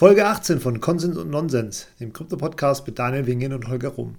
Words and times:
Folge 0.00 0.26
18 0.26 0.60
von 0.60 0.80
Konsens 0.80 1.18
und 1.18 1.28
Nonsens, 1.28 1.88
dem 2.00 2.14
Krypto-Podcast 2.14 2.86
mit 2.86 2.98
Daniel 2.98 3.26
Wingen 3.26 3.52
und 3.52 3.68
Holger 3.68 3.90
Rum. 3.90 4.14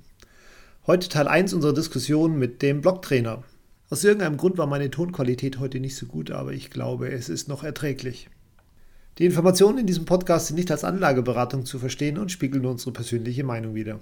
Heute 0.85 1.09
Teil 1.09 1.27
1 1.27 1.55
unserer 1.55 1.73
Diskussion 1.73 2.37
mit 2.37 2.61
dem 2.61 2.81
Blocktrainer. 2.81 3.43
Aus 3.89 4.03
irgendeinem 4.03 4.37
Grund 4.37 4.59
war 4.59 4.67
meine 4.67 4.91
Tonqualität 4.91 5.57
heute 5.57 5.79
nicht 5.79 5.95
so 5.95 6.05
gut, 6.05 6.29
aber 6.29 6.53
ich 6.53 6.69
glaube, 6.69 7.09
es 7.09 7.29
ist 7.29 7.47
noch 7.47 7.63
erträglich. 7.63 8.29
Die 9.17 9.25
Informationen 9.25 9.79
in 9.79 9.87
diesem 9.87 10.05
Podcast 10.05 10.45
sind 10.45 10.57
nicht 10.57 10.69
als 10.69 10.83
Anlageberatung 10.83 11.65
zu 11.65 11.79
verstehen 11.79 12.19
und 12.19 12.31
spiegeln 12.31 12.61
nur 12.61 12.73
unsere 12.73 12.91
persönliche 12.91 13.43
Meinung 13.43 13.73
wider. 13.73 13.99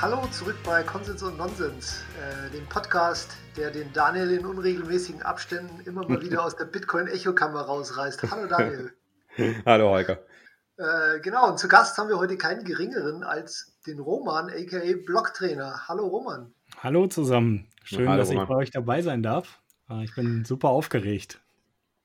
Hallo 0.00 0.24
zurück 0.30 0.54
bei 0.64 0.84
Konsens 0.84 1.24
und 1.24 1.36
Nonsens, 1.38 2.04
äh, 2.22 2.52
dem 2.52 2.64
Podcast, 2.66 3.32
der 3.56 3.72
den 3.72 3.92
Daniel 3.92 4.30
in 4.30 4.46
unregelmäßigen 4.46 5.22
Abständen 5.22 5.80
immer 5.86 6.08
mal 6.08 6.22
wieder 6.22 6.44
aus 6.44 6.54
der 6.54 6.66
Bitcoin-Echokammer 6.66 7.62
rausreißt. 7.62 8.30
Hallo 8.30 8.46
Daniel. 8.46 8.92
Hallo 9.66 9.90
Holger. 9.90 10.20
Äh, 10.76 11.18
genau, 11.18 11.48
und 11.50 11.58
zu 11.58 11.66
Gast 11.66 11.98
haben 11.98 12.08
wir 12.08 12.16
heute 12.16 12.36
keinen 12.36 12.62
geringeren 12.62 13.24
als 13.24 13.76
den 13.88 13.98
Roman, 13.98 14.50
aka 14.50 14.78
Blocktrainer. 15.04 15.88
Hallo 15.88 16.06
Roman. 16.06 16.54
Hallo 16.80 17.08
zusammen. 17.08 17.66
Schön, 17.82 18.08
Hallo, 18.08 18.18
dass 18.18 18.28
Roman. 18.28 18.44
ich 18.44 18.48
bei 18.48 18.54
euch 18.54 18.70
dabei 18.70 19.02
sein 19.02 19.24
darf. 19.24 19.58
Äh, 19.90 20.04
ich 20.04 20.14
bin 20.14 20.44
super 20.44 20.68
aufgeregt. 20.68 21.40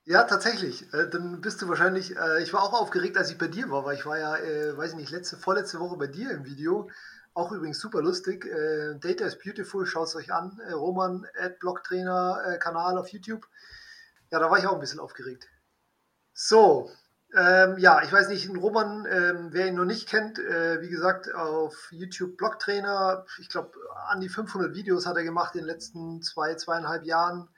Ja, 0.05 0.23
tatsächlich. 0.23 0.91
Äh, 0.95 1.09
dann 1.11 1.41
bist 1.41 1.61
du 1.61 1.69
wahrscheinlich, 1.69 2.17
äh, 2.17 2.41
ich 2.41 2.53
war 2.53 2.63
auch 2.63 2.73
aufgeregt, 2.73 3.17
als 3.17 3.29
ich 3.29 3.37
bei 3.37 3.47
dir 3.47 3.69
war, 3.69 3.85
weil 3.85 3.97
ich 3.97 4.05
war 4.07 4.17
ja, 4.17 4.31
weiß 4.75 4.93
ich 4.93 4.97
nicht, 4.97 5.11
letzte, 5.11 5.37
vorletzte 5.37 5.79
Woche 5.79 5.95
bei 5.97 6.07
dir 6.07 6.31
im 6.31 6.45
Video 6.45 6.89
auch 7.33 7.51
übrigens 7.51 7.79
super 7.79 8.01
lustig. 8.01 8.45
Äh, 8.45 8.95
Data 8.99 9.25
is 9.25 9.37
Beautiful, 9.37 9.85
schaut 9.85 10.07
es 10.07 10.15
euch 10.15 10.31
an. 10.31 10.59
Äh, 10.67 10.73
Roman, 10.73 11.25
Adblock-Trainer, 11.39 12.43
äh, 12.47 12.57
Kanal 12.59 12.97
auf 12.97 13.09
YouTube. 13.09 13.47
Ja, 14.31 14.39
da 14.39 14.49
war 14.49 14.59
ich 14.59 14.67
auch 14.67 14.73
ein 14.73 14.79
bisschen 14.79 14.99
aufgeregt. 14.99 15.47
So, 16.33 16.89
ähm, 17.35 17.77
ja, 17.79 18.03
ich 18.03 18.11
weiß 18.11 18.29
nicht, 18.29 18.47
Roman, 18.49 19.07
ähm, 19.09 19.49
wer 19.51 19.67
ihn 19.67 19.75
noch 19.75 19.85
nicht 19.85 20.07
kennt, 20.07 20.37
äh, 20.37 20.81
wie 20.81 20.89
gesagt, 20.89 21.33
auf 21.33 21.87
YouTube 21.91 22.37
Blocktrainer. 22.37 23.25
Ich 23.39 23.49
glaube, 23.49 23.71
an 24.07 24.21
die 24.21 24.29
500 24.29 24.75
Videos 24.75 25.07
hat 25.07 25.17
er 25.17 25.23
gemacht 25.23 25.55
in 25.55 25.61
den 25.61 25.67
letzten 25.67 26.21
zwei, 26.21 26.53
zweieinhalb 26.53 27.03
Jahren. 27.05 27.49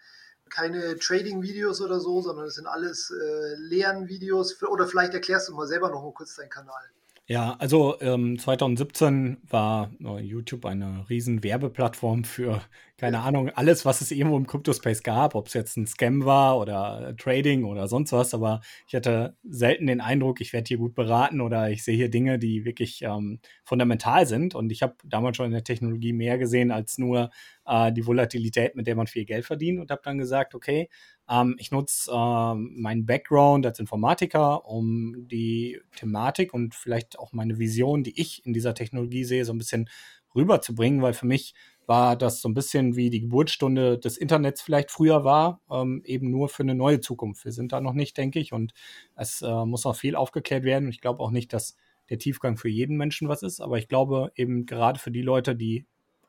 Keine 0.50 0.98
Trading-Videos 0.98 1.82
oder 1.82 2.00
so, 2.00 2.22
sondern 2.22 2.46
es 2.46 2.56
sind 2.56 2.68
alles 2.68 3.12
äh, 3.12 3.56
Lernvideos. 3.58 4.62
Oder 4.64 4.88
vielleicht 4.88 5.14
erklärst 5.14 5.50
du 5.50 5.54
mal 5.56 5.68
selber 5.68 5.90
noch 5.90 6.04
mal 6.04 6.14
kurz 6.14 6.36
deinen 6.36 6.50
Kanal. 6.50 6.84
Ja, 7.28 7.56
also 7.58 8.00
ähm, 8.02 8.38
2017 8.38 9.38
war 9.50 9.90
äh, 10.00 10.20
YouTube 10.22 10.64
eine 10.66 11.10
riesen 11.10 11.44
Werbeplattform 11.44 12.24
für, 12.24 12.62
keine 12.98 13.20
Ahnung, 13.20 13.50
alles, 13.50 13.84
was 13.84 14.00
es 14.00 14.12
irgendwo 14.12 14.38
im 14.38 14.48
Crypto-Space 14.48 15.04
gab, 15.04 15.36
ob 15.36 15.48
es 15.48 15.54
jetzt 15.54 15.76
ein 15.76 15.86
Scam 15.86 16.24
war 16.24 16.58
oder 16.58 17.14
Trading 17.18 17.66
oder 17.66 17.90
sonst 17.90 18.14
was, 18.14 18.34
aber 18.34 18.62
ich 18.88 18.96
hatte 18.96 19.36
selten 19.44 19.88
den 19.88 20.00
Eindruck, 20.00 20.40
ich 20.40 20.54
werde 20.54 20.68
hier 20.70 20.78
gut 20.78 20.96
beraten 20.96 21.42
oder 21.42 21.70
ich 21.70 21.84
sehe 21.84 21.98
hier 21.98 22.10
Dinge, 22.10 22.40
die 22.40 22.64
wirklich 22.64 23.02
ähm, 23.02 23.40
fundamental 23.66 24.26
sind. 24.28 24.56
Und 24.56 24.72
ich 24.72 24.82
habe 24.82 24.96
damals 25.04 25.36
schon 25.36 25.48
in 25.48 25.52
der 25.52 25.66
Technologie 25.66 26.14
mehr 26.14 26.38
gesehen 26.38 26.72
als 26.72 26.98
nur 26.98 27.32
äh, 27.66 27.92
die 27.92 28.06
Volatilität, 28.08 28.76
mit 28.76 28.88
der 28.88 28.96
man 28.96 29.08
viel 29.08 29.26
Geld 29.26 29.46
verdient 29.46 29.82
und 29.82 29.92
habe 29.92 30.02
dann 30.06 30.18
gesagt, 30.18 30.56
okay, 30.56 30.88
ähm, 31.30 31.56
ich 31.60 31.72
nutze 31.72 32.10
ähm, 32.14 32.76
meinen 32.78 33.06
Background 33.06 33.66
als 33.66 33.80
Informatiker, 33.80 34.66
um 34.66 35.28
die 35.28 35.82
Thematik 35.98 36.54
und 36.54 36.76
vielleicht 36.76 37.20
auch 37.20 37.34
meine 37.34 37.60
Vision, 37.60 38.04
die 38.04 38.20
ich 38.20 38.46
in 38.46 38.54
dieser 38.54 38.74
Technologie 38.74 39.26
sehe, 39.26 39.44
so 39.44 39.54
ein 39.54 39.58
bisschen 39.58 39.90
rüberzubringen, 40.36 41.02
weil 41.02 41.14
für 41.14 41.26
mich 41.26 41.56
war 41.88 42.16
das 42.16 42.42
so 42.42 42.50
ein 42.50 42.54
bisschen 42.54 42.96
wie 42.96 43.10
die 43.10 43.22
Geburtsstunde 43.22 43.98
des 43.98 44.18
Internets 44.18 44.62
vielleicht 44.62 44.92
früher 44.92 45.24
war, 45.24 45.62
ähm, 45.70 46.02
eben 46.06 46.32
nur 46.32 46.50
für 46.50 46.64
eine 46.64 46.76
neue 46.76 47.00
Zukunft. 47.00 47.46
Wir 47.46 47.52
sind 47.52 47.72
da 47.72 47.82
noch 47.82 47.94
nicht, 47.94 48.18
denke 48.18 48.40
ich, 48.40 48.54
und 48.54 48.74
es 49.16 49.42
äh, 49.42 49.66
muss 49.66 49.86
noch 49.86 49.96
viel 49.96 50.16
aufgeklärt 50.16 50.64
werden. 50.64 50.86
Und 50.86 50.92
ich 50.92 51.02
glaube 51.02 51.22
auch 51.22 51.32
nicht, 51.32 51.54
dass 51.54 51.76
der 52.10 52.20
Tiefgang 52.20 52.58
für 52.58 52.70
jeden 52.70 52.98
Menschen 52.98 53.28
was 53.28 53.44
ist, 53.44 53.62
aber 53.62 53.78
ich 53.78 53.88
glaube 53.88 54.32
eben 54.36 54.66
gerade 54.66 55.00
für 55.00 55.12
die 55.12 55.22
Leute, 55.24 55.56
die 55.56 55.86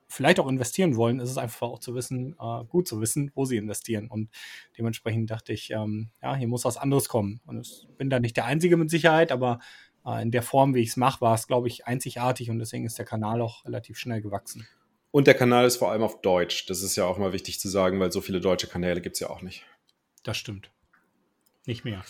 vielleicht 0.08 0.38
auch 0.40 0.48
investieren 0.48 0.96
wollen, 0.96 1.20
ist 1.20 1.30
es 1.30 1.38
einfach 1.38 1.68
auch 1.68 1.80
zu 1.80 1.94
wissen, 1.94 2.36
äh, 2.40 2.64
gut 2.64 2.86
zu 2.86 3.00
wissen, 3.00 3.30
wo 3.34 3.44
sie 3.44 3.56
investieren. 3.56 4.08
Und 4.08 4.30
dementsprechend 4.78 5.30
dachte 5.30 5.52
ich, 5.52 5.70
ähm, 5.70 6.10
ja, 6.22 6.36
hier 6.36 6.48
muss 6.48 6.64
was 6.64 6.76
anderes 6.76 7.08
kommen. 7.08 7.40
Und 7.46 7.60
ich 7.60 7.88
bin 7.98 8.10
da 8.10 8.20
nicht 8.20 8.36
der 8.36 8.44
Einzige 8.44 8.76
mit 8.76 8.90
Sicherheit, 8.90 9.32
aber 9.32 9.58
äh, 10.06 10.22
in 10.22 10.30
der 10.30 10.42
Form, 10.42 10.74
wie 10.74 10.80
ich 10.80 10.90
es 10.90 10.96
mache, 10.96 11.20
war 11.20 11.34
es, 11.34 11.46
glaube 11.46 11.68
ich, 11.68 11.86
einzigartig 11.86 12.50
und 12.50 12.58
deswegen 12.58 12.86
ist 12.86 12.98
der 12.98 13.04
Kanal 13.04 13.40
auch 13.40 13.64
relativ 13.64 13.98
schnell 13.98 14.22
gewachsen. 14.22 14.66
Und 15.16 15.26
der 15.26 15.32
Kanal 15.32 15.64
ist 15.64 15.78
vor 15.78 15.90
allem 15.90 16.02
auf 16.02 16.20
Deutsch. 16.20 16.66
Das 16.66 16.82
ist 16.82 16.94
ja 16.94 17.06
auch 17.06 17.16
mal 17.16 17.32
wichtig 17.32 17.58
zu 17.58 17.70
sagen, 17.70 17.98
weil 18.00 18.12
so 18.12 18.20
viele 18.20 18.38
deutsche 18.38 18.66
Kanäle 18.66 19.00
gibt 19.00 19.16
es 19.16 19.20
ja 19.20 19.30
auch 19.30 19.40
nicht. 19.40 19.64
Das 20.24 20.36
stimmt. 20.36 20.68
Nicht 21.64 21.86
mehr. 21.86 22.04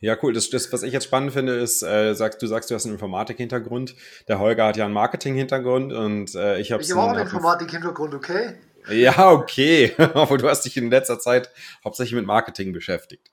Ja, 0.00 0.14
cool. 0.22 0.34
Das, 0.34 0.50
das, 0.50 0.70
was 0.70 0.82
ich 0.82 0.92
jetzt 0.92 1.04
spannend 1.04 1.32
finde, 1.32 1.54
ist, 1.54 1.82
äh, 1.82 2.12
sagst, 2.12 2.42
du 2.42 2.46
sagst, 2.46 2.70
du 2.70 2.74
hast 2.74 2.84
einen 2.84 2.92
Informatik-Hintergrund. 2.96 3.94
Der 4.28 4.40
Holger 4.40 4.66
hat 4.66 4.76
ja 4.76 4.84
einen 4.84 4.92
Marketing-Hintergrund 4.92 5.94
und 5.94 6.34
äh, 6.34 6.60
ich 6.60 6.70
habe. 6.70 6.82
Ich 6.82 6.90
habe 6.90 7.00
auch 7.00 7.08
einen 7.08 7.22
Informatik-Hintergrund, 7.22 8.12
okay? 8.12 8.56
Ja, 8.90 9.30
okay. 9.30 9.94
Aber 10.12 10.36
du 10.36 10.46
hast 10.46 10.66
dich 10.66 10.76
in 10.76 10.90
letzter 10.90 11.18
Zeit 11.18 11.50
hauptsächlich 11.82 12.16
mit 12.16 12.26
Marketing 12.26 12.74
beschäftigt. 12.74 13.32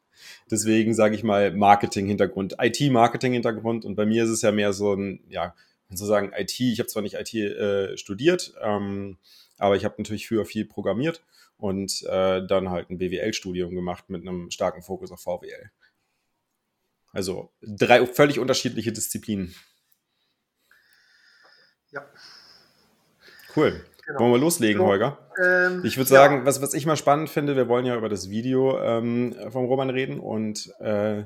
Deswegen 0.50 0.94
sage 0.94 1.16
ich 1.16 1.26
mal 1.26 1.52
Marketing-Hintergrund, 1.52 2.56
IT-Marketing-Hintergrund. 2.62 3.84
Und 3.84 3.96
bei 3.96 4.06
mir 4.06 4.24
ist 4.24 4.30
es 4.30 4.42
ja 4.42 4.54
mehr 4.54 4.72
so 4.72 4.94
ein, 4.94 5.20
ja, 5.28 5.54
sozusagen 5.90 6.34
IT. 6.34 6.60
Ich 6.60 6.80
habe 6.80 6.88
zwar 6.88 7.02
nicht 7.02 7.16
IT 7.16 7.34
äh, 7.34 7.98
studiert, 7.98 8.54
ähm, 8.62 9.18
aber 9.58 9.76
ich 9.76 9.86
habe 9.86 9.96
natürlich 9.98 10.28
früher 10.28 10.46
viel 10.46 10.66
programmiert 10.66 11.24
und 11.58 12.04
äh, 12.04 12.46
dann 12.46 12.70
halt 12.70 12.90
ein 12.90 12.98
BWL-Studium 12.98 13.74
gemacht 13.74 14.10
mit 14.10 14.22
einem 14.22 14.52
starken 14.52 14.82
Fokus 14.82 15.12
auf 15.12 15.22
VWL. 15.22 15.72
Also 17.14 17.52
drei 17.62 18.06
völlig 18.06 18.40
unterschiedliche 18.40 18.92
Disziplinen. 18.92 19.56
Ja. 21.92 22.06
Cool. 23.56 23.84
Genau. 24.06 24.20
Wollen 24.20 24.32
wir 24.34 24.40
loslegen, 24.40 24.82
so, 24.82 24.88
Holger? 24.88 25.18
Ähm, 25.44 25.84
ich 25.84 25.98
würde 25.98 26.10
sagen, 26.10 26.40
ja. 26.40 26.46
was, 26.46 26.62
was 26.62 26.74
ich 26.74 26.86
mal 26.86 26.96
spannend 26.96 27.30
finde, 27.30 27.56
wir 27.56 27.68
wollen 27.68 27.86
ja 27.86 27.96
über 27.96 28.08
das 28.08 28.30
Video 28.30 28.80
ähm, 28.80 29.36
vom 29.50 29.66
Roman 29.66 29.90
reden 29.90 30.20
und 30.20 30.72
äh, 30.80 31.24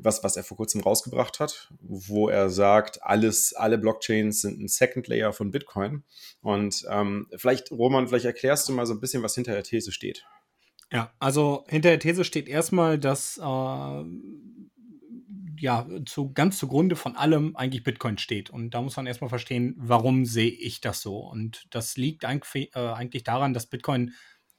was, 0.00 0.22
was 0.22 0.36
er 0.36 0.44
vor 0.44 0.56
kurzem 0.56 0.80
rausgebracht 0.80 1.40
hat, 1.40 1.68
wo 1.80 2.28
er 2.28 2.50
sagt, 2.50 3.02
alles, 3.02 3.52
alle 3.54 3.78
Blockchains 3.78 4.40
sind 4.40 4.60
ein 4.60 4.68
Second 4.68 5.08
Layer 5.08 5.32
von 5.32 5.50
Bitcoin. 5.50 6.04
Und 6.40 6.84
ähm, 6.90 7.28
vielleicht, 7.36 7.70
Roman, 7.70 8.08
vielleicht 8.08 8.26
erklärst 8.26 8.68
du 8.68 8.72
mal 8.72 8.86
so 8.86 8.94
ein 8.94 9.00
bisschen, 9.00 9.22
was 9.22 9.34
hinter 9.34 9.52
der 9.52 9.62
These 9.62 9.92
steht. 9.92 10.24
Ja, 10.92 11.12
also 11.18 11.64
hinter 11.68 11.90
der 11.90 11.98
These 11.98 12.24
steht 12.24 12.48
erstmal, 12.48 12.98
dass 12.98 13.38
äh, 13.38 14.04
ja, 15.58 15.86
zu, 16.04 16.32
ganz 16.32 16.58
zugrunde 16.58 16.96
von 16.96 17.16
allem 17.16 17.56
eigentlich 17.56 17.82
Bitcoin 17.82 18.18
steht. 18.18 18.50
Und 18.50 18.70
da 18.70 18.82
muss 18.82 18.96
man 18.96 19.06
erstmal 19.06 19.30
verstehen, 19.30 19.74
warum 19.78 20.24
sehe 20.24 20.50
ich 20.50 20.80
das 20.80 21.00
so. 21.00 21.18
Und 21.18 21.66
das 21.70 21.96
liegt 21.96 22.24
eigentlich, 22.24 22.74
äh, 22.74 22.78
eigentlich 22.78 23.24
daran, 23.24 23.54
dass 23.54 23.66
Bitcoin 23.66 24.12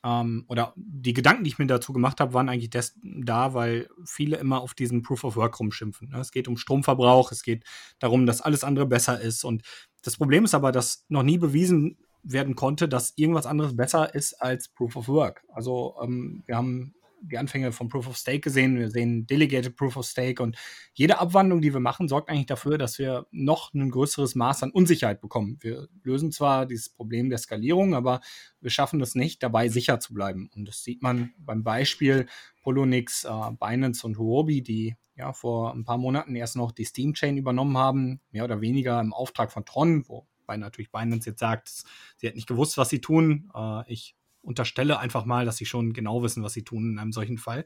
ähm, 0.04 0.46
oder 0.48 0.74
die 0.76 1.14
Gedanken, 1.14 1.44
die 1.44 1.50
ich 1.50 1.60
mir 1.60 1.68
dazu 1.68 1.94
gemacht 1.94 2.20
habe, 2.20 2.34
waren 2.34 2.50
eigentlich 2.50 2.70
des, 2.70 2.98
da, 3.02 3.54
weil 3.54 3.88
viele 4.06 4.38
immer 4.38 4.62
auf 4.62 4.74
diesen 4.74 5.02
Proof 5.02 5.24
of 5.24 5.36
Work 5.36 5.60
rumschimpfen. 5.60 6.10
Ne? 6.10 6.20
Es 6.20 6.32
geht 6.32 6.48
um 6.48 6.58
Stromverbrauch, 6.58 7.32
es 7.32 7.44
geht 7.44 7.64
darum, 8.00 8.26
dass 8.26 8.42
alles 8.42 8.64
andere 8.64 8.86
besser 8.86 9.20
ist. 9.20 9.44
Und 9.44 9.64
das 10.04 10.18
Problem 10.18 10.46
ist 10.46 10.54
aber, 10.54 10.72
dass 10.72 11.06
noch 11.10 11.24
nie 11.24 11.38
bewiesen 11.38 11.98
werden 12.24 12.56
konnte, 12.56 12.88
dass 12.90 13.14
irgendwas 13.16 13.46
anderes 13.46 13.76
besser 13.76 14.14
ist 14.14 14.42
als 14.42 14.68
Proof 14.68 14.96
of 14.96 15.08
Work. 15.08 15.44
Also 15.50 15.96
ähm, 16.02 16.44
wir 16.46 16.58
haben 16.58 16.94
die 17.22 17.38
Anfänge 17.38 17.72
von 17.72 17.90
Proof 17.90 18.08
of 18.08 18.18
Stake 18.18 18.42
gesehen, 18.42 18.78
wir 18.78 18.90
sehen 18.90 19.28
Delegated 19.28 19.76
Proof 19.76 19.98
of 19.98 20.06
Stake 20.06 20.42
und 20.42 20.58
jede 20.94 21.20
Abwandlung, 21.20 21.62
die 21.62 21.74
wir 21.74 21.80
machen, 21.80 22.08
sorgt 22.08 22.30
eigentlich 22.30 22.46
dafür, 22.46 22.78
dass 22.78 23.00
wir 23.00 23.28
noch 23.32 23.74
ein 23.74 23.90
größeres 23.90 24.36
Maß 24.36 24.64
an 24.64 24.72
Unsicherheit 24.72 25.22
bekommen. 25.22 25.58
Wir 25.62 25.88
lösen 26.04 26.32
zwar 26.32 26.66
dieses 26.66 26.90
Problem 26.90 27.30
der 27.30 27.38
Skalierung, 27.38 27.96
aber 27.96 28.22
wir 28.62 28.70
schaffen 28.70 29.02
es 29.02 29.16
nicht, 29.16 29.44
dabei 29.44 29.70
sicher 29.70 30.00
zu 30.00 30.14
bleiben. 30.14 30.50
Und 30.56 30.68
das 30.68 30.84
sieht 30.84 31.02
man 31.02 31.34
beim 31.38 31.64
Beispiel 31.64 32.28
Polonix, 32.62 33.24
äh, 33.24 33.52
Binance 33.60 34.06
und 34.06 34.18
Huobi, 34.18 34.62
die 34.62 34.96
ja 35.16 35.34
vor 35.34 35.74
ein 35.74 35.84
paar 35.84 35.98
Monaten 35.98 36.36
erst 36.36 36.56
noch 36.56 36.72
die 36.72 36.86
Steam 36.86 37.14
Chain 37.14 37.38
übernommen 37.38 37.78
haben, 37.78 38.22
mehr 38.32 38.44
oder 38.44 38.62
weniger 38.62 39.00
im 39.00 39.14
Auftrag 39.14 39.52
von 39.52 39.66
Tron, 39.66 40.08
wobei 40.08 40.58
natürlich 40.58 40.92
Binance 40.92 41.30
jetzt 41.30 41.40
sagt, 41.40 41.84
sie 42.18 42.28
hat 42.28 42.36
nicht 42.36 42.48
gewusst, 42.48 42.78
was 42.78 42.90
sie 42.90 43.02
tun. 43.02 43.50
Äh, 43.56 43.92
ich 43.92 44.17
unterstelle 44.48 44.98
einfach 44.98 45.26
mal, 45.26 45.46
dass 45.46 45.58
sie 45.58 45.66
schon 45.66 45.94
genau 45.94 46.24
wissen, 46.24 46.42
was 46.42 46.54
sie 46.54 46.64
tun 46.64 46.92
in 46.92 47.00
einem 47.00 47.12
solchen 47.12 47.38
Fall. 47.38 47.66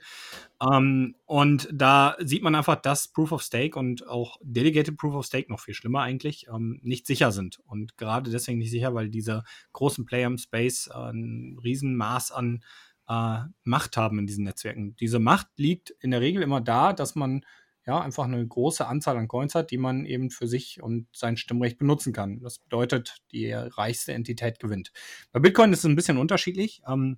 Ähm, 0.61 1.15
und 1.25 1.69
da 1.71 2.17
sieht 2.19 2.41
man 2.41 2.55
einfach, 2.55 2.75
dass 2.75 3.07
Proof 3.07 3.31
of 3.31 3.43
Stake 3.43 3.77
und 3.77 4.07
auch 4.07 4.37
Delegated 4.41 4.97
Proof 4.97 5.13
of 5.13 5.25
Stake 5.25 5.51
noch 5.51 5.59
viel 5.59 5.75
schlimmer 5.75 6.01
eigentlich 6.01 6.47
ähm, 6.53 6.79
nicht 6.81 7.05
sicher 7.05 7.31
sind. 7.31 7.59
Und 7.65 7.97
gerade 7.97 8.31
deswegen 8.31 8.57
nicht 8.57 8.71
sicher, 8.71 8.95
weil 8.95 9.09
diese 9.09 9.43
großen 9.73 10.05
Player 10.05 10.27
im 10.27 10.39
Space 10.39 10.87
äh, 10.87 11.11
ein 11.11 11.59
Riesenmaß 11.63 12.31
an 12.31 12.63
äh, 13.07 13.39
Macht 13.63 13.95
haben 13.95 14.17
in 14.17 14.25
diesen 14.27 14.43
Netzwerken. 14.43 14.95
Diese 14.95 15.19
Macht 15.19 15.47
liegt 15.57 15.91
in 15.99 16.11
der 16.11 16.21
Regel 16.21 16.41
immer 16.41 16.61
da, 16.61 16.93
dass 16.93 17.13
man 17.15 17.45
ja, 17.91 17.99
einfach 17.99 18.23
eine 18.23 18.47
große 18.47 18.87
Anzahl 18.87 19.17
an 19.17 19.27
Coins 19.27 19.53
hat, 19.53 19.69
die 19.69 19.77
man 19.77 20.05
eben 20.05 20.29
für 20.29 20.47
sich 20.47 20.81
und 20.81 21.07
sein 21.11 21.35
Stimmrecht 21.35 21.77
benutzen 21.77 22.13
kann. 22.13 22.39
Das 22.39 22.59
bedeutet, 22.59 23.17
die 23.33 23.51
reichste 23.51 24.13
Entität 24.13 24.59
gewinnt. 24.59 24.93
Bei 25.33 25.41
Bitcoin 25.41 25.73
ist 25.73 25.79
es 25.79 25.85
ein 25.85 25.97
bisschen 25.97 26.17
unterschiedlich. 26.17 26.81
Ähm, 26.87 27.17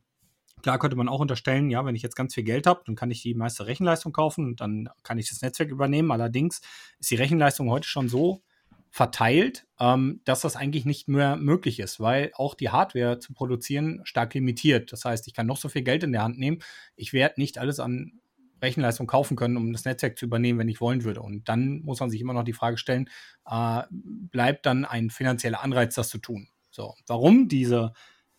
Klar 0.62 0.80
könnte 0.80 0.96
man 0.96 1.10
auch 1.10 1.20
unterstellen, 1.20 1.70
ja, 1.70 1.86
wenn 1.86 1.96
ich 1.96 2.04
jetzt 2.04 2.16
ganz 2.16 2.34
viel 2.36 2.46
Geld 2.46 2.68
habe, 2.68 2.84
dann 2.86 2.96
kann 2.96 3.12
ich 3.12 3.22
die 3.22 3.34
meiste 3.34 3.68
Rechenleistung 3.68 4.14
kaufen 4.14 4.46
und 4.46 4.62
dann 4.62 4.88
kann 5.04 5.18
ich 5.18 5.28
das 5.28 5.42
Netzwerk 5.42 5.70
übernehmen. 5.70 6.10
Allerdings 6.10 6.62
ist 7.00 7.12
die 7.12 7.16
Rechenleistung 7.16 7.70
heute 7.70 7.88
schon 7.88 8.08
so 8.08 8.44
verteilt, 8.90 9.66
ähm, 9.80 10.22
dass 10.24 10.40
das 10.40 10.56
eigentlich 10.56 10.86
nicht 10.86 11.10
mehr 11.10 11.36
möglich 11.36 11.82
ist, 11.82 12.00
weil 12.00 12.32
auch 12.36 12.56
die 12.56 12.70
Hardware 12.70 13.20
zu 13.20 13.34
produzieren 13.34 14.00
stark 14.06 14.34
limitiert. 14.36 14.94
Das 14.94 15.04
heißt, 15.04 15.28
ich 15.28 15.34
kann 15.34 15.48
noch 15.48 15.58
so 15.58 15.68
viel 15.68 15.82
Geld 15.82 16.04
in 16.04 16.14
der 16.14 16.24
Hand 16.24 16.40
nehmen. 16.40 16.60
Ich 16.96 17.12
werde 17.12 17.42
nicht 17.42 17.58
alles 17.58 17.82
an 17.82 18.22
Rechenleistung 18.64 19.06
kaufen 19.06 19.36
können, 19.36 19.58
um 19.58 19.72
das 19.72 19.86
Netzwerk 19.86 20.18
zu 20.18 20.26
übernehmen, 20.26 20.58
wenn 20.58 20.70
ich 20.70 20.82
wollen 20.82 21.04
würde. 21.04 21.22
Und 21.22 21.48
dann 21.50 21.82
muss 21.82 22.00
man 22.00 22.10
sich 22.10 22.22
immer 22.22 22.34
noch 22.34 22.44
die 22.44 22.54
Frage 22.54 22.78
stellen, 22.78 23.10
äh, 23.46 23.84
bleibt 23.92 24.66
dann 24.66 24.86
ein 24.86 25.10
finanzieller 25.10 25.64
Anreiz, 25.64 25.96
das 25.96 26.10
zu 26.10 26.18
tun? 26.18 26.48
So, 26.72 26.96
warum 27.06 27.48
diese 27.48 27.94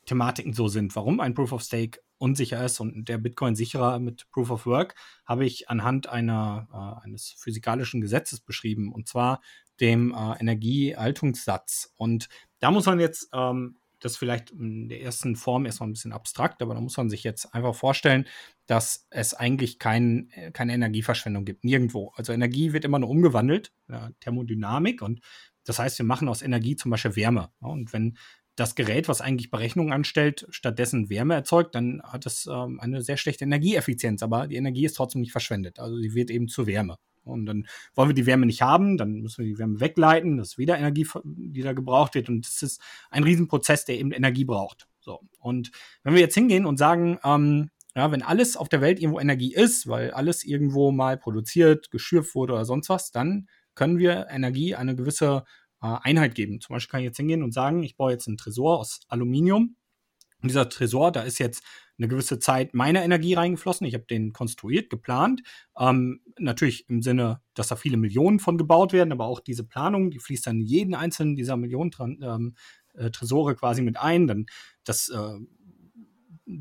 Thematiken 0.06 0.52
so 0.52 0.68
sind, 0.68 0.96
warum 0.96 1.20
ein 1.20 1.34
Proof 1.34 1.52
of 1.52 1.62
Stake 1.62 2.00
unsicher 2.18 2.64
ist 2.64 2.80
und 2.80 3.08
der 3.08 3.18
Bitcoin 3.18 3.54
sicherer 3.54 3.98
mit 3.98 4.30
Proof 4.30 4.50
of 4.50 4.66
Work, 4.66 4.94
habe 5.24 5.44
ich 5.44 5.68
anhand 5.68 6.08
einer, 6.08 6.68
äh, 6.72 7.04
eines 7.04 7.34
physikalischen 7.38 8.00
Gesetzes 8.00 8.40
beschrieben, 8.40 8.92
und 8.92 9.08
zwar 9.08 9.40
dem 9.80 10.12
äh, 10.12 10.40
Energiehaltungssatz. 10.40 11.92
Und 11.96 12.28
da 12.60 12.70
muss 12.70 12.86
man 12.86 13.00
jetzt 13.00 13.28
ähm, 13.32 13.76
das 14.04 14.16
vielleicht 14.16 14.50
in 14.50 14.88
der 14.88 15.02
ersten 15.02 15.36
Form 15.36 15.66
erstmal 15.66 15.88
ein 15.88 15.92
bisschen 15.92 16.12
abstrakt, 16.12 16.62
aber 16.62 16.74
da 16.74 16.80
muss 16.80 16.96
man 16.96 17.10
sich 17.10 17.24
jetzt 17.24 17.54
einfach 17.54 17.74
vorstellen, 17.74 18.26
dass 18.66 19.06
es 19.10 19.34
eigentlich 19.34 19.78
kein, 19.78 20.30
keine 20.52 20.74
Energieverschwendung 20.74 21.44
gibt, 21.44 21.64
nirgendwo. 21.64 22.12
Also 22.16 22.32
Energie 22.32 22.72
wird 22.72 22.84
immer 22.84 22.98
nur 22.98 23.10
umgewandelt, 23.10 23.72
ja, 23.88 24.10
Thermodynamik, 24.20 25.02
und 25.02 25.20
das 25.64 25.78
heißt, 25.78 25.98
wir 25.98 26.06
machen 26.06 26.28
aus 26.28 26.42
Energie 26.42 26.76
zum 26.76 26.90
Beispiel 26.90 27.16
Wärme. 27.16 27.50
Ja, 27.62 27.68
und 27.68 27.92
wenn 27.92 28.18
das 28.56 28.74
Gerät, 28.74 29.08
was 29.08 29.20
eigentlich 29.20 29.50
Berechnungen 29.50 29.92
anstellt, 29.92 30.46
stattdessen 30.50 31.10
Wärme 31.10 31.34
erzeugt, 31.34 31.74
dann 31.74 32.02
hat 32.04 32.26
es 32.26 32.46
ähm, 32.46 32.78
eine 32.80 33.02
sehr 33.02 33.16
schlechte 33.16 33.44
Energieeffizienz, 33.44 34.22
aber 34.22 34.46
die 34.46 34.56
Energie 34.56 34.84
ist 34.84 34.94
trotzdem 34.94 35.22
nicht 35.22 35.32
verschwendet. 35.32 35.80
Also 35.80 35.96
sie 35.96 36.14
wird 36.14 36.30
eben 36.30 36.48
zu 36.48 36.66
Wärme. 36.66 36.96
Und 37.24 37.46
dann 37.46 37.66
wollen 37.94 38.10
wir 38.10 38.14
die 38.14 38.26
Wärme 38.26 38.46
nicht 38.46 38.62
haben, 38.62 38.96
dann 38.96 39.20
müssen 39.20 39.44
wir 39.44 39.52
die 39.52 39.58
Wärme 39.58 39.80
wegleiten, 39.80 40.36
das 40.36 40.50
ist 40.50 40.58
wieder 40.58 40.78
Energie, 40.78 41.06
die 41.24 41.62
da 41.62 41.72
gebraucht 41.72 42.14
wird. 42.14 42.28
Und 42.28 42.46
das 42.46 42.62
ist 42.62 42.80
ein 43.10 43.24
Riesenprozess, 43.24 43.84
der 43.84 43.98
eben 43.98 44.12
Energie 44.12 44.44
braucht. 44.44 44.86
So. 45.00 45.20
Und 45.38 45.70
wenn 46.02 46.14
wir 46.14 46.20
jetzt 46.20 46.34
hingehen 46.34 46.66
und 46.66 46.78
sagen, 46.78 47.18
ähm, 47.24 47.70
ja, 47.96 48.10
wenn 48.10 48.22
alles 48.22 48.56
auf 48.56 48.68
der 48.68 48.80
Welt 48.80 48.98
irgendwo 48.98 49.20
Energie 49.20 49.54
ist, 49.54 49.86
weil 49.86 50.10
alles 50.10 50.44
irgendwo 50.44 50.90
mal 50.90 51.16
produziert, 51.16 51.90
geschürft 51.90 52.34
wurde 52.34 52.54
oder 52.54 52.64
sonst 52.64 52.88
was, 52.88 53.12
dann 53.12 53.48
können 53.74 53.98
wir 53.98 54.26
Energie 54.30 54.74
eine 54.74 54.96
gewisse 54.96 55.44
äh, 55.80 55.96
Einheit 56.02 56.34
geben. 56.34 56.60
Zum 56.60 56.74
Beispiel 56.74 56.90
kann 56.90 57.00
ich 57.00 57.06
jetzt 57.06 57.18
hingehen 57.18 57.42
und 57.42 57.52
sagen, 57.52 57.82
ich 57.82 57.96
baue 57.96 58.12
jetzt 58.12 58.26
einen 58.26 58.36
Tresor 58.36 58.80
aus 58.80 59.00
Aluminium. 59.08 59.76
Und 60.42 60.48
dieser 60.50 60.68
Tresor, 60.68 61.12
da 61.12 61.22
ist 61.22 61.38
jetzt 61.38 61.62
eine 61.98 62.08
gewisse 62.08 62.38
Zeit 62.38 62.74
meiner 62.74 63.02
Energie 63.02 63.34
reingeflossen. 63.34 63.86
Ich 63.86 63.94
habe 63.94 64.04
den 64.04 64.32
konstruiert, 64.32 64.90
geplant. 64.90 65.42
Ähm, 65.78 66.20
natürlich 66.38 66.88
im 66.88 67.02
Sinne, 67.02 67.40
dass 67.54 67.68
da 67.68 67.76
viele 67.76 67.96
Millionen 67.96 68.40
von 68.40 68.58
gebaut 68.58 68.92
werden, 68.92 69.12
aber 69.12 69.26
auch 69.26 69.40
diese 69.40 69.64
Planung, 69.64 70.10
die 70.10 70.18
fließt 70.18 70.46
dann 70.46 70.60
jeden 70.60 70.94
einzelnen 70.94 71.36
dieser 71.36 71.56
Millionen 71.56 71.92
ähm, 72.22 72.54
äh, 72.94 73.10
Tresore 73.10 73.54
quasi 73.54 73.82
mit 73.82 73.96
ein. 73.96 74.26
Dann 74.26 74.46
das 74.84 75.08
äh, 75.08 75.38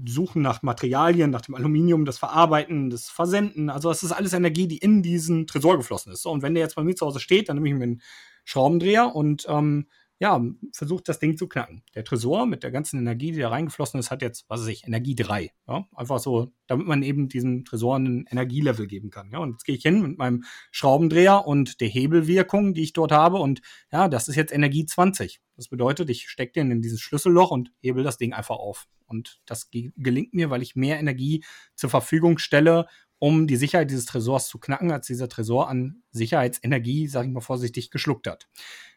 Suchen 0.05 0.41
nach 0.41 0.61
Materialien, 0.61 1.29
nach 1.29 1.41
dem 1.41 1.55
Aluminium, 1.55 2.05
das 2.05 2.17
Verarbeiten, 2.17 2.89
das 2.89 3.09
Versenden. 3.09 3.69
Also 3.69 3.89
das 3.89 4.03
ist 4.03 4.13
alles 4.13 4.33
Energie, 4.33 4.67
die 4.67 4.77
in 4.77 5.03
diesen 5.03 5.45
Tresor 5.45 5.77
geflossen 5.77 6.13
ist. 6.13 6.21
So, 6.21 6.31
und 6.31 6.41
wenn 6.41 6.53
der 6.53 6.63
jetzt 6.63 6.75
bei 6.75 6.83
mir 6.83 6.95
zu 6.95 7.05
Hause 7.05 7.19
steht, 7.19 7.49
dann 7.49 7.57
nehme 7.57 7.69
ich 7.69 7.75
mir 7.75 7.83
einen 7.83 8.01
Schraubendreher 8.45 9.13
und 9.13 9.45
ähm, 9.49 9.87
ja, 10.23 10.41
versucht 10.71 11.09
das 11.09 11.19
Ding 11.19 11.35
zu 11.35 11.49
knacken. 11.49 11.83
Der 11.95 12.05
Tresor 12.05 12.45
mit 12.45 12.63
der 12.63 12.71
ganzen 12.71 12.97
Energie, 12.97 13.33
die 13.33 13.39
da 13.39 13.49
reingeflossen 13.49 13.99
ist, 13.99 14.09
hat 14.09 14.21
jetzt, 14.21 14.45
was 14.47 14.61
weiß 14.61 14.69
ich, 14.69 14.87
Energie 14.87 15.15
3. 15.15 15.51
Ja? 15.67 15.85
Einfach 15.93 16.17
so, 16.19 16.53
damit 16.65 16.87
man 16.87 17.03
eben 17.03 17.27
diesem 17.27 17.65
Tresor 17.65 17.97
einen 17.97 18.25
Energielevel 18.27 18.87
geben 18.87 19.09
kann. 19.09 19.31
Ja? 19.33 19.39
Und 19.39 19.51
jetzt 19.51 19.65
gehe 19.65 19.75
ich 19.75 19.81
hin 19.81 20.01
mit 20.01 20.17
meinem 20.17 20.45
Schraubendreher 20.71 21.45
und 21.45 21.81
der 21.81 21.89
Hebelwirkung, 21.89 22.73
die 22.73 22.83
ich 22.83 22.93
dort 22.93 23.11
habe. 23.11 23.35
Und 23.35 23.59
ja, 23.91 24.07
das 24.07 24.29
ist 24.29 24.37
jetzt 24.37 24.53
Energie 24.53 24.85
20. 24.85 25.41
Das 25.57 25.67
bedeutet, 25.67 26.09
ich 26.09 26.29
stecke 26.29 26.53
den 26.53 26.71
in 26.71 26.81
dieses 26.81 27.01
Schlüsselloch 27.01 27.51
und 27.51 27.73
hebel 27.81 28.05
das 28.05 28.17
Ding 28.17 28.31
einfach 28.31 28.55
auf. 28.55 28.85
Und 29.05 29.41
das 29.45 29.69
gelingt 29.71 30.33
mir, 30.33 30.49
weil 30.49 30.61
ich 30.61 30.77
mehr 30.77 30.99
Energie 30.99 31.43
zur 31.75 31.89
Verfügung 31.89 32.37
stelle, 32.37 32.87
um 33.23 33.47
die 33.47 33.55
Sicherheit 33.55 33.89
dieses 33.89 34.05
Tresors 34.05 34.49
zu 34.49 34.59
knacken, 34.59 34.91
als 34.91 35.07
dieser 35.07 35.29
Tresor 35.29 35.69
an 35.69 36.03
Sicherheitsenergie, 36.11 37.07
sage 37.07 37.29
ich 37.29 37.33
mal 37.33 37.39
vorsichtig, 37.39 37.89
geschluckt 37.89 38.27
hat. 38.27 38.49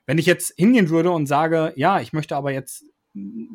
Wenn 0.04 0.18
ich 0.18 0.26
jetzt 0.26 0.52
hingehen 0.56 0.88
würde 0.88 1.12
und 1.12 1.26
sage, 1.26 1.72
ja, 1.76 2.00
ich 2.00 2.12
möchte 2.12 2.34
aber 2.34 2.50
jetzt 2.50 2.84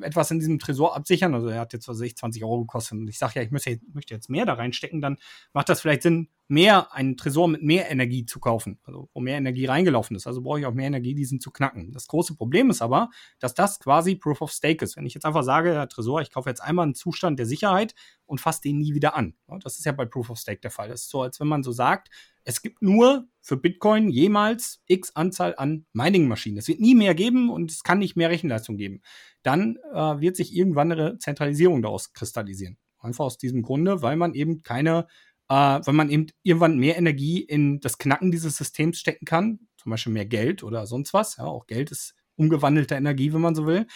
etwas 0.02 0.32
in 0.32 0.40
diesem 0.40 0.60
Tresor 0.60 0.96
absichern, 0.96 1.34
also 1.34 1.48
er 1.48 1.60
hat 1.60 1.74
jetzt, 1.74 1.88
was 1.88 2.02
ich, 2.02 2.16
20 2.16 2.44
Euro 2.44 2.62
gekostet 2.62 2.98
und 2.98 3.08
ich 3.08 3.18
sage 3.18 3.34
ja, 3.36 3.42
ich 3.42 3.52
möchte, 3.52 3.80
möchte 3.94 4.14
jetzt 4.14 4.30
mehr 4.30 4.46
da 4.46 4.54
reinstecken, 4.54 5.02
dann 5.02 5.18
macht 5.54 5.70
das 5.70 5.82
vielleicht 5.82 6.02
Sinn, 6.02 6.30
mehr, 6.52 6.94
einen 6.94 7.16
Tresor 7.16 7.48
mit 7.48 7.64
mehr 7.64 7.90
Energie 7.90 8.26
zu 8.26 8.42
kaufen, 8.42 8.78
also 8.84 9.10
wo 9.14 9.22
mehr 9.22 9.38
Energie 9.38 9.66
reingelaufen 9.68 10.18
ist. 10.18 10.28
Also 10.28 10.42
brauche 10.42 10.60
ich 10.60 10.66
auch 10.66 10.74
mehr 10.74 10.88
Energie, 10.88 11.16
diesen 11.16 11.40
zu 11.40 11.50
knacken. 11.50 11.94
Das 11.94 12.08
große 12.08 12.36
Problem 12.36 12.70
ist 12.70 12.82
aber, 12.82 13.10
dass 13.40 13.54
das 13.54 13.80
quasi 13.80 14.16
Proof 14.16 14.42
of 14.42 14.52
Stake 14.52 14.84
ist. 14.84 14.98
Wenn 14.98 15.06
ich 15.06 15.14
jetzt 15.14 15.26
einfach 15.26 15.44
sage, 15.44 15.74
ja, 15.74 15.86
Tresor, 15.86 16.22
ich 16.22 16.30
kaufe 16.30 16.50
jetzt 16.50 16.62
einmal 16.62 16.84
einen 16.84 16.96
Zustand 16.96 17.40
der 17.40 17.46
Sicherheit 17.46 17.96
und 18.26 18.42
fasse 18.42 18.62
den 18.64 18.80
nie 18.80 18.94
wieder 18.94 19.16
an. 19.16 19.34
Das 19.62 19.80
ist 19.80 19.86
ja 19.86 19.94
bei 19.94 20.06
Proof 20.06 20.30
of 20.30 20.40
Stake 20.40 20.60
der 20.60 20.72
Fall. 20.72 20.90
Das 20.90 21.04
ist 21.04 21.10
so, 21.10 21.22
als 21.22 21.40
wenn 21.40 21.48
man 21.48 21.64
so 21.64 21.72
sagt, 21.72 22.10
es 22.44 22.62
gibt 22.62 22.82
nur 22.82 23.28
für 23.42 23.58
Bitcoin 23.58 24.10
jemals 24.10 24.82
x 24.88 25.16
Anzahl 25.16 25.56
an 25.58 25.86
Mining-Maschinen. 25.94 26.58
Es 26.58 26.68
wird 26.68 26.80
nie 26.80 26.96
mehr 26.96 27.16
geben 27.16 27.50
und 27.50 27.72
es 27.72 27.84
kann 27.84 28.00
nicht 28.00 28.16
mehr 28.16 28.30
Rechenleistung 28.30 28.78
geben. 28.78 29.02
Dann 29.44 29.78
äh, 29.94 30.20
wird 30.20 30.36
sich 30.36 30.56
irgendwann 30.56 30.92
eine 30.92 31.18
Zentralisierung 31.18 31.82
daraus 31.82 32.14
kristallisieren. 32.14 32.78
Einfach 33.00 33.26
aus 33.26 33.38
diesem 33.38 33.64
Grunde, 33.64 34.02
weil 34.02 34.16
man 34.16 34.34
eben 34.34 34.64
keine, 34.64 35.08
äh, 35.50 35.54
weil 35.54 35.94
man 35.94 36.10
eben 36.10 36.28
irgendwann 36.44 36.78
mehr 36.78 36.98
Energie 36.98 37.42
in 37.42 37.80
das 37.80 37.98
Knacken 37.98 38.32
dieses 38.32 38.58
Systems 38.58 39.00
stecken 39.00 39.26
kann, 39.26 39.60
zum 39.78 39.90
Beispiel 39.90 40.14
mehr 40.14 40.26
Geld 40.28 40.64
oder 40.64 40.86
sonst 40.86 41.14
was. 41.14 41.38
Ja, 41.38 41.46
auch 41.46 41.66
Geld 41.66 41.92
ist 41.92 42.16
umgewandelte 42.36 42.96
Energie, 42.96 43.34
wenn 43.34 43.42
man 43.42 43.56
so 43.56 43.66
will. 43.66 43.88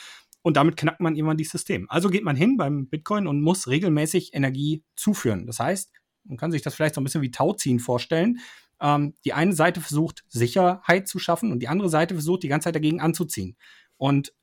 Und 0.42 0.58
damit 0.58 0.78
knackt 0.78 1.00
man 1.00 1.16
irgendwann 1.16 1.38
dieses 1.38 1.54
System. 1.54 1.88
Also 1.90 2.10
geht 2.10 2.24
man 2.24 2.36
hin 2.36 2.58
beim 2.58 2.88
Bitcoin 2.88 3.26
und 3.26 3.42
muss 3.42 3.68
regelmäßig 3.68 4.34
Energie 4.34 4.84
zuführen. 4.96 5.48
Das 5.48 5.60
heißt, 5.60 5.92
man 6.26 6.38
kann 6.38 6.52
sich 6.52 6.62
das 6.62 6.76
vielleicht 6.76 6.96
so 6.96 7.02
ein 7.02 7.04
bisschen 7.04 7.22
wie 7.22 7.32
Tauziehen 7.32 7.80
vorstellen. 7.80 8.40
Ähm, 8.82 9.14
die 9.24 9.34
eine 9.34 9.54
Seite 9.54 9.82
versucht, 9.82 10.24
Sicherheit 10.28 11.08
zu 11.08 11.20
schaffen 11.20 11.52
und 11.52 11.60
die 11.60 11.68
andere 11.68 11.90
Seite 11.90 12.14
versucht, 12.16 12.44
die 12.44 12.48
ganze 12.48 12.66
Zeit 12.66 12.76
dagegen 12.76 13.00
anzuziehen. 13.00 13.56
Und 13.98 14.34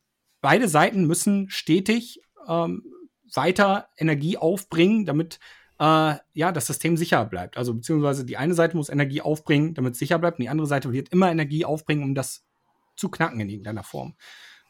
beide 0.40 0.68
Seiten 0.68 1.06
müssen 1.06 1.50
stetig 1.50 2.20
ähm, 2.48 2.82
weiter 3.34 3.88
Energie 3.96 4.38
aufbringen, 4.38 5.04
damit 5.04 5.38
äh, 5.78 6.14
ja, 6.32 6.52
das 6.52 6.66
System 6.66 6.96
sicher 6.96 7.24
bleibt. 7.24 7.56
Also 7.56 7.74
beziehungsweise 7.74 8.24
die 8.24 8.36
eine 8.36 8.54
Seite 8.54 8.76
muss 8.76 8.88
Energie 8.88 9.20
aufbringen, 9.20 9.74
damit 9.74 9.94
es 9.94 9.98
sicher 9.98 10.18
bleibt, 10.18 10.38
und 10.38 10.44
die 10.44 10.48
andere 10.48 10.66
Seite 10.66 10.92
wird 10.92 11.10
immer 11.10 11.30
Energie 11.30 11.64
aufbringen, 11.64 12.04
um 12.04 12.14
das 12.14 12.44
zu 12.96 13.08
knacken 13.08 13.40
in 13.40 13.48
irgendeiner 13.48 13.82
Form. 13.82 14.14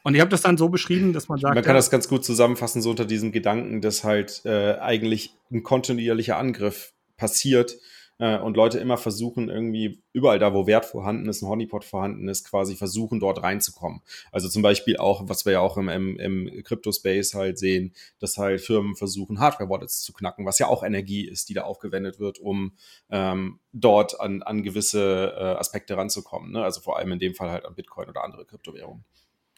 Und 0.04 0.14
ich 0.14 0.20
habe 0.20 0.30
das 0.30 0.42
dann 0.42 0.58
so 0.58 0.68
beschrieben, 0.68 1.12
dass 1.12 1.28
man 1.28 1.38
sagt. 1.38 1.54
Man 1.54 1.62
kann 1.62 1.76
das 1.76 1.90
ganz 1.90 2.08
gut 2.08 2.24
zusammenfassen, 2.24 2.82
so 2.82 2.90
unter 2.90 3.04
diesem 3.04 3.30
Gedanken, 3.30 3.80
dass 3.80 4.02
halt 4.02 4.42
äh, 4.44 4.74
eigentlich 4.78 5.36
ein 5.50 5.62
kontinuierlicher 5.62 6.36
Angriff 6.36 6.92
passiert 7.22 7.78
äh, 8.18 8.36
und 8.36 8.56
Leute 8.56 8.80
immer 8.80 8.96
versuchen, 8.96 9.48
irgendwie 9.48 10.02
überall 10.12 10.40
da, 10.40 10.52
wo 10.52 10.66
Wert 10.66 10.84
vorhanden 10.84 11.28
ist, 11.28 11.40
ein 11.40 11.48
Honeypot 11.48 11.84
vorhanden 11.84 12.26
ist, 12.26 12.50
quasi 12.50 12.74
versuchen, 12.74 13.20
dort 13.20 13.44
reinzukommen. 13.44 14.02
Also 14.32 14.48
zum 14.48 14.62
Beispiel 14.62 14.96
auch, 14.96 15.28
was 15.28 15.46
wir 15.46 15.52
ja 15.52 15.60
auch 15.60 15.76
im, 15.76 15.88
im, 15.88 16.16
im 16.18 16.64
Crypto-Space 16.64 17.34
halt 17.34 17.60
sehen, 17.60 17.94
dass 18.18 18.38
halt 18.38 18.60
Firmen 18.60 18.96
versuchen, 18.96 19.38
Hardware-Wallets 19.38 20.02
zu 20.02 20.12
knacken, 20.12 20.46
was 20.46 20.58
ja 20.58 20.66
auch 20.66 20.82
Energie 20.82 21.28
ist, 21.28 21.48
die 21.48 21.54
da 21.54 21.62
aufgewendet 21.62 22.18
wird, 22.18 22.40
um 22.40 22.72
ähm, 23.08 23.60
dort 23.72 24.18
an, 24.20 24.42
an 24.42 24.64
gewisse 24.64 25.32
äh, 25.36 25.58
Aspekte 25.60 25.96
ranzukommen. 25.96 26.50
Ne? 26.50 26.64
Also 26.64 26.80
vor 26.80 26.98
allem 26.98 27.12
in 27.12 27.20
dem 27.20 27.36
Fall 27.36 27.52
halt 27.52 27.66
an 27.66 27.76
Bitcoin 27.76 28.08
oder 28.08 28.24
andere 28.24 28.44
Kryptowährungen. 28.44 29.04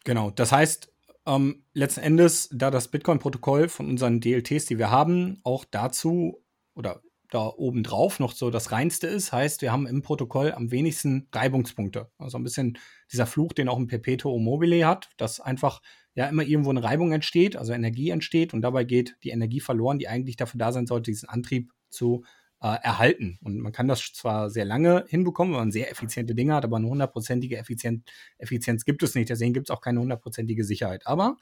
Genau, 0.04 0.30
das 0.30 0.52
heißt, 0.52 0.92
ähm, 1.26 1.64
letzten 1.73 2.00
Endes, 2.00 2.50
da 2.52 2.71
das 2.71 2.88
Bitcoin-Protokoll 2.88 3.68
von 3.68 3.88
unseren 3.88 4.21
DLTs, 4.21 4.66
die 4.66 4.78
wir 4.78 4.90
haben, 4.90 5.40
auch 5.42 5.64
dazu 5.64 6.42
oder 6.75 7.00
da 7.35 7.49
oben 7.49 7.83
drauf 7.83 8.21
noch 8.21 8.33
so 8.33 8.50
das 8.50 8.71
reinste 8.71 9.07
ist. 9.07 9.33
Heißt, 9.33 9.61
wir 9.62 9.73
haben 9.73 9.87
im 9.87 10.03
Protokoll 10.03 10.53
am 10.53 10.71
wenigsten 10.71 11.29
Reibungspunkte. 11.33 12.11
Also 12.19 12.38
ein 12.38 12.45
bisschen 12.45 12.79
dieser 13.11 13.26
Fluch, 13.26 13.53
den 13.53 13.69
auch 13.69 13.79
ein 13.79 13.88
Perpetuum 13.88 14.43
mobile 14.45 14.87
hat, 14.87 15.11
dass 15.17 15.41
einfach 15.41 15.83
ja 16.14 16.26
immer 16.26 16.45
irgendwo 16.45 16.71
eine 16.71 16.85
Reibung 16.85 17.12
entsteht, 17.12 17.57
also 17.57 17.73
Energie 17.73 18.11
entsteht 18.11 18.55
und 18.55 18.62
dabei 18.62 18.85
geht 18.85 19.17
die 19.25 19.31
Energie 19.31 19.61
verloren, 19.61 19.99
die 19.99 20.07
eigentlich 20.07 20.37
dafür 20.37 20.59
da 20.59 20.71
sein 20.71 20.87
sollte, 20.87 21.11
diesen 21.11 21.29
Antrieb 21.29 21.73
zu 21.91 22.25
äh, 22.62 22.79
erhalten. 22.83 23.38
Und 23.43 23.59
man 23.59 23.73
kann 23.73 23.88
das 23.88 24.12
zwar 24.12 24.49
sehr 24.49 24.64
lange 24.64 25.05
hinbekommen, 25.09 25.55
wenn 25.55 25.61
man 25.61 25.73
sehr 25.73 25.91
effiziente 25.91 26.37
Dinge 26.37 26.55
hat, 26.55 26.64
aber 26.64 26.76
eine 26.76 26.88
hundertprozentige 26.88 27.59
Effizient 27.59 28.09
Effizienz 28.38 28.85
gibt 28.85 29.03
es 29.03 29.17
nicht. 29.17 29.29
Deswegen 29.29 29.55
gibt 29.55 29.69
es 29.69 29.75
auch 29.75 29.81
keine 29.81 30.00
hundertprozentige 30.00 30.64
Sicherheit. 30.64 31.07
Aber 31.07 31.37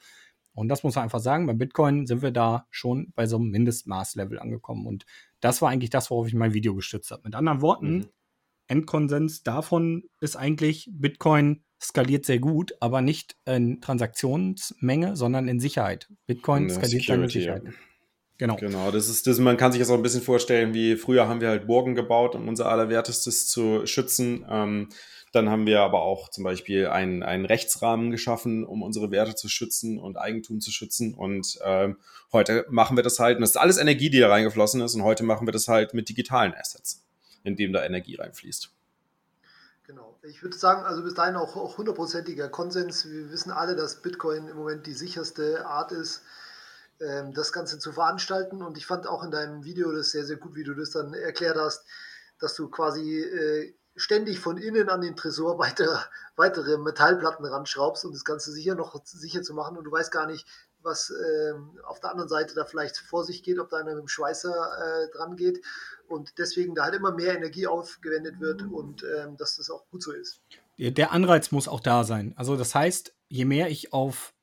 und 0.53 0.69
das 0.69 0.83
muss 0.83 0.95
man 0.95 1.03
einfach 1.03 1.19
sagen, 1.19 1.47
beim 1.47 1.57
Bitcoin 1.57 2.05
sind 2.05 2.21
wir 2.21 2.31
da 2.31 2.67
schon 2.69 3.11
bei 3.15 3.25
so 3.25 3.37
einem 3.37 3.49
Mindestmaßlevel 3.49 4.39
angekommen. 4.39 4.85
Und 4.85 5.05
das 5.39 5.61
war 5.61 5.69
eigentlich 5.69 5.89
das, 5.89 6.11
worauf 6.11 6.27
ich 6.27 6.33
mein 6.33 6.53
Video 6.53 6.75
gestützt 6.75 7.11
habe. 7.11 7.23
Mit 7.25 7.35
anderen 7.35 7.61
Worten, 7.61 7.97
mhm. 7.97 8.05
Endkonsens 8.67 9.43
davon 9.43 10.03
ist 10.19 10.35
eigentlich, 10.35 10.89
Bitcoin 10.91 11.63
skaliert 11.81 12.25
sehr 12.25 12.39
gut, 12.39 12.73
aber 12.79 13.01
nicht 13.01 13.35
in 13.45 13.81
Transaktionsmenge, 13.81 15.15
sondern 15.15 15.47
in 15.47 15.59
Sicherheit. 15.59 16.09
Bitcoin 16.27 16.69
Ja, 16.69 16.75
skaliert 16.75 17.03
seine 17.03 17.29
Sicherheit. 17.29 17.63
ja. 17.65 17.71
Genau. 18.39 18.55
Genau, 18.55 18.91
das 18.91 19.09
ist, 19.09 19.27
das, 19.27 19.39
man 19.39 19.57
kann 19.57 19.71
sich 19.71 19.79
das 19.79 19.89
auch 19.89 19.95
ein 19.95 20.01
bisschen 20.01 20.21
vorstellen, 20.21 20.73
wie 20.73 20.95
früher 20.95 21.27
haben 21.27 21.39
wir 21.39 21.49
halt 21.49 21.67
Burgen 21.67 21.93
gebaut, 21.93 22.35
um 22.35 22.47
unser 22.47 22.67
Allerwertestes 22.67 23.47
zu 23.47 23.85
schützen. 23.85 24.43
Ähm, 24.49 24.89
dann 25.33 25.49
haben 25.49 25.65
wir 25.65 25.81
aber 25.81 26.03
auch 26.03 26.29
zum 26.29 26.43
Beispiel 26.43 26.87
einen, 26.87 27.23
einen 27.23 27.45
Rechtsrahmen 27.45 28.11
geschaffen, 28.11 28.63
um 28.63 28.83
unsere 28.83 29.09
Werte 29.09 29.33
zu 29.33 29.49
schützen 29.49 29.97
und 29.97 30.15
Eigentum 30.15 30.61
zu 30.61 30.71
schützen. 30.71 31.15
Und 31.15 31.57
ähm, 31.63 31.97
heute 32.31 32.67
machen 32.69 32.95
wir 32.95 33.03
das 33.03 33.17
halt, 33.17 33.37
und 33.37 33.41
das 33.41 33.49
ist 33.49 33.57
alles 33.57 33.79
Energie, 33.79 34.11
die 34.11 34.19
da 34.19 34.29
reingeflossen 34.29 34.79
ist, 34.81 34.93
und 34.93 35.03
heute 35.03 35.23
machen 35.23 35.47
wir 35.47 35.51
das 35.51 35.67
halt 35.67 35.95
mit 35.95 36.07
digitalen 36.07 36.53
Assets, 36.53 37.03
indem 37.43 37.73
da 37.73 37.83
Energie 37.83 38.15
reinfließt. 38.15 38.69
Genau. 39.87 40.19
Ich 40.21 40.43
würde 40.43 40.55
sagen, 40.55 40.83
also 40.83 41.03
bis 41.03 41.15
dahin 41.15 41.35
auch 41.35 41.55
auch 41.55 41.79
hundertprozentiger 41.79 42.47
Konsens. 42.49 43.09
Wir 43.09 43.31
wissen 43.31 43.51
alle, 43.51 43.75
dass 43.75 44.03
Bitcoin 44.03 44.47
im 44.47 44.55
Moment 44.55 44.85
die 44.85 44.93
sicherste 44.93 45.65
Art 45.65 45.91
ist, 45.91 46.21
ähm, 47.01 47.33
das 47.33 47.51
Ganze 47.51 47.79
zu 47.79 47.91
veranstalten. 47.91 48.61
Und 48.61 48.77
ich 48.77 48.85
fand 48.85 49.07
auch 49.07 49.23
in 49.23 49.31
deinem 49.31 49.63
Video 49.63 49.91
das 49.91 50.11
sehr, 50.11 50.25
sehr 50.25 50.37
gut, 50.37 50.53
wie 50.55 50.63
du 50.63 50.75
das 50.75 50.91
dann 50.91 51.15
erklärt 51.15 51.57
hast, 51.57 51.83
dass 52.39 52.53
du 52.53 52.69
quasi 52.69 53.19
äh, 53.19 53.73
ständig 53.95 54.39
von 54.39 54.57
innen 54.57 54.89
an 54.89 55.01
den 55.01 55.15
Tresor 55.15 55.59
weiter, 55.59 56.05
weitere 56.35 56.77
Metallplatten 56.77 57.45
ranschraubst, 57.45 58.05
um 58.05 58.11
das 58.11 58.25
Ganze 58.25 58.51
sicher 58.51 58.75
noch 58.75 58.99
sicher 59.05 59.41
zu 59.41 59.53
machen. 59.53 59.77
Und 59.77 59.85
du 59.85 59.91
weißt 59.91 60.11
gar 60.11 60.27
nicht, 60.27 60.47
was 60.81 61.11
ähm, 61.11 61.79
auf 61.85 61.99
der 61.99 62.11
anderen 62.11 62.29
Seite 62.29 62.55
da 62.55 62.65
vielleicht 62.65 62.97
vor 62.97 63.23
sich 63.23 63.41
geht, 63.41 63.59
ob 63.59 63.69
da 63.69 63.77
einer 63.77 63.95
mit 63.95 64.01
dem 64.01 64.07
Schweißer 64.07 64.51
äh, 64.51 65.15
dran 65.15 65.37
geht. 65.37 65.61
Und 66.07 66.37
deswegen 66.37 66.75
da 66.75 66.83
halt 66.83 66.95
immer 66.95 67.13
mehr 67.13 67.35
Energie 67.35 67.67
aufgewendet 67.67 68.39
wird 68.39 68.63
und 68.63 69.03
ähm, 69.03 69.37
dass 69.37 69.55
das 69.55 69.69
auch 69.69 69.85
gut 69.89 70.03
so 70.03 70.11
ist. 70.11 70.41
Der 70.77 71.11
Anreiz 71.11 71.51
muss 71.51 71.67
auch 71.67 71.79
da 71.79 72.03
sein. 72.03 72.33
Also 72.35 72.57
das 72.57 72.75
heißt, 72.75 73.13
je 73.29 73.45
mehr 73.45 73.69
ich 73.69 73.93
auf 73.93 74.33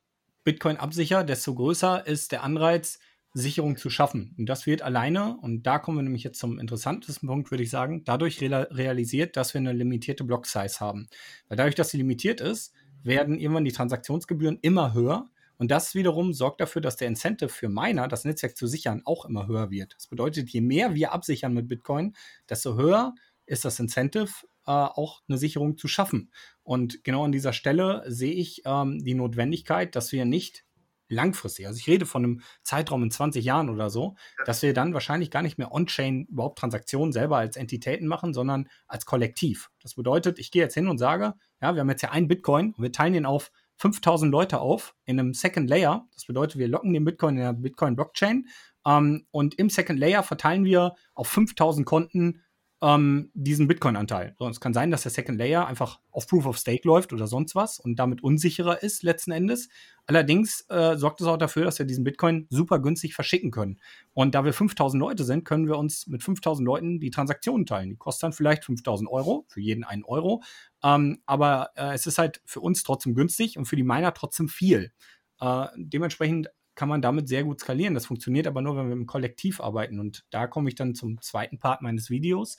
Bitcoin 0.43 0.77
absichere, 0.77 1.23
desto 1.23 1.53
größer 1.53 2.07
ist 2.07 2.31
der 2.31 2.43
Anreiz, 2.43 2.99
Sicherung 3.33 3.77
zu 3.77 3.89
schaffen. 3.89 4.35
Und 4.37 4.47
das 4.47 4.65
wird 4.65 4.81
alleine, 4.81 5.37
und 5.37 5.63
da 5.63 5.79
kommen 5.79 5.97
wir 5.97 6.03
nämlich 6.03 6.23
jetzt 6.23 6.39
zum 6.39 6.59
interessantesten 6.59 7.27
Punkt, 7.27 7.51
würde 7.51 7.63
ich 7.63 7.69
sagen, 7.69 8.03
dadurch 8.03 8.41
real 8.41 8.67
realisiert, 8.71 9.37
dass 9.37 9.53
wir 9.53 9.59
eine 9.59 9.73
limitierte 9.73 10.23
Block-Size 10.23 10.79
haben. 10.79 11.07
Weil 11.47 11.57
dadurch, 11.57 11.75
dass 11.75 11.89
sie 11.89 11.97
limitiert 11.97 12.41
ist, 12.41 12.73
werden 13.03 13.39
irgendwann 13.39 13.65
die 13.65 13.71
Transaktionsgebühren 13.71 14.59
immer 14.61 14.93
höher. 14.93 15.29
Und 15.57 15.71
das 15.71 15.95
wiederum 15.95 16.33
sorgt 16.33 16.59
dafür, 16.59 16.81
dass 16.81 16.97
der 16.97 17.07
Incentive 17.07 17.49
für 17.49 17.69
Miner, 17.69 18.07
das 18.07 18.25
Netzwerk 18.25 18.57
zu 18.57 18.67
sichern, 18.67 19.01
auch 19.05 19.25
immer 19.25 19.47
höher 19.47 19.69
wird. 19.69 19.93
Das 19.95 20.07
bedeutet, 20.07 20.49
je 20.49 20.61
mehr 20.61 20.95
wir 20.95 21.13
absichern 21.13 21.53
mit 21.53 21.67
Bitcoin, 21.67 22.15
desto 22.49 22.75
höher 22.75 23.13
ist 23.45 23.63
das 23.63 23.79
Incentive, 23.79 24.31
äh, 24.65 24.71
auch 24.71 25.21
eine 25.27 25.37
Sicherung 25.37 25.77
zu 25.77 25.87
schaffen. 25.87 26.31
Und 26.63 27.03
genau 27.03 27.25
an 27.25 27.31
dieser 27.31 27.53
Stelle 27.53 28.03
sehe 28.07 28.33
ich 28.33 28.63
ähm, 28.65 29.03
die 29.03 29.13
Notwendigkeit, 29.13 29.95
dass 29.95 30.11
wir 30.11 30.25
nicht 30.25 30.65
langfristig, 31.11 31.67
also 31.67 31.77
ich 31.77 31.87
rede 31.87 32.05
von 32.05 32.23
einem 32.23 32.41
Zeitraum 32.63 33.03
in 33.03 33.11
20 33.11 33.43
Jahren 33.45 33.69
oder 33.69 33.89
so, 33.89 34.15
dass 34.45 34.61
wir 34.61 34.73
dann 34.73 34.93
wahrscheinlich 34.93 35.29
gar 35.31 35.41
nicht 35.41 35.57
mehr 35.57 35.71
on-chain 35.71 36.25
überhaupt 36.25 36.59
Transaktionen 36.59 37.11
selber 37.11 37.37
als 37.37 37.57
Entitäten 37.57 38.07
machen, 38.07 38.33
sondern 38.33 38.67
als 38.87 39.05
Kollektiv. 39.05 39.69
Das 39.81 39.95
bedeutet, 39.95 40.39
ich 40.39 40.51
gehe 40.51 40.63
jetzt 40.63 40.73
hin 40.73 40.87
und 40.87 40.97
sage, 40.97 41.33
ja, 41.61 41.75
wir 41.75 41.81
haben 41.81 41.89
jetzt 41.89 42.01
ja 42.01 42.11
einen 42.11 42.27
Bitcoin 42.27 42.73
und 42.73 42.81
wir 42.81 42.91
teilen 42.91 43.13
den 43.13 43.25
auf 43.25 43.51
5000 43.77 44.31
Leute 44.31 44.59
auf 44.59 44.95
in 45.05 45.19
einem 45.19 45.33
Second 45.33 45.69
Layer. 45.69 46.07
Das 46.13 46.25
bedeutet, 46.25 46.59
wir 46.59 46.67
locken 46.67 46.93
den 46.93 47.03
Bitcoin 47.03 47.35
in 47.37 47.43
der 47.43 47.53
Bitcoin-Blockchain 47.53 48.47
ähm, 48.85 49.25
und 49.31 49.55
im 49.55 49.69
Second 49.69 49.99
Layer 49.99 50.23
verteilen 50.23 50.65
wir 50.65 50.95
auf 51.13 51.27
5000 51.27 51.85
Konten 51.85 52.41
ähm, 52.81 53.29
diesen 53.33 53.67
Bitcoin-Anteil. 53.67 54.35
So, 54.39 54.47
es 54.47 54.59
kann 54.59 54.73
sein, 54.73 54.89
dass 54.89 55.03
der 55.03 55.11
Second 55.11 55.37
Layer 55.37 55.67
einfach 55.67 55.99
auf 56.09 56.27
Proof 56.27 56.47
of 56.47 56.57
Stake 56.57 56.87
läuft 56.87 57.13
oder 57.13 57.27
sonst 57.27 57.53
was 57.53 57.79
und 57.79 57.97
damit 57.97 58.23
unsicherer 58.23 58.81
ist 58.81 59.03
letzten 59.03 59.31
Endes. 59.31 59.69
Allerdings 60.07 60.65
äh, 60.69 60.97
sorgt 60.97 61.21
es 61.21 61.27
auch 61.27 61.37
dafür, 61.37 61.65
dass 61.65 61.77
wir 61.77 61.85
diesen 61.85 62.03
Bitcoin 62.03 62.47
super 62.49 62.79
günstig 62.79 63.13
verschicken 63.13 63.51
können. 63.51 63.79
Und 64.13 64.33
da 64.33 64.43
wir 64.43 64.53
5000 64.53 64.99
Leute 64.99 65.23
sind, 65.23 65.45
können 65.45 65.67
wir 65.67 65.77
uns 65.77 66.07
mit 66.07 66.23
5000 66.23 66.65
Leuten 66.65 66.99
die 66.99 67.11
Transaktionen 67.11 67.67
teilen. 67.67 67.91
Die 67.91 67.97
kosten 67.97 68.25
dann 68.25 68.33
vielleicht 68.33 68.65
5000 68.65 69.09
Euro, 69.09 69.45
für 69.47 69.61
jeden 69.61 69.83
einen 69.83 70.03
Euro. 70.03 70.41
Ähm, 70.83 71.21
aber 71.27 71.69
äh, 71.75 71.93
es 71.93 72.07
ist 72.07 72.17
halt 72.17 72.41
für 72.45 72.61
uns 72.61 72.81
trotzdem 72.81 73.13
günstig 73.13 73.57
und 73.57 73.65
für 73.65 73.75
die 73.75 73.83
Miner 73.83 74.13
trotzdem 74.13 74.49
viel. 74.49 74.91
Äh, 75.39 75.67
dementsprechend 75.75 76.49
kann 76.81 76.89
man 76.89 77.03
damit 77.03 77.27
sehr 77.27 77.43
gut 77.43 77.59
skalieren. 77.59 77.93
Das 77.93 78.07
funktioniert 78.07 78.47
aber 78.47 78.63
nur, 78.63 78.75
wenn 78.75 78.87
wir 78.87 78.93
im 78.93 79.05
Kollektiv 79.05 79.61
arbeiten. 79.61 79.99
Und 79.99 80.25
da 80.31 80.47
komme 80.47 80.67
ich 80.67 80.73
dann 80.73 80.95
zum 80.95 81.21
zweiten 81.21 81.59
Part 81.59 81.83
meines 81.83 82.09
Videos, 82.09 82.57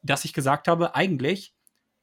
dass 0.00 0.24
ich 0.24 0.32
gesagt 0.32 0.68
habe, 0.68 0.94
eigentlich 0.94 1.54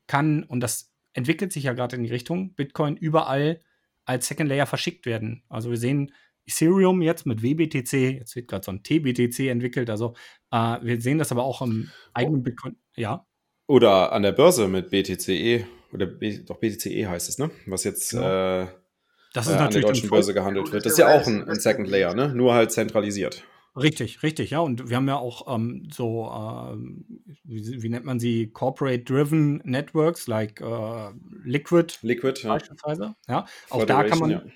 kann, 0.05 0.43
und 0.43 0.59
das 0.59 0.91
entwickelt 1.13 1.51
sich 1.51 1.63
ja 1.63 1.73
gerade 1.73 1.95
in 1.95 2.03
die 2.03 2.11
Richtung, 2.11 2.53
Bitcoin 2.53 2.97
überall 2.97 3.61
als 4.05 4.27
Second 4.27 4.47
Layer 4.47 4.67
verschickt 4.67 5.07
werden. 5.07 5.41
Also 5.49 5.71
wir 5.71 5.77
sehen 5.79 6.13
Ethereum 6.45 7.01
jetzt 7.01 7.25
mit 7.25 7.41
WBTC, 7.41 8.19
jetzt 8.19 8.35
wird 8.35 8.47
gerade 8.47 8.63
so 8.63 8.71
ein 8.71 8.83
TBTC 8.83 9.47
entwickelt, 9.49 9.89
also 9.89 10.13
äh, 10.51 10.77
wir 10.83 11.01
sehen 11.01 11.17
das 11.17 11.31
aber 11.31 11.45
auch 11.45 11.63
im 11.63 11.89
eigenen 12.13 12.43
Bitcoin, 12.43 12.75
ja. 12.95 13.25
Oder 13.65 14.11
an 14.11 14.21
der 14.21 14.33
Börse 14.33 14.67
mit 14.67 14.91
BTCE, 14.91 15.65
oder 15.91 16.05
B, 16.05 16.43
doch 16.45 16.59
BTCE 16.59 17.07
heißt 17.09 17.27
es, 17.27 17.39
ne? 17.39 17.49
Was 17.65 17.85
jetzt 17.85 18.11
Genau. 18.11 18.61
äh, 18.61 18.67
Das 19.35 19.47
äh, 19.47 19.49
ist 19.49 19.53
an 19.53 19.57
der 19.57 19.65
natürlich 19.65 19.85
deutschen 19.85 20.09
Börse 20.09 20.33
gehandelt 20.33 20.71
wird. 20.71 20.85
das 20.85 20.93
ist 20.93 20.99
ja 20.99 21.07
auch 21.07 21.27
ja 21.27 21.33
ein, 21.33 21.49
ein 21.49 21.59
Second 21.59 21.89
Layer, 21.89 22.13
ne? 22.13 22.33
Nur 22.33 22.53
halt 22.53 22.71
zentralisiert. 22.71 23.43
Richtig, 23.75 24.23
richtig, 24.23 24.51
ja. 24.51 24.59
Und 24.59 24.89
wir 24.89 24.95
haben 24.95 25.07
ja 25.07 25.17
auch 25.17 25.53
ähm, 25.53 25.89
so, 25.91 26.31
ähm, 26.31 27.05
wie, 27.43 27.81
wie 27.81 27.89
nennt 27.89 28.05
man 28.05 28.19
sie, 28.19 28.47
Corporate-Driven 28.47 29.61
Networks, 29.65 30.27
like 30.27 30.61
äh, 30.61 31.11
Liquid 31.43 31.97
Liquid, 32.01 32.41
ja. 32.43 32.53
beispielsweise. 32.53 33.15
Ja, 33.27 33.45
auch 33.69 33.83
da 33.83 34.05
kann 34.05 34.19
man, 34.19 34.29
Federation, 34.29 34.51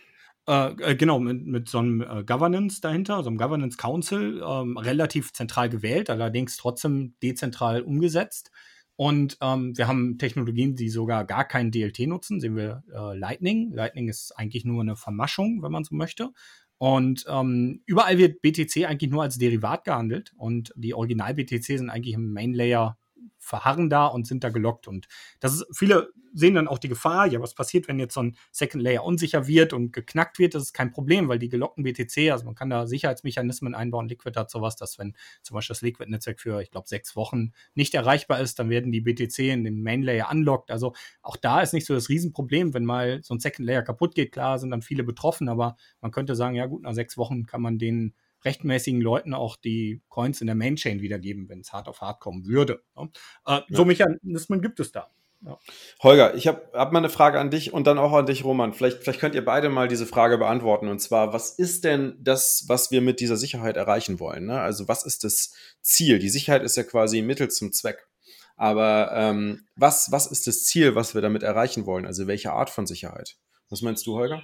äh, 0.48 0.92
äh, 0.92 0.96
genau, 0.96 1.20
mit, 1.20 1.46
mit 1.46 1.68
so 1.68 1.80
einem 1.80 2.02
äh, 2.02 2.24
Governance 2.24 2.80
dahinter, 2.80 3.22
so 3.22 3.30
einem 3.30 3.38
Governance 3.38 3.78
Council, 3.78 4.42
ähm, 4.42 4.78
relativ 4.78 5.34
zentral 5.34 5.68
gewählt, 5.70 6.10
allerdings 6.10 6.56
trotzdem 6.56 7.14
dezentral 7.22 7.82
umgesetzt. 7.82 8.52
Und 9.00 9.38
ähm, 9.40 9.78
wir 9.78 9.88
haben 9.88 10.18
Technologien, 10.18 10.76
die 10.76 10.90
sogar 10.90 11.24
gar 11.24 11.46
kein 11.46 11.72
DLT 11.72 12.00
nutzen. 12.00 12.42
Sehen 12.42 12.58
wir 12.58 12.84
äh, 12.94 13.18
Lightning. 13.18 13.72
Lightning 13.72 14.10
ist 14.10 14.34
eigentlich 14.38 14.66
nur 14.66 14.82
eine 14.82 14.98
Vermaschung, 14.98 15.64
wenn 15.64 15.72
man 15.72 15.86
so 15.86 15.96
möchte. 15.96 16.32
Und 16.80 17.24
ähm, 17.30 17.82
überall 17.86 18.18
wird 18.18 18.42
BTC 18.42 18.84
eigentlich 18.86 19.10
nur 19.10 19.24
als 19.24 19.38
Derivat 19.38 19.86
gehandelt. 19.86 20.34
Und 20.36 20.74
die 20.76 20.94
Original-BTC 20.94 21.64
sind 21.64 21.90
eigentlich 21.90 22.14
im 22.14 22.34
Main-Layer 22.34 22.98
verharren 23.38 23.90
da 23.90 24.06
und 24.06 24.28
sind 24.28 24.44
da 24.44 24.50
gelockt. 24.50 24.88
Und 24.88 25.08
das 25.40 25.54
ist, 25.54 25.66
viele 25.76 26.12
sehen 26.34 26.56
dann 26.56 26.68
auch 26.68 26.78
die 26.78 26.90
Gefahr, 26.90 27.28
ja, 27.28 27.42
was 27.42 27.56
passiert, 27.56 27.88
wenn 27.88 28.00
jetzt 28.00 28.14
so 28.14 28.22
ein 28.22 28.36
Second 28.52 28.84
Layer 28.84 29.04
unsicher 29.04 29.48
wird 29.48 29.74
und 29.74 29.92
geknackt 29.92 30.40
wird, 30.40 30.54
das 30.54 30.64
ist 30.64 30.74
kein 30.74 30.92
Problem, 30.92 31.28
weil 31.28 31.40
die 31.40 31.50
gelockten 31.50 31.84
BTC, 31.84 32.32
also 32.32 32.46
man 32.46 32.56
kann 32.56 32.70
da 32.70 32.86
Sicherheitsmechanismen 32.86 33.74
einbauen. 33.74 34.08
Liquid 34.08 34.38
hat 34.38 34.52
sowas, 34.52 34.76
dass 34.76 35.00
wenn 35.00 35.16
zum 35.42 35.56
Beispiel 35.56 35.74
das 35.74 35.82
Liquid-Netzwerk 35.82 36.40
für, 36.40 36.62
ich 36.62 36.72
glaube, 36.72 36.88
sechs 36.88 37.16
Wochen 37.16 37.52
nicht 37.74 37.94
erreichbar 37.96 38.40
ist, 38.40 38.60
dann 38.60 38.70
werden 38.70 38.92
die 38.92 39.02
BTC 39.02 39.40
in 39.40 39.64
dem 39.64 39.82
Main 39.82 40.04
Layer 40.04 40.30
unlocked. 40.32 40.72
Also 40.72 40.94
auch 41.22 41.38
da 41.38 41.62
ist 41.62 41.74
nicht 41.74 41.88
so 41.88 41.94
das 41.94 42.10
Riesenproblem, 42.10 42.74
wenn 42.74 42.86
mal 42.86 43.22
so 43.24 43.34
ein 43.34 43.40
Second 43.40 43.66
Layer 43.66 43.82
kaputt 43.82 44.16
geht. 44.16 44.32
Klar 44.32 44.60
sind 44.60 44.72
dann 44.72 44.82
viele 44.82 45.04
betroffen, 45.04 45.50
aber 45.50 45.78
man 46.02 46.12
könnte 46.12 46.36
sagen, 46.36 46.56
ja 46.56 46.68
gut, 46.68 46.84
nach 46.84 46.94
sechs 46.94 47.18
Wochen 47.18 47.46
kann 47.46 47.62
man 47.62 47.80
den 47.80 48.14
rechtmäßigen 48.46 49.02
Leuten 49.02 49.34
auch 49.34 49.56
die 49.56 50.02
Coins 50.10 50.42
in 50.42 50.48
der 50.48 50.56
Main 50.56 50.76
Chain 50.76 51.02
wiedergeben, 51.02 51.50
wenn 51.50 51.60
es 51.60 51.74
hart 51.74 51.88
auf 51.88 52.02
hart 52.02 52.20
kommen 52.20 52.46
würde. 52.46 52.82
Ja. 52.96 53.58
Äh, 53.58 53.62
So 53.70 53.86
Mechanismen 53.86 54.62
gibt 54.62 54.80
es 54.80 54.92
da. 54.92 55.10
Holger, 56.04 56.36
ich 56.36 56.48
habe 56.48 56.70
hab 56.74 56.92
mal 56.92 57.00
eine 57.00 57.10
Frage 57.10 57.40
an 57.40 57.50
dich 57.50 57.72
und 57.72 57.88
dann 57.88 57.98
auch 57.98 58.12
an 58.12 58.26
dich, 58.26 58.44
Roman. 58.44 58.74
Vielleicht, 58.74 59.04
vielleicht 59.04 59.22
könnt 59.22 59.36
ihr 59.36 59.46
beide 59.46 59.70
mal 59.70 59.88
diese 59.88 60.06
Frage 60.06 60.38
beantworten. 60.38 60.90
Und 60.90 61.00
zwar, 61.00 61.32
was 61.32 61.52
ist 61.52 61.86
denn 61.86 62.18
das, 62.20 62.66
was 62.68 62.92
wir 62.92 63.02
mit 63.02 63.22
dieser 63.22 63.38
Sicherheit 63.38 63.78
erreichen 63.78 64.20
wollen? 64.20 64.48
Ne? 64.48 64.60
Also, 64.60 64.90
was 64.90 65.06
ist 65.06 65.24
das 65.24 65.54
Ziel? 65.82 66.20
Die 66.20 66.30
Sicherheit 66.30 66.62
ist 66.64 66.76
ja 66.76 66.84
quasi 66.84 67.22
Mittel 67.22 67.50
zum 67.50 67.72
Zweck. 67.72 68.08
Aber 68.58 69.12
ähm, 69.14 69.66
was, 69.78 70.12
was 70.12 70.28
ist 70.28 70.46
das 70.48 70.66
Ziel, 70.66 70.96
was 70.96 71.16
wir 71.16 71.22
damit 71.22 71.44
erreichen 71.44 71.86
wollen? 71.86 72.06
Also, 72.06 72.28
welche 72.28 72.52
Art 72.52 72.70
von 72.70 72.86
Sicherheit? 72.86 73.38
Was 73.70 73.82
meinst 73.82 74.06
du, 74.08 74.16
Holger? 74.16 74.44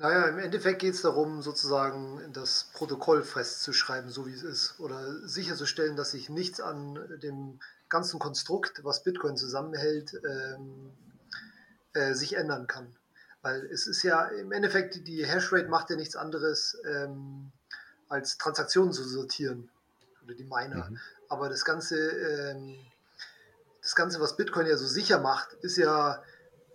Naja, 0.00 0.28
im 0.28 0.38
Endeffekt 0.38 0.78
geht 0.78 0.94
es 0.94 1.02
darum, 1.02 1.42
sozusagen 1.42 2.32
das 2.32 2.70
Protokoll 2.72 3.22
festzuschreiben, 3.22 4.08
so 4.08 4.26
wie 4.26 4.32
es 4.32 4.42
ist. 4.42 4.80
Oder 4.80 5.28
sicherzustellen, 5.28 5.94
dass 5.94 6.12
sich 6.12 6.30
nichts 6.30 6.58
an 6.58 6.98
dem 7.22 7.60
ganzen 7.90 8.18
Konstrukt, 8.18 8.82
was 8.82 9.02
Bitcoin 9.02 9.36
zusammenhält, 9.36 10.18
ähm, 10.26 10.90
äh, 11.92 12.14
sich 12.14 12.34
ändern 12.34 12.66
kann. 12.66 12.96
Weil 13.42 13.66
es 13.66 13.86
ist 13.86 14.02
ja 14.02 14.24
im 14.24 14.52
Endeffekt, 14.52 15.06
die 15.06 15.26
Hashrate 15.26 15.68
macht 15.68 15.90
ja 15.90 15.96
nichts 15.96 16.16
anderes, 16.16 16.78
ähm, 16.90 17.52
als 18.08 18.38
Transaktionen 18.38 18.94
zu 18.94 19.04
sortieren. 19.04 19.68
Oder 20.24 20.34
die 20.34 20.44
Miner. 20.44 20.88
Mhm. 20.88 20.98
Aber 21.28 21.50
das 21.50 21.66
Ganze, 21.66 21.98
ähm, 21.98 22.78
das 23.82 23.94
Ganze, 23.94 24.18
was 24.18 24.38
Bitcoin 24.38 24.64
ja 24.64 24.78
so 24.78 24.86
sicher 24.86 25.20
macht, 25.20 25.52
ist 25.60 25.76
ja 25.76 26.22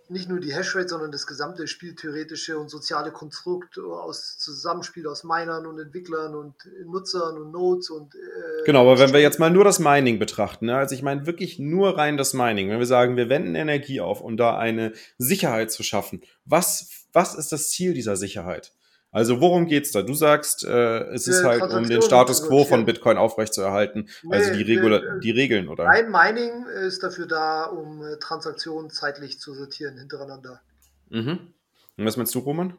nicht 0.09 0.29
nur 0.29 0.39
die 0.39 0.53
Hashrate, 0.53 0.89
sondern 0.89 1.11
das 1.11 1.25
gesamte 1.27 1.67
spieltheoretische 1.67 2.57
und 2.57 2.69
soziale 2.69 3.11
Konstrukt 3.11 3.77
aus 3.79 4.37
Zusammenspiel 4.37 5.07
aus 5.07 5.23
Minern 5.23 5.65
und 5.65 5.79
Entwicklern 5.79 6.35
und 6.35 6.55
Nutzern 6.85 7.37
und 7.37 7.51
Nodes 7.51 7.89
und 7.89 8.15
äh, 8.15 8.63
genau, 8.65 8.81
aber 8.81 8.99
wenn 8.99 9.13
wir 9.13 9.21
jetzt 9.21 9.39
mal 9.39 9.49
nur 9.49 9.63
das 9.63 9.79
Mining 9.79 10.19
betrachten, 10.19 10.67
ne? 10.67 10.77
also 10.77 10.95
ich 10.95 11.01
meine 11.01 11.25
wirklich 11.25 11.59
nur 11.59 11.97
rein 11.97 12.17
das 12.17 12.33
Mining, 12.33 12.69
wenn 12.69 12.79
wir 12.79 12.85
sagen, 12.85 13.17
wir 13.17 13.29
wenden 13.29 13.55
Energie 13.55 14.01
auf, 14.01 14.21
um 14.21 14.37
da 14.37 14.57
eine 14.57 14.93
Sicherheit 15.17 15.71
zu 15.71 15.83
schaffen, 15.83 16.21
was 16.45 16.89
was 17.13 17.33
ist 17.33 17.51
das 17.51 17.69
Ziel 17.69 17.93
dieser 17.93 18.17
Sicherheit? 18.17 18.73
Also 19.15 19.39
worum 19.39 19.65
geht's 19.65 19.93
da? 19.93 20.01
Du 20.01 20.13
sagst, 20.13 20.65
äh, 20.65 21.05
es 21.13 21.25
ist 21.25 21.45
halt, 21.45 21.61
um 21.71 21.87
den 21.87 22.01
Status 22.01 22.45
quo 22.45 22.65
von 22.65 22.83
Bitcoin 22.83 23.15
aufrechtzuerhalten, 23.15 24.09
nee, 24.23 24.35
also 24.35 24.51
die, 24.51 24.63
Regula 24.63 24.99
nee, 24.99 25.19
die 25.21 25.31
Regeln, 25.31 25.69
oder? 25.69 25.87
Ein 25.87 26.11
Mining 26.11 26.65
ist 26.85 27.01
dafür 27.01 27.25
da, 27.25 27.63
um 27.63 28.03
äh, 28.03 28.17
Transaktionen 28.17 28.89
zeitlich 28.89 29.39
zu 29.39 29.53
sortieren 29.53 29.97
hintereinander. 29.97 30.59
Mhm. 31.07 31.53
Und 31.95 32.05
was 32.05 32.17
meinst 32.17 32.35
du, 32.35 32.39
Roman? 32.39 32.73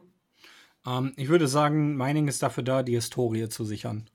Ähm, 0.85 1.13
ich 1.15 1.29
würde 1.29 1.47
sagen, 1.47 1.97
Mining 1.97 2.27
ist 2.27 2.43
dafür 2.43 2.63
da, 2.63 2.83
die 2.83 2.93
Historie 2.93 3.49
zu 3.49 3.65
sichern. 3.65 4.07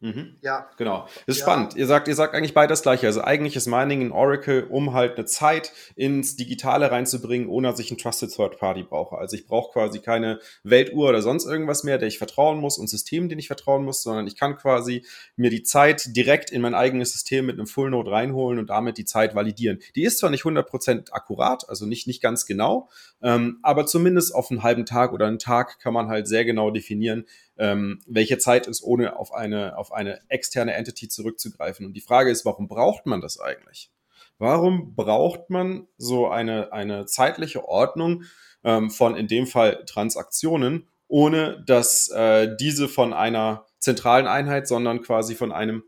Mhm. 0.00 0.36
Ja. 0.42 0.68
Genau. 0.76 1.06
Das 1.26 1.36
ist 1.36 1.38
ja. 1.38 1.44
spannend. 1.44 1.74
Ihr 1.74 1.86
sagt, 1.86 2.06
ihr 2.06 2.14
sagt 2.14 2.34
eigentlich 2.34 2.52
beide 2.52 2.68
das 2.68 2.82
Gleiche. 2.82 3.06
Also 3.06 3.22
eigentlich 3.22 3.56
ist 3.56 3.66
Mining 3.66 4.02
in 4.02 4.12
Oracle, 4.12 4.64
um 4.68 4.92
halt 4.92 5.16
eine 5.16 5.24
Zeit 5.24 5.72
ins 5.94 6.36
Digitale 6.36 6.90
reinzubringen, 6.90 7.48
ohne 7.48 7.68
dass 7.68 7.78
ich 7.80 7.90
ein 7.90 7.96
Trusted 7.96 8.30
Third 8.30 8.58
Party 8.58 8.82
brauche. 8.82 9.16
Also 9.16 9.36
ich 9.36 9.46
brauche 9.46 9.72
quasi 9.72 10.00
keine 10.00 10.38
Weltuhr 10.64 11.08
oder 11.08 11.22
sonst 11.22 11.46
irgendwas 11.46 11.82
mehr, 11.82 11.96
der 11.96 12.08
ich 12.08 12.18
vertrauen 12.18 12.58
muss 12.58 12.76
und 12.76 12.88
Systemen, 12.88 13.30
denen 13.30 13.38
ich 13.38 13.46
vertrauen 13.46 13.84
muss, 13.84 14.02
sondern 14.02 14.26
ich 14.26 14.36
kann 14.36 14.56
quasi 14.56 15.04
mir 15.36 15.48
die 15.48 15.62
Zeit 15.62 16.14
direkt 16.14 16.50
in 16.50 16.60
mein 16.60 16.74
eigenes 16.74 17.12
System 17.12 17.46
mit 17.46 17.56
einem 17.56 17.66
Full 17.66 17.90
Node 17.90 18.10
reinholen 18.10 18.58
und 18.58 18.68
damit 18.68 18.98
die 18.98 19.06
Zeit 19.06 19.34
validieren. 19.34 19.78
Die 19.94 20.04
ist 20.04 20.18
zwar 20.18 20.30
nicht 20.30 20.44
100% 20.44 21.12
akkurat, 21.12 21.68
also 21.68 21.86
nicht, 21.86 22.06
nicht 22.06 22.22
ganz 22.22 22.44
genau, 22.44 22.90
ähm, 23.22 23.58
aber 23.62 23.86
zumindest 23.86 24.34
auf 24.34 24.50
einen 24.50 24.62
halben 24.62 24.84
Tag 24.84 25.14
oder 25.14 25.26
einen 25.26 25.38
Tag 25.38 25.80
kann 25.80 25.94
man 25.94 26.08
halt 26.08 26.28
sehr 26.28 26.44
genau 26.44 26.70
definieren, 26.70 27.24
ähm, 27.58 28.00
welche 28.06 28.38
Zeit 28.38 28.66
ist, 28.66 28.82
ohne 28.82 29.18
auf 29.18 29.32
eine, 29.32 29.76
auf 29.78 29.92
eine 29.92 30.20
externe 30.28 30.74
Entity 30.74 31.08
zurückzugreifen. 31.08 31.86
Und 31.86 31.94
die 31.94 32.00
Frage 32.00 32.30
ist, 32.30 32.44
warum 32.44 32.68
braucht 32.68 33.06
man 33.06 33.20
das 33.20 33.40
eigentlich? 33.40 33.90
Warum 34.38 34.94
braucht 34.94 35.48
man 35.48 35.86
so 35.96 36.28
eine, 36.28 36.72
eine 36.72 37.06
zeitliche 37.06 37.66
Ordnung 37.66 38.24
ähm, 38.64 38.90
von 38.90 39.16
in 39.16 39.28
dem 39.28 39.46
Fall 39.46 39.84
Transaktionen, 39.86 40.88
ohne 41.08 41.62
dass 41.66 42.08
äh, 42.08 42.54
diese 42.58 42.88
von 42.88 43.12
einer 43.12 43.64
zentralen 43.78 44.26
Einheit, 44.26 44.68
sondern 44.68 45.00
quasi 45.02 45.34
von 45.34 45.52
einem 45.52 45.84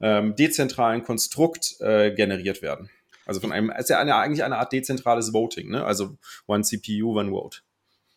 ähm, 0.00 0.36
dezentralen 0.36 1.04
Konstrukt 1.04 1.80
äh, 1.80 2.10
generiert 2.12 2.60
werden? 2.60 2.90
Also 3.24 3.40
von 3.40 3.50
einem, 3.50 3.70
ist 3.70 3.90
ja 3.90 3.98
eine, 3.98 4.14
eigentlich 4.16 4.44
eine 4.44 4.58
Art 4.58 4.72
dezentrales 4.72 5.32
Voting, 5.32 5.70
ne? 5.70 5.84
Also 5.84 6.16
one 6.46 6.62
CPU, 6.62 7.18
one 7.18 7.30
vote. 7.30 7.60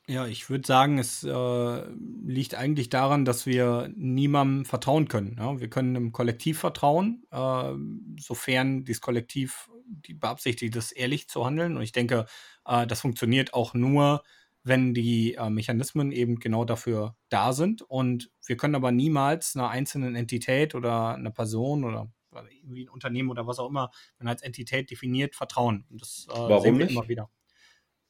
Ja, 0.09 0.25
ich 0.25 0.49
würde 0.49 0.65
sagen, 0.65 0.97
es 0.97 1.23
äh, 1.23 1.83
liegt 2.25 2.55
eigentlich 2.55 2.89
daran, 2.89 3.25
dass 3.25 3.45
wir 3.45 3.91
niemandem 3.95 4.65
vertrauen 4.65 5.07
können. 5.07 5.35
Ja? 5.37 5.59
Wir 5.59 5.69
können 5.69 5.95
einem 5.95 6.11
Kollektiv 6.11 6.57
vertrauen, 6.57 7.27
äh, 7.29 7.73
sofern 8.19 8.85
dieses 8.85 9.01
Kollektiv 9.01 9.69
die 9.85 10.15
beabsichtigt 10.15 10.75
ist, 10.75 10.93
ehrlich 10.93 11.29
zu 11.29 11.45
handeln. 11.45 11.77
Und 11.77 11.83
ich 11.83 11.91
denke, 11.91 12.25
äh, 12.65 12.87
das 12.87 13.01
funktioniert 13.01 13.53
auch 13.53 13.75
nur, 13.75 14.23
wenn 14.63 14.95
die 14.95 15.35
äh, 15.35 15.51
Mechanismen 15.51 16.11
eben 16.11 16.39
genau 16.39 16.65
dafür 16.65 17.15
da 17.29 17.53
sind. 17.53 17.83
Und 17.83 18.31
wir 18.47 18.57
können 18.57 18.73
aber 18.73 18.91
niemals 18.91 19.55
einer 19.55 19.69
einzelnen 19.69 20.15
Entität 20.15 20.73
oder 20.73 21.13
einer 21.13 21.31
Person 21.31 21.83
oder 21.83 22.11
irgendwie 22.51 22.85
ein 22.85 22.89
Unternehmen 22.89 23.29
oder 23.29 23.45
was 23.45 23.59
auch 23.59 23.69
immer, 23.69 23.91
wenn 24.17 24.27
als 24.27 24.41
Entität 24.41 24.89
definiert, 24.89 25.35
vertrauen. 25.35 25.85
Und 25.91 26.01
das 26.01 26.25
äh, 26.31 26.33
Warum 26.33 26.63
sehen 26.63 26.79
wir 26.79 26.85
nicht? 26.85 26.95
immer 26.95 27.07
wieder. 27.07 27.29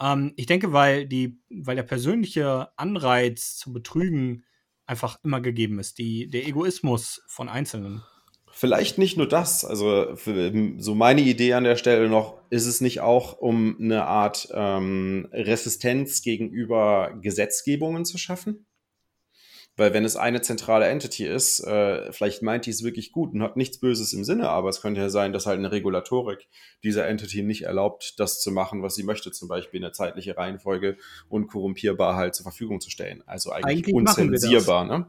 Ähm, 0.01 0.34
ich 0.36 0.46
denke, 0.46 0.74
weil, 0.74 1.06
die, 1.08 1.39
weil 1.50 1.75
der 1.75 1.84
persönliche 1.84 2.70
Anreiz 2.77 3.56
zu 3.58 3.74
betrügen 3.74 4.44
einfach 4.86 5.20
immer 5.24 5.39
gegeben 5.39 5.79
ist. 5.79 6.00
Die, 6.00 6.27
der 6.27 6.48
Egoismus 6.48 7.22
von 7.27 7.48
Einzelnen. 7.48 8.01
Vielleicht 8.51 8.98
nicht 8.98 9.15
nur 9.15 9.27
das. 9.27 9.63
Also 9.63 10.15
so 10.77 10.96
meine 10.96 11.22
Idee 11.22 11.53
an 11.53 11.63
der 11.63 11.75
Stelle 11.75 12.10
noch, 12.10 12.41
ist 12.50 12.65
es 12.65 12.82
nicht 12.82 13.00
auch, 13.00 13.38
um 13.38 13.77
eine 13.79 14.06
Art 14.06 14.50
ähm, 14.51 15.29
Resistenz 15.32 16.24
gegenüber 16.24 17.18
Gesetzgebungen 17.22 18.06
zu 18.06 18.18
schaffen? 18.18 18.65
Weil 19.79 19.93
wenn 19.93 20.03
es 20.03 20.17
eine 20.17 20.41
zentrale 20.41 20.87
Entity 20.87 21.25
ist, 21.25 21.61
äh, 21.61 22.11
vielleicht 22.11 22.42
meint 22.42 22.65
die 22.65 22.70
es 22.70 22.83
wirklich 22.83 23.13
gut 23.13 23.33
und 23.33 23.42
hat 23.42 23.55
nichts 23.55 23.79
Böses 23.79 24.11
im 24.11 24.25
Sinne, 24.25 24.50
aber 24.50 24.68
es 24.68 24.81
könnte 24.81 25.00
ja 25.00 25.09
sein, 25.09 25.31
dass 25.31 25.46
halt 25.46 25.57
eine 25.57 25.72
Regulatorik 25.72 26.50
dieser 26.83 27.07
Entity 27.07 27.44
nicht 27.44 27.61
erlaubt, 27.61 28.20
das 28.20 28.42
zu 28.42 28.51
machen, 28.51 28.83
was 28.83 28.96
sie 28.96 29.03
möchte, 29.03 29.31
zum 29.31 29.48
Beispiel 29.48 29.81
eine 29.81 29.94
zeitliche 29.94 30.35
Reihenfolge 30.35 30.98
unkorrumpierbar 31.29 32.18
halt 32.18 32.35
zur 32.35 32.44
Verfügung 32.44 32.81
zu 32.81 32.89
stellen. 32.89 33.24
Also 33.25 33.51
eigentlich, 33.51 33.85
eigentlich 33.85 33.96
unzensierbar, 33.96 34.83
ne? 34.83 35.07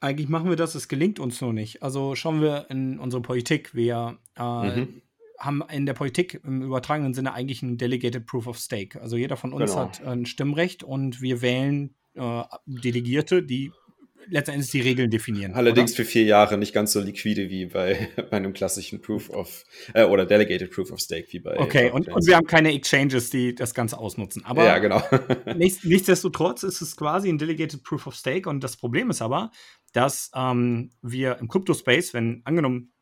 Eigentlich 0.00 0.28
machen 0.28 0.48
wir 0.48 0.56
das, 0.56 0.74
es 0.74 0.88
gelingt 0.88 1.20
uns 1.20 1.40
nur 1.40 1.52
nicht. 1.52 1.84
Also 1.84 2.16
schauen 2.16 2.42
wir 2.42 2.66
in 2.70 2.98
unsere 2.98 3.22
Politik. 3.22 3.72
Wir 3.72 4.18
äh, 4.36 4.42
mhm. 4.42 5.02
haben 5.38 5.62
in 5.70 5.86
der 5.86 5.94
Politik 5.94 6.40
im 6.44 6.62
übertragenen 6.62 7.14
Sinne 7.14 7.34
eigentlich 7.34 7.62
ein 7.62 7.78
Delegated 7.78 8.26
Proof 8.26 8.48
of 8.48 8.58
Stake. 8.58 9.00
Also 9.00 9.16
jeder 9.16 9.36
von 9.36 9.52
uns 9.52 9.70
genau. 9.70 9.84
hat 9.84 10.04
ein 10.04 10.26
Stimmrecht 10.26 10.82
und 10.82 11.20
wir 11.20 11.40
wählen 11.40 11.94
äh, 12.14 12.42
Delegierte, 12.66 13.44
die 13.44 13.70
letztendlich 14.30 14.70
die 14.70 14.80
Regeln 14.80 15.10
definieren. 15.10 15.54
Allerdings 15.54 15.92
oder? 15.92 15.96
für 15.96 16.04
vier 16.04 16.24
Jahre 16.24 16.58
nicht 16.58 16.72
ganz 16.72 16.92
so 16.92 17.00
liquide 17.00 17.50
wie 17.50 17.66
bei, 17.66 18.08
bei 18.16 18.36
einem 18.36 18.52
klassischen 18.52 19.00
Proof 19.00 19.30
of 19.30 19.64
äh, 19.94 20.04
oder 20.04 20.26
Delegated 20.26 20.70
Proof 20.70 20.90
of 20.90 21.00
Stake 21.00 21.28
wie 21.30 21.40
bei. 21.40 21.58
Okay, 21.58 21.90
und, 21.90 22.08
und, 22.08 22.26
wir 22.26 22.36
haben 22.36 22.46
keine 22.46 22.72
Exchanges, 22.72 23.30
die 23.30 23.54
das 23.54 23.74
Ganze 23.74 23.98
ausnutzen. 23.98 24.44
Aber 24.44 24.64
ja, 24.64 24.78
genau. 24.78 25.02
nichts, 25.56 25.84
nichtsdestotrotz 25.84 26.62
ist 26.62 26.80
es 26.80 26.96
quasi 26.96 27.28
ein 27.28 27.38
Delegated 27.38 27.82
Proof 27.82 28.06
of 28.06 28.14
Stake 28.14 28.48
und 28.48 28.62
das 28.62 28.76
Problem 28.76 29.10
ist 29.10 29.22
aber, 29.22 29.50
dass 29.92 30.30
ähm, 30.34 30.90
wir 31.02 31.38
im 31.38 31.48
Crypto-Space, 31.48 32.14
wenn 32.14 32.42
angenommen 32.44 32.92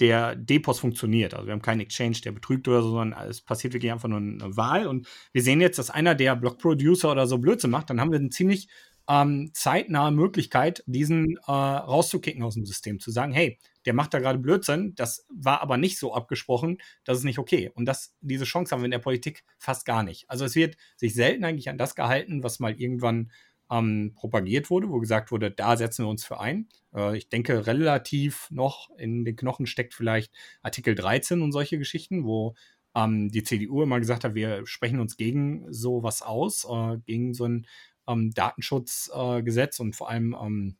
der 0.00 0.36
Depos 0.36 0.78
funktioniert. 0.78 1.34
Also 1.34 1.46
wir 1.46 1.52
haben 1.52 1.62
keinen 1.62 1.80
Exchange, 1.80 2.18
der 2.24 2.32
betrügt 2.32 2.68
oder 2.68 2.82
so, 2.82 2.90
sondern 2.90 3.28
es 3.28 3.40
passiert 3.40 3.74
wirklich 3.74 3.90
einfach 3.90 4.08
nur 4.08 4.18
eine 4.18 4.56
Wahl. 4.56 4.86
Und 4.86 5.08
wir 5.32 5.42
sehen 5.42 5.60
jetzt, 5.60 5.78
dass 5.78 5.90
einer 5.90 6.14
der 6.14 6.36
Block-Producer 6.36 7.10
oder 7.10 7.26
so 7.26 7.38
Blödsinn 7.38 7.70
macht, 7.70 7.90
dann 7.90 8.00
haben 8.00 8.12
wir 8.12 8.18
einen 8.18 8.30
ziemlich 8.30 8.68
ähm, 9.08 9.50
zeitnahe 9.54 10.12
Möglichkeit, 10.12 10.84
diesen 10.86 11.38
äh, 11.46 11.50
rauszukicken 11.50 12.42
aus 12.42 12.54
dem 12.54 12.66
System, 12.66 13.00
zu 13.00 13.10
sagen, 13.10 13.32
hey, 13.32 13.58
der 13.86 13.94
macht 13.94 14.12
da 14.12 14.18
gerade 14.18 14.38
Blödsinn, 14.38 14.94
das 14.96 15.26
war 15.30 15.62
aber 15.62 15.78
nicht 15.78 15.98
so 15.98 16.14
abgesprochen, 16.14 16.78
das 17.04 17.18
ist 17.18 17.24
nicht 17.24 17.38
okay. 17.38 17.70
Und 17.74 17.86
das, 17.86 18.14
diese 18.20 18.44
Chance 18.44 18.70
haben 18.70 18.82
wir 18.82 18.86
in 18.86 18.90
der 18.90 18.98
Politik 18.98 19.44
fast 19.56 19.86
gar 19.86 20.02
nicht. 20.02 20.28
Also 20.28 20.44
es 20.44 20.54
wird 20.54 20.76
sich 20.96 21.14
selten 21.14 21.44
eigentlich 21.44 21.70
an 21.70 21.78
das 21.78 21.94
gehalten, 21.94 22.42
was 22.42 22.60
mal 22.60 22.78
irgendwann 22.78 23.30
ähm, 23.70 24.12
propagiert 24.14 24.68
wurde, 24.68 24.90
wo 24.90 24.98
gesagt 24.98 25.30
wurde, 25.30 25.50
da 25.50 25.76
setzen 25.76 26.04
wir 26.04 26.10
uns 26.10 26.24
für 26.24 26.38
ein. 26.38 26.68
Äh, 26.94 27.16
ich 27.16 27.30
denke, 27.30 27.66
relativ 27.66 28.48
noch 28.50 28.90
in 28.98 29.24
den 29.24 29.36
Knochen 29.36 29.66
steckt 29.66 29.94
vielleicht 29.94 30.32
Artikel 30.62 30.94
13 30.94 31.40
und 31.40 31.52
solche 31.52 31.78
Geschichten, 31.78 32.24
wo 32.24 32.54
ähm, 32.94 33.30
die 33.30 33.42
CDU 33.42 33.82
immer 33.82 34.00
gesagt 34.00 34.24
hat, 34.24 34.34
wir 34.34 34.66
sprechen 34.66 35.00
uns 35.00 35.16
gegen 35.16 35.72
sowas 35.72 36.20
aus, 36.20 36.66
äh, 36.70 36.98
gegen 37.06 37.32
so 37.32 37.44
ein 37.44 37.66
ähm, 38.08 38.32
Datenschutzgesetz 38.32 39.78
äh, 39.78 39.82
und 39.82 39.94
vor 39.94 40.10
allem 40.10 40.36
ähm, 40.40 40.76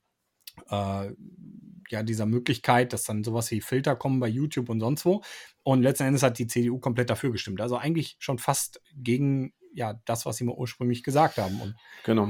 äh, 0.69 1.13
ja, 1.91 2.03
dieser 2.03 2.27
Möglichkeit, 2.27 2.93
dass 2.93 3.05
dann 3.05 3.25
sowas 3.25 3.51
wie 3.51 3.61
Filter 3.61 3.97
kommen 3.97 4.21
bei 4.21 4.29
YouTube 4.29 4.69
und 4.69 4.81
sonst 4.81 5.05
wo. 5.05 5.23
Und 5.63 5.83
letzten 5.83 6.05
Endes 6.05 6.23
hat 6.23 6.39
die 6.39 6.47
CDU 6.47 6.79
komplett 6.79 7.11
dafür 7.11 7.33
gestimmt. 7.33 7.61
Also 7.61 7.77
eigentlich 7.77 8.17
schon 8.19 8.39
fast 8.39 8.83
gegen 8.95 9.53
ja, 9.73 9.95
das, 10.05 10.27
was 10.27 10.37
sie 10.37 10.45
mir 10.45 10.55
ursprünglich 10.55 11.03
gesagt 11.03 11.39
haben. 11.39 11.61
Und 11.61 11.75
genau. 12.05 12.29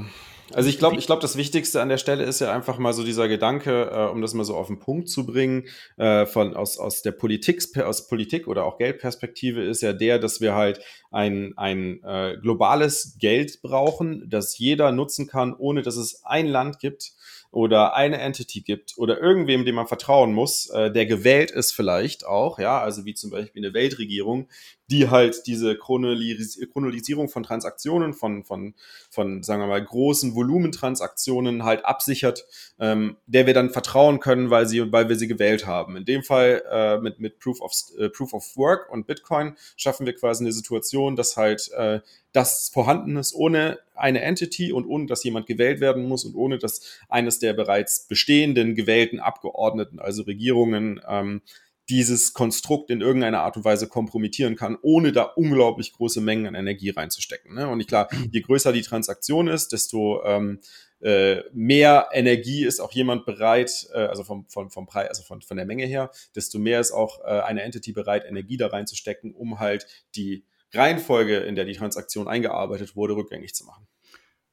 Also 0.53 0.69
ich 0.69 0.79
glaube, 0.79 0.97
ich 0.97 1.05
glaube, 1.05 1.21
das 1.21 1.37
Wichtigste 1.37 1.81
an 1.81 1.89
der 1.89 1.97
Stelle 1.97 2.23
ist 2.23 2.41
ja 2.41 2.51
einfach 2.51 2.79
mal 2.79 2.93
so 2.93 3.03
dieser 3.03 3.27
Gedanke, 3.27 3.91
äh, 3.91 4.11
um 4.11 4.21
das 4.21 4.33
mal 4.33 4.43
so 4.43 4.55
auf 4.55 4.67
den 4.67 4.79
Punkt 4.79 5.09
zu 5.09 5.25
bringen, 5.25 5.65
äh, 5.97 6.25
von 6.25 6.55
aus, 6.55 6.77
aus 6.77 7.01
der 7.03 7.11
Politik, 7.11 7.61
aus 7.77 8.07
Politik 8.07 8.47
oder 8.47 8.65
auch 8.65 8.77
Geldperspektive 8.77 9.63
ist 9.63 9.81
ja 9.81 9.93
der, 9.93 10.17
dass 10.17 10.41
wir 10.41 10.55
halt 10.55 10.79
ein, 11.11 11.53
ein 11.55 12.01
äh, 12.03 12.37
globales 12.41 13.17
Geld 13.19 13.61
brauchen, 13.61 14.27
das 14.27 14.57
jeder 14.57 14.91
nutzen 14.91 15.27
kann, 15.27 15.53
ohne 15.53 15.81
dass 15.83 15.97
es 15.97 16.23
ein 16.23 16.47
Land 16.47 16.79
gibt, 16.79 17.13
oder 17.51 17.95
eine 17.95 18.19
Entity 18.19 18.61
gibt 18.61 18.93
oder 18.97 19.19
irgendwem, 19.19 19.65
dem 19.65 19.75
man 19.75 19.87
vertrauen 19.87 20.33
muss, 20.33 20.69
äh, 20.69 20.91
der 20.91 21.05
gewählt 21.05 21.51
ist 21.51 21.73
vielleicht 21.73 22.25
auch, 22.25 22.59
ja, 22.59 22.79
also 22.79 23.05
wie 23.05 23.15
zum 23.15 23.31
Beispiel 23.31 23.63
eine 23.63 23.73
Weltregierung, 23.73 24.47
die 24.89 25.09
halt 25.09 25.45
diese 25.45 25.77
Chronolis 25.77 26.59
Chronolisierung 26.71 27.29
von 27.29 27.43
Transaktionen, 27.43 28.13
von, 28.13 28.43
von, 28.43 28.73
von, 29.09 29.43
sagen 29.43 29.61
wir 29.61 29.67
mal, 29.67 29.83
großen 29.83 30.35
Volumentransaktionen 30.35 31.63
halt 31.63 31.85
absichert, 31.85 32.45
ähm, 32.79 33.17
der 33.27 33.45
wir 33.45 33.53
dann 33.53 33.69
vertrauen 33.69 34.19
können, 34.19 34.49
weil 34.49 34.67
sie, 34.67 34.91
weil 34.91 35.09
wir 35.09 35.15
sie 35.15 35.27
gewählt 35.27 35.67
haben. 35.67 35.95
In 35.95 36.05
dem 36.05 36.23
Fall 36.23 36.63
äh, 36.71 36.97
mit, 36.97 37.19
mit 37.19 37.39
Proof 37.39 37.61
of, 37.61 37.73
äh, 37.99 38.09
Proof 38.09 38.33
of 38.33 38.57
Work 38.57 38.91
und 38.91 39.07
Bitcoin 39.07 39.55
schaffen 39.75 40.05
wir 40.05 40.15
quasi 40.15 40.43
eine 40.43 40.53
Situation, 40.53 41.15
dass 41.15 41.37
halt 41.37 41.69
äh, 41.73 41.99
das 42.31 42.69
vorhanden 42.69 43.17
ist 43.17 43.33
ohne 43.33 43.79
eine 43.95 44.21
Entity 44.21 44.71
und 44.71 44.85
ohne 44.85 45.07
dass 45.07 45.23
jemand 45.23 45.47
gewählt 45.47 45.81
werden 45.81 46.07
muss 46.07 46.25
und 46.25 46.35
ohne 46.35 46.57
dass 46.57 46.99
eines 47.09 47.39
der 47.39 47.53
bereits 47.53 48.07
bestehenden 48.07 48.75
gewählten 48.75 49.19
Abgeordneten, 49.19 49.99
also 49.99 50.23
Regierungen, 50.23 51.01
ähm, 51.07 51.41
dieses 51.89 52.33
Konstrukt 52.33 52.91
in 52.91 53.01
irgendeiner 53.01 53.41
Art 53.41 53.57
und 53.57 53.65
Weise 53.65 53.87
kompromittieren 53.87 54.55
kann, 54.55 54.77
ohne 54.81 55.11
da 55.11 55.23
unglaublich 55.23 55.93
große 55.93 56.21
Mengen 56.21 56.47
an 56.47 56.55
Energie 56.55 56.91
reinzustecken. 56.91 57.55
Ne? 57.55 57.67
Und 57.67 57.85
klar, 57.87 58.07
je 58.31 58.41
größer 58.41 58.71
die 58.71 58.81
Transaktion 58.81 59.47
ist, 59.47 59.71
desto 59.71 60.23
ähm, 60.23 60.59
äh, 61.01 61.41
mehr 61.53 62.09
Energie 62.11 62.65
ist 62.65 62.79
auch 62.79 62.91
jemand 62.91 63.25
bereit, 63.25 63.87
äh, 63.93 63.99
also 63.99 64.23
vom, 64.23 64.45
vom, 64.47 64.69
vom 64.69 64.85
Preis, 64.85 65.09
also 65.09 65.23
von, 65.23 65.41
von 65.41 65.57
der 65.57 65.65
Menge 65.65 65.85
her, 65.85 66.11
desto 66.35 66.59
mehr 66.59 66.79
ist 66.79 66.91
auch 66.91 67.21
äh, 67.21 67.41
eine 67.41 67.63
Entity 67.63 67.93
bereit, 67.93 68.25
Energie 68.25 68.57
da 68.57 68.67
reinzustecken, 68.67 69.33
um 69.33 69.59
halt 69.59 69.87
die 70.15 70.45
Reihenfolge, 70.73 71.37
in 71.37 71.55
der 71.55 71.65
die 71.65 71.73
Transaktion 71.73 72.27
eingearbeitet 72.27 72.95
wurde, 72.95 73.15
rückgängig 73.15 73.55
zu 73.55 73.65
machen. 73.65 73.87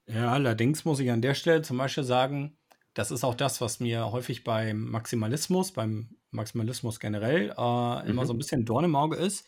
Ja, 0.07 0.33
allerdings 0.33 0.85
muss 0.85 1.01
ich 1.01 1.11
an 1.11 1.20
der 1.20 1.35
Stelle 1.35 1.62
zum 1.62 1.79
Beispiel 1.79 2.05
sagen, 2.05 2.57
das 2.96 3.11
ist 3.11 3.24
auch 3.24 3.35
das, 3.35 3.61
was 3.61 3.78
mir 3.78 4.11
häufig 4.11 4.42
beim 4.42 4.90
Maximalismus, 4.90 5.72
beim 5.72 6.16
Maximalismus 6.30 6.98
generell 6.98 7.54
äh, 7.56 8.02
mhm. 8.02 8.11
immer 8.11 8.26
so 8.26 8.35
ein 8.35 8.38
bisschen 8.38 8.64
Dorn 8.64 8.85
im 8.85 8.96
Auge 8.96 9.16
ist 9.16 9.46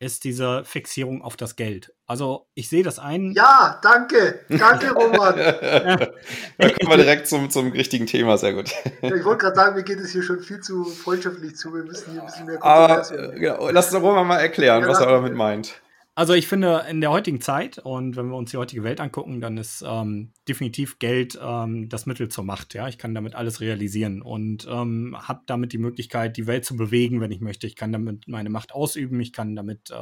ist 0.00 0.24
diese 0.24 0.64
Fixierung 0.64 1.20
auf 1.20 1.36
das 1.36 1.56
Geld. 1.56 1.92
Also 2.06 2.48
ich 2.54 2.70
sehe 2.70 2.82
das 2.82 2.98
ein. 2.98 3.32
Ja, 3.32 3.78
danke. 3.82 4.40
Danke, 4.48 4.92
Roman. 4.92 5.36
da 6.58 6.68
kommen 6.70 6.88
wir 6.88 6.96
direkt 6.96 7.28
zum, 7.28 7.50
zum 7.50 7.70
richtigen 7.70 8.06
Thema, 8.06 8.38
sehr 8.38 8.54
gut. 8.54 8.70
Ja, 9.02 9.14
ich 9.14 9.24
wollte 9.24 9.44
gerade 9.44 9.56
sagen, 9.56 9.76
mir 9.76 9.82
geht 9.82 10.00
es 10.00 10.10
hier 10.10 10.22
schon 10.22 10.40
viel 10.40 10.60
zu 10.60 10.84
freundschaftlich 10.84 11.54
zu. 11.54 11.74
Wir 11.74 11.84
müssen 11.84 12.12
hier 12.12 12.22
ein 12.22 12.26
bisschen 12.26 12.46
mehr 12.46 12.64
Aber, 12.64 13.12
äh, 13.12 13.38
genau. 13.38 13.68
Lass 13.68 13.94
Roman 13.94 14.26
mal 14.26 14.38
erklären, 14.38 14.82
ja, 14.82 14.88
was 14.88 15.00
er 15.00 15.06
damit 15.08 15.34
meint. 15.34 15.82
Also 16.20 16.34
ich 16.34 16.48
finde, 16.48 16.84
in 16.86 17.00
der 17.00 17.12
heutigen 17.12 17.40
Zeit 17.40 17.78
und 17.78 18.14
wenn 18.14 18.28
wir 18.28 18.36
uns 18.36 18.50
die 18.50 18.58
heutige 18.58 18.84
Welt 18.84 19.00
angucken, 19.00 19.40
dann 19.40 19.56
ist 19.56 19.82
ähm, 19.86 20.34
definitiv 20.46 20.98
Geld 20.98 21.40
ähm, 21.42 21.88
das 21.88 22.04
Mittel 22.04 22.28
zur 22.28 22.44
Macht. 22.44 22.74
Ja, 22.74 22.88
ich 22.88 22.98
kann 22.98 23.14
damit 23.14 23.34
alles 23.34 23.62
realisieren 23.62 24.20
und 24.20 24.68
ähm, 24.70 25.16
habe 25.18 25.40
damit 25.46 25.72
die 25.72 25.78
Möglichkeit, 25.78 26.36
die 26.36 26.46
Welt 26.46 26.66
zu 26.66 26.76
bewegen, 26.76 27.22
wenn 27.22 27.30
ich 27.30 27.40
möchte. 27.40 27.66
Ich 27.66 27.74
kann 27.74 27.90
damit 27.90 28.28
meine 28.28 28.50
Macht 28.50 28.74
ausüben. 28.74 29.18
Ich 29.20 29.32
kann 29.32 29.56
damit 29.56 29.90
äh, 29.90 29.94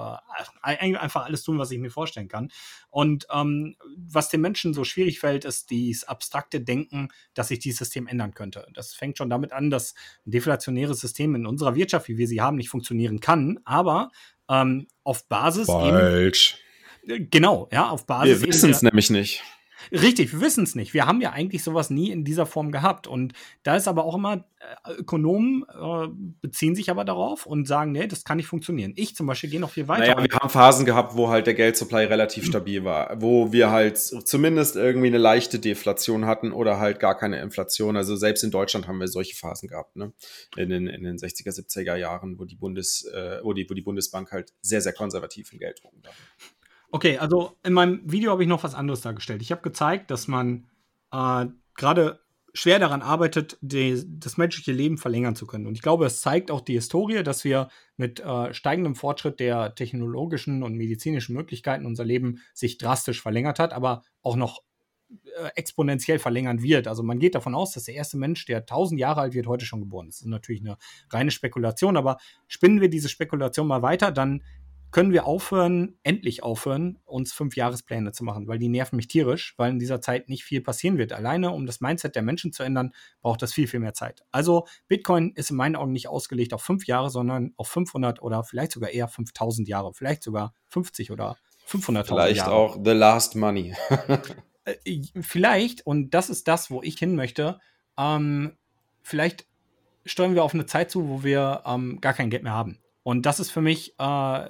einfach 0.61 1.25
alles 1.25 1.45
tun, 1.45 1.61
was 1.61 1.71
ich 1.71 1.79
mir 1.79 1.93
vorstellen 1.93 2.27
kann. 2.27 2.51
Und 2.91 3.29
ähm, 3.33 3.77
was 3.97 4.29
den 4.29 4.41
Menschen 4.41 4.75
so 4.75 4.83
schwierig 4.83 5.21
fällt, 5.21 5.45
ist 5.45 5.71
dieses 5.71 6.03
abstrakte 6.03 6.61
Denken, 6.61 7.11
dass 7.35 7.47
sich 7.47 7.61
dieses 7.61 7.79
System 7.79 8.09
ändern 8.09 8.35
könnte. 8.35 8.67
Das 8.75 8.93
fängt 8.93 9.19
schon 9.19 9.31
damit 9.31 9.53
an, 9.53 9.71
dass 9.71 9.95
ein 10.27 10.33
deflationäres 10.33 10.99
System 10.99 11.37
in 11.37 11.47
unserer 11.47 11.77
Wirtschaft, 11.77 12.09
wie 12.09 12.19
wir 12.19 12.27
sie 12.27 12.41
haben, 12.41 12.57
nicht 12.57 12.71
funktionieren 12.71 13.21
kann. 13.21 13.61
Aber 13.65 14.11
ähm, 14.49 14.87
auf 15.05 15.29
Basis 15.29 15.67
Falsch. 15.67 16.59
Eben, 17.03 17.31
genau, 17.31 17.69
ja, 17.73 17.89
auf 17.91 18.07
Basis. 18.07 18.43
Wir 18.43 18.49
wissen 18.49 18.71
es 18.71 18.83
nämlich 18.83 19.11
nicht. 19.11 19.43
Richtig, 19.93 20.33
wir 20.33 20.41
wissen 20.41 20.64
es 20.64 20.75
nicht. 20.75 20.95
Wir 20.95 21.07
haben 21.07 21.21
ja 21.21 21.33
eigentlich 21.33 21.62
sowas 21.62 21.91
nie 21.91 22.11
in 22.11 22.25
dieser 22.25 22.47
Form 22.47 22.73
gehabt. 22.73 23.07
Und 23.07 23.33
da 23.62 23.77
ist 23.77 23.88
aber 23.88 24.05
auch 24.05 24.14
immer, 24.14 24.45
äh, 24.85 24.93
Ökonomen 24.95 25.64
äh, 25.69 26.09
beziehen 26.41 26.75
sich 26.75 26.91
aber 26.91 27.05
darauf 27.05 27.47
und 27.47 27.69
sagen, 27.69 27.93
nee, 27.93 28.07
das 28.07 28.25
kann 28.25 28.38
nicht 28.38 28.47
funktionieren. 28.47 28.93
Ich 28.97 29.14
zum 29.14 29.27
Beispiel 29.27 29.51
gehe 29.51 29.61
noch 29.61 29.71
viel 29.71 29.88
weiter. 29.88 30.14
Naja, 30.14 30.23
wir 30.23 30.38
haben 30.38 30.51
Phasen 30.51 30.85
gehabt, 30.85 31.17
wo 31.17 31.29
halt 31.29 31.47
der 31.47 31.55
Geldsupply 31.55 32.05
relativ 32.05 32.45
stabil 32.45 32.85
war, 32.85 33.21
wo 33.21 33.53
wir 33.53 33.71
halt 33.71 33.99
zumindest 33.99 34.77
irgendwie 34.77 35.07
eine 35.07 35.19
leichte 35.19 35.59
Deflation 35.59 36.27
hatten 36.27 36.53
oder 36.53 36.79
halt 36.79 36.99
gar 36.99 37.17
keine 37.17 37.41
Inflation. 37.41 37.97
Also 37.97 38.17
selbst 38.17 38.43
in 38.43 38.51
Deutschland 38.51 38.88
haben 38.88 38.99
wir 38.99 39.09
solche 39.09 39.37
Phasen 39.37 39.69
gehabt, 39.69 39.97
ne? 39.97 40.12
In 40.57 40.71
den, 40.71 40.87
in 40.88 41.05
den 41.05 41.17
60er, 41.17 41.51
70er 41.51 41.97
Jahren, 41.97 42.38
wo 42.38 42.45
die 42.45 42.57
Bundes, 42.57 43.05
äh, 43.14 43.41
wo 43.43 43.53
die, 43.53 43.69
wo 43.69 43.75
die 43.75 43.83
Bundesbank 43.83 44.33
halt 44.33 44.53
sehr, 44.61 44.81
sehr 44.81 44.93
konservativ 44.93 45.53
im 45.53 45.59
Gelddrucken 45.59 46.03
war. 46.05 46.12
Okay, 46.90 47.18
also 47.18 47.57
in 47.62 47.74
meinem 47.74 48.01
Video 48.11 48.31
habe 48.31 48.42
ich 48.42 48.48
noch 48.48 48.64
was 48.64 48.74
anderes 48.74 49.03
dargestellt. 49.03 49.42
Ich 49.42 49.53
habe 49.53 49.62
gezeigt, 49.62 50.11
dass 50.11 50.27
man 50.27 50.68
äh, 51.12 51.46
gerade 51.74 52.20
schwer 52.55 52.79
daran 52.79 53.03
arbeitet, 53.03 53.59
die, 53.61 54.03
das 54.07 54.37
menschliche 54.38 54.72
Leben 54.72 54.96
verlängern 54.96 55.37
zu 55.37 55.46
können. 55.46 55.66
Und 55.66 55.74
ich 55.74 55.83
glaube, 55.83 56.07
es 56.07 56.20
zeigt 56.20 56.51
auch 56.51 56.62
die 56.62 56.74
Historie, 56.74 57.22
dass 57.22 57.44
wir 57.44 57.68
mit 57.96 58.20
äh, 58.20 58.55
steigendem 58.55 58.94
Fortschritt 58.94 59.38
der 59.38 59.74
technologischen 59.74 60.62
und 60.62 60.74
medizinischen 60.74 61.35
Möglichkeiten 61.35 61.85
unser 61.85 62.05
Leben 62.05 62.40
sich 62.55 62.79
drastisch 62.79 63.20
verlängert 63.20 63.59
hat, 63.59 63.72
aber 63.72 64.03
auch 64.22 64.37
noch 64.37 64.62
äh, 65.11 65.51
exponentiell 65.55 66.18
verlängern 66.18 66.62
wird. 66.62 66.88
Also 66.88 67.03
man 67.03 67.18
geht 67.18 67.35
davon 67.35 67.55
aus, 67.55 67.72
dass 67.72 67.85
der 67.85 67.94
erste 67.94 68.18
Mensch, 68.18 68.44
der 68.46 68.59
1000 68.59 69.01
Jahre 69.01 69.20
alt 69.22 69.35
wird, 69.35 69.46
heute 69.46 69.64
schon 69.64 69.81
geboren 69.81 70.09
ist. 70.09 70.16
Das 70.20 70.27
ist 70.27 70.31
natürlich 70.31 70.62
eine 70.62 70.77
reine 71.11 71.31
Spekulation, 71.31 71.96
aber 71.96 72.18
spinnen 72.46 72.81
wir 72.81 72.90
diese 72.90 73.09
Spekulation 73.09 73.66
mal 73.66 73.83
weiter, 73.83 74.11
dann 74.11 74.42
können 74.90 75.12
wir 75.12 75.27
aufhören, 75.27 75.98
endlich 76.03 76.42
aufhören, 76.42 76.98
uns 77.05 77.33
fünf 77.33 77.57
Jahrespläne 77.57 78.12
zu 78.12 78.24
machen, 78.24 78.48
weil 78.48 78.59
die 78.59 78.68
nerven 78.68 78.96
mich 78.96 79.09
tierisch, 79.09 79.55
weil 79.59 79.70
in 79.70 79.79
dieser 79.79 80.01
Zeit 80.01 80.29
nicht 80.29 80.44
viel 80.44 80.61
passieren 80.62 80.96
wird. 80.96 81.12
Alleine, 81.12 81.51
um 81.51 81.66
das 81.66 81.81
Mindset 81.81 82.14
der 82.14 82.22
Menschen 82.22 82.53
zu 82.53 82.62
ändern, 82.62 82.92
braucht 83.20 83.42
das 83.42 83.53
viel, 83.53 83.68
viel 83.68 83.81
mehr 83.81 83.94
Zeit. 83.94 84.24
Also 84.31 84.66
Bitcoin 84.88 85.33
ist 85.35 85.51
in 85.51 85.57
meinen 85.57 85.77
Augen 85.77 85.92
nicht 85.92 86.09
ausgelegt 86.09 86.55
auf 86.55 86.62
fünf 86.62 86.87
Jahre, 86.87 87.11
sondern 87.11 87.53
auf 87.57 87.68
500 87.68 88.22
oder 88.22 88.44
vielleicht 88.44 88.72
sogar 88.72 88.90
eher 88.90 89.09
5000 89.09 89.68
Jahre, 89.68 89.92
vielleicht 89.92 90.22
sogar 90.22 90.55
50 90.68 91.11
oder 91.11 91.37
500.000 91.68 91.92
Jahre. 91.94 92.27
Vielleicht 92.27 92.46
auch 92.46 92.79
The 92.83 92.92
Last 92.92 93.37
Money. 93.37 93.74
Äh, 94.85 95.01
vielleicht, 95.22 95.87
und 95.87 96.11
das 96.11 96.29
ist 96.29 96.46
das, 96.46 96.70
wo 96.70 96.83
ich 96.83 96.98
hin 96.98 97.14
möchte, 97.14 97.59
ähm, 97.96 98.59
vielleicht 99.03 99.46
steuern 100.05 100.35
wir 100.35 100.44
auf 100.44 100.53
eine 100.53 100.66
Zeit 100.66 100.90
zu, 100.90 101.09
wo 101.09 101.24
wir 101.24 101.62
ähm, 101.64 102.03
gar 102.03 102.12
kein 102.12 102.29
Geld 102.29 102.42
mehr 102.42 102.53
haben. 102.53 102.79
Und 103.03 103.24
das 103.24 103.40
ist 103.40 103.51
für 103.51 103.62
mich 103.62 103.94
äh, 103.98 104.48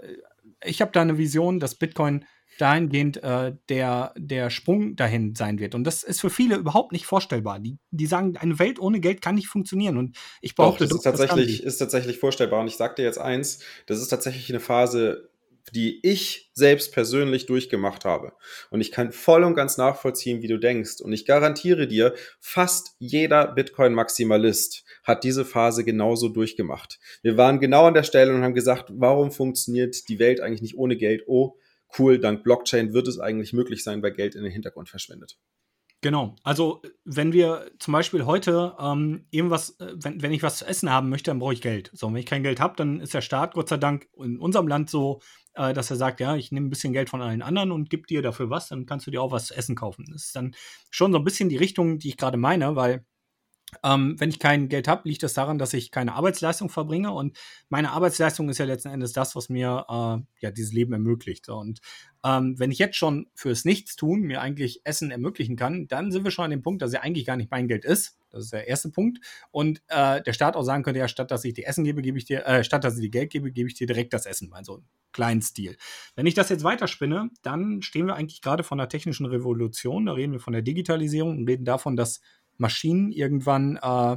ich 0.65 0.81
habe 0.81 0.93
da 0.93 1.03
eine 1.03 1.19
Vision, 1.19 1.61
dass 1.61 1.75
Bitcoin 1.75 2.25
dahingehend 2.59 3.23
äh, 3.23 3.55
der, 3.69 4.13
der 4.17 4.51
Sprung 4.51 4.97
dahin 4.97 5.35
sein 5.35 5.59
wird. 5.59 5.75
Und 5.75 5.85
das 5.85 6.03
ist 6.03 6.21
für 6.21 6.31
viele 6.31 6.57
überhaupt 6.57 6.93
nicht 6.93 7.07
vorstellbar. 7.07 7.61
Die, 7.61 7.79
die 7.91 8.07
sagen, 8.07 8.37
eine 8.37 8.59
Welt 8.59 8.81
ohne 8.81 9.01
Geld 9.01 9.23
kann 9.23 9.37
nicht 9.37 9.47
funktionieren. 9.47 9.97
Und 9.97 10.17
ich 10.41 10.57
behaupte, 10.57 10.85
Doch, 10.85 10.91
das 10.91 10.99
ist 10.99 11.05
tatsächlich, 11.05 11.63
ist 11.63 11.79
tatsächlich 11.79 12.19
vorstellbar. 12.19 12.61
Und 12.61 12.67
ich 12.67 12.77
sage 12.77 12.97
dir 12.97 13.05
jetzt 13.05 13.19
eins, 13.19 13.61
das 13.87 14.01
ist 14.01 14.09
tatsächlich 14.09 14.51
eine 14.51 14.61
Phase, 14.61 15.31
die 15.75 16.01
ich 16.03 16.51
selbst 16.55 16.93
persönlich 16.93 17.47
durchgemacht 17.47 18.05
habe. 18.05 18.33
Und 18.71 18.81
ich 18.81 18.93
kann 18.93 19.13
voll 19.13 19.45
und 19.45 19.55
ganz 19.55 19.77
nachvollziehen, 19.79 20.43
wie 20.43 20.49
du 20.49 20.59
denkst. 20.59 21.01
Und 21.01 21.13
ich 21.13 21.27
garantiere 21.27 21.87
dir, 21.87 22.15
fast 22.41 22.97
jeder 22.99 23.47
Bitcoin-Maximalist 23.55 24.85
hat 25.05 25.25
diese 25.25 25.45
Phase 25.45 25.85
genauso 25.85 26.29
durchgemacht. 26.29 26.99
Wir 27.23 27.37
waren 27.37 27.61
genau 27.61 27.87
an 27.87 27.95
der 27.95 28.03
Stelle 28.03 28.35
und 28.35 28.43
haben 28.43 28.55
gesagt, 28.55 28.91
warum 28.95 29.31
funktioniert 29.31 30.09
die 30.09 30.19
Welt 30.19 30.41
eigentlich 30.41 30.63
nicht 30.63 30.77
ohne 30.77 30.97
Geld? 30.97 31.25
Oh, 31.27 31.57
cool, 31.99 32.19
dank 32.19 32.45
Blockchain 32.45 32.93
wird 32.93 33.09
es 33.09 33.19
eigentlich 33.19 33.53
möglich 33.53 33.83
sein, 33.83 34.03
weil 34.03 34.13
Geld 34.13 34.35
in 34.35 34.43
den 34.43 34.53
Hintergrund 34.53 34.89
verschwindet. 34.89 35.39
Genau. 36.01 36.37
Also, 36.45 36.81
wenn 37.05 37.33
wir 37.33 37.73
zum 37.81 37.91
Beispiel 37.93 38.25
heute 38.25 38.77
ähm, 38.79 39.27
irgendwas, 39.31 39.71
äh, 39.81 39.95
wenn, 39.97 40.23
wenn 40.23 40.33
ich 40.33 40.45
was 40.45 40.59
zu 40.59 40.65
essen 40.67 40.91
haben 40.93 41.09
möchte, 41.09 41.33
dann 41.33 41.41
brauche 41.41 41.55
ich 41.55 41.61
Geld. 41.61 41.91
So, 41.93 42.07
wenn 42.07 42.17
ich 42.17 42.27
kein 42.27 42.45
Geld 42.45 42.61
habe, 42.61 42.77
dann 42.77 43.01
ist 43.01 43.15
der 43.15 43.21
Staat 43.21 43.55
Gott 43.55 43.69
sei 43.69 43.79
Dank 43.79 44.09
in 44.17 44.39
unserem 44.39 44.69
Land 44.69 44.91
so, 44.91 45.21
äh, 45.55 45.73
dass 45.75 45.91
er 45.91 45.97
sagt, 45.97 46.21
ja, 46.21 46.37
ich 46.37 46.53
nehme 46.53 46.69
ein 46.69 46.71
bisschen 46.71 46.93
Geld 46.93 47.11
von 47.11 47.21
allen 47.21 47.43
anderen 47.43 47.73
und 47.73 47.91
gebe 47.91 48.07
dir 48.07 48.23
dafür 48.23 48.49
was, 48.49 48.69
dann 48.69 48.87
kannst 48.87 49.09
du 49.09 49.11
dir 49.11 49.21
auch 49.21 49.33
was 49.33 49.47
zu 49.47 49.57
essen 49.57 49.75
kaufen. 49.75 50.05
Das 50.13 50.27
ist 50.27 50.37
dann 50.37 50.55
schon 50.91 51.11
so 51.11 51.19
ein 51.19 51.25
bisschen 51.25 51.49
die 51.49 51.57
Richtung, 51.57 51.99
die 51.99 52.11
ich 52.11 52.17
gerade 52.17 52.37
meine, 52.39 52.77
weil 52.77 53.05
ähm, 53.83 54.19
wenn 54.19 54.31
ich 54.31 54.39
kein 54.39 54.69
Geld 54.69 54.89
habe, 54.89 55.09
liegt 55.09 55.23
das 55.23 55.35
daran, 55.35 55.59
dass 55.59 55.75
ich 55.75 55.91
keine 55.91 56.15
Arbeitsleistung 56.15 56.71
verbringe. 56.71 57.13
Und 57.13 57.39
meine 57.69 57.91
Arbeitsleistung 57.91 58.49
ist 58.49 58.59
ja 58.59 58.65
letzten 58.65 58.89
Endes 58.89 59.13
das, 59.13 59.37
was 59.37 59.49
mir 59.49 59.85
äh, 59.89 60.23
ja 60.41 60.51
dieses 60.51 60.73
Leben 60.73 60.93
ermöglicht. 60.93 61.49
Und 61.49 61.81
ähm, 62.25 62.59
wenn 62.59 62.71
ich 62.71 62.79
jetzt 62.79 62.97
schon 62.97 63.27
fürs 63.35 63.65
Nichtstun 63.65 64.23
mir 64.23 64.41
eigentlich 64.41 64.81
Essen 64.85 65.11
ermöglichen 65.11 65.57
kann, 65.57 65.87
dann 65.87 66.11
sind 66.11 66.25
wir 66.25 66.31
schon 66.31 66.47
an 66.47 66.51
dem 66.51 66.63
Punkt, 66.63 66.83
dass 66.83 66.93
ja 66.93 67.01
eigentlich 67.01 67.27
gar 67.27 67.37
nicht 67.37 67.51
mein 67.51 67.69
Geld 67.69 67.85
ist. 67.85 68.19
Das 68.31 68.45
ist 68.45 68.53
der 68.53 68.69
erste 68.69 68.91
Punkt. 68.91 69.21
Und 69.51 69.83
äh, 69.89 70.23
der 70.23 70.33
Staat 70.33 70.57
auch 70.57 70.63
sagen 70.63 70.83
könnte, 70.83 71.01
ja, 71.01 71.09
statt 71.09 71.31
dass 71.31 71.45
ich 71.45 71.55
dir 71.55 71.67
Essen 71.67 71.85
gebe, 71.85 72.03
gebe 72.03 72.19
ich 72.19 72.25
dir, 72.25 72.47
äh, 72.47 72.65
statt 72.65 72.85
dass 72.85 72.97
ich 72.97 73.03
dir 73.03 73.11
Geld 73.11 73.31
gebe, 73.31 73.53
gebe 73.53 73.69
ich 73.69 73.75
dir 73.75 73.87
direkt 73.87 74.13
das 74.13 74.27
Essen, 74.27 74.53
so 74.63 74.75
einen 74.75 74.85
kleinen 75.13 75.43
Stil. 75.43 75.77
Wenn 76.15 76.27
ich 76.27 76.35
das 76.35 76.49
jetzt 76.49 76.65
weiterspinne, 76.65 77.31
dann 77.43 77.83
stehen 77.83 78.07
wir 78.07 78.17
eigentlich 78.17 78.43
gerade 78.43 78.65
von 78.65 78.79
der 78.79 78.89
technischen 78.89 79.27
Revolution. 79.27 80.07
Da 80.07 80.13
reden 80.13 80.33
wir 80.33 80.41
von 80.41 80.53
der 80.53 80.63
Digitalisierung 80.63 81.39
und 81.39 81.49
reden 81.49 81.65
davon, 81.65 81.97
dass 81.97 82.21
Maschinen 82.59 83.11
irgendwann 83.13 83.77
äh, 83.77 84.17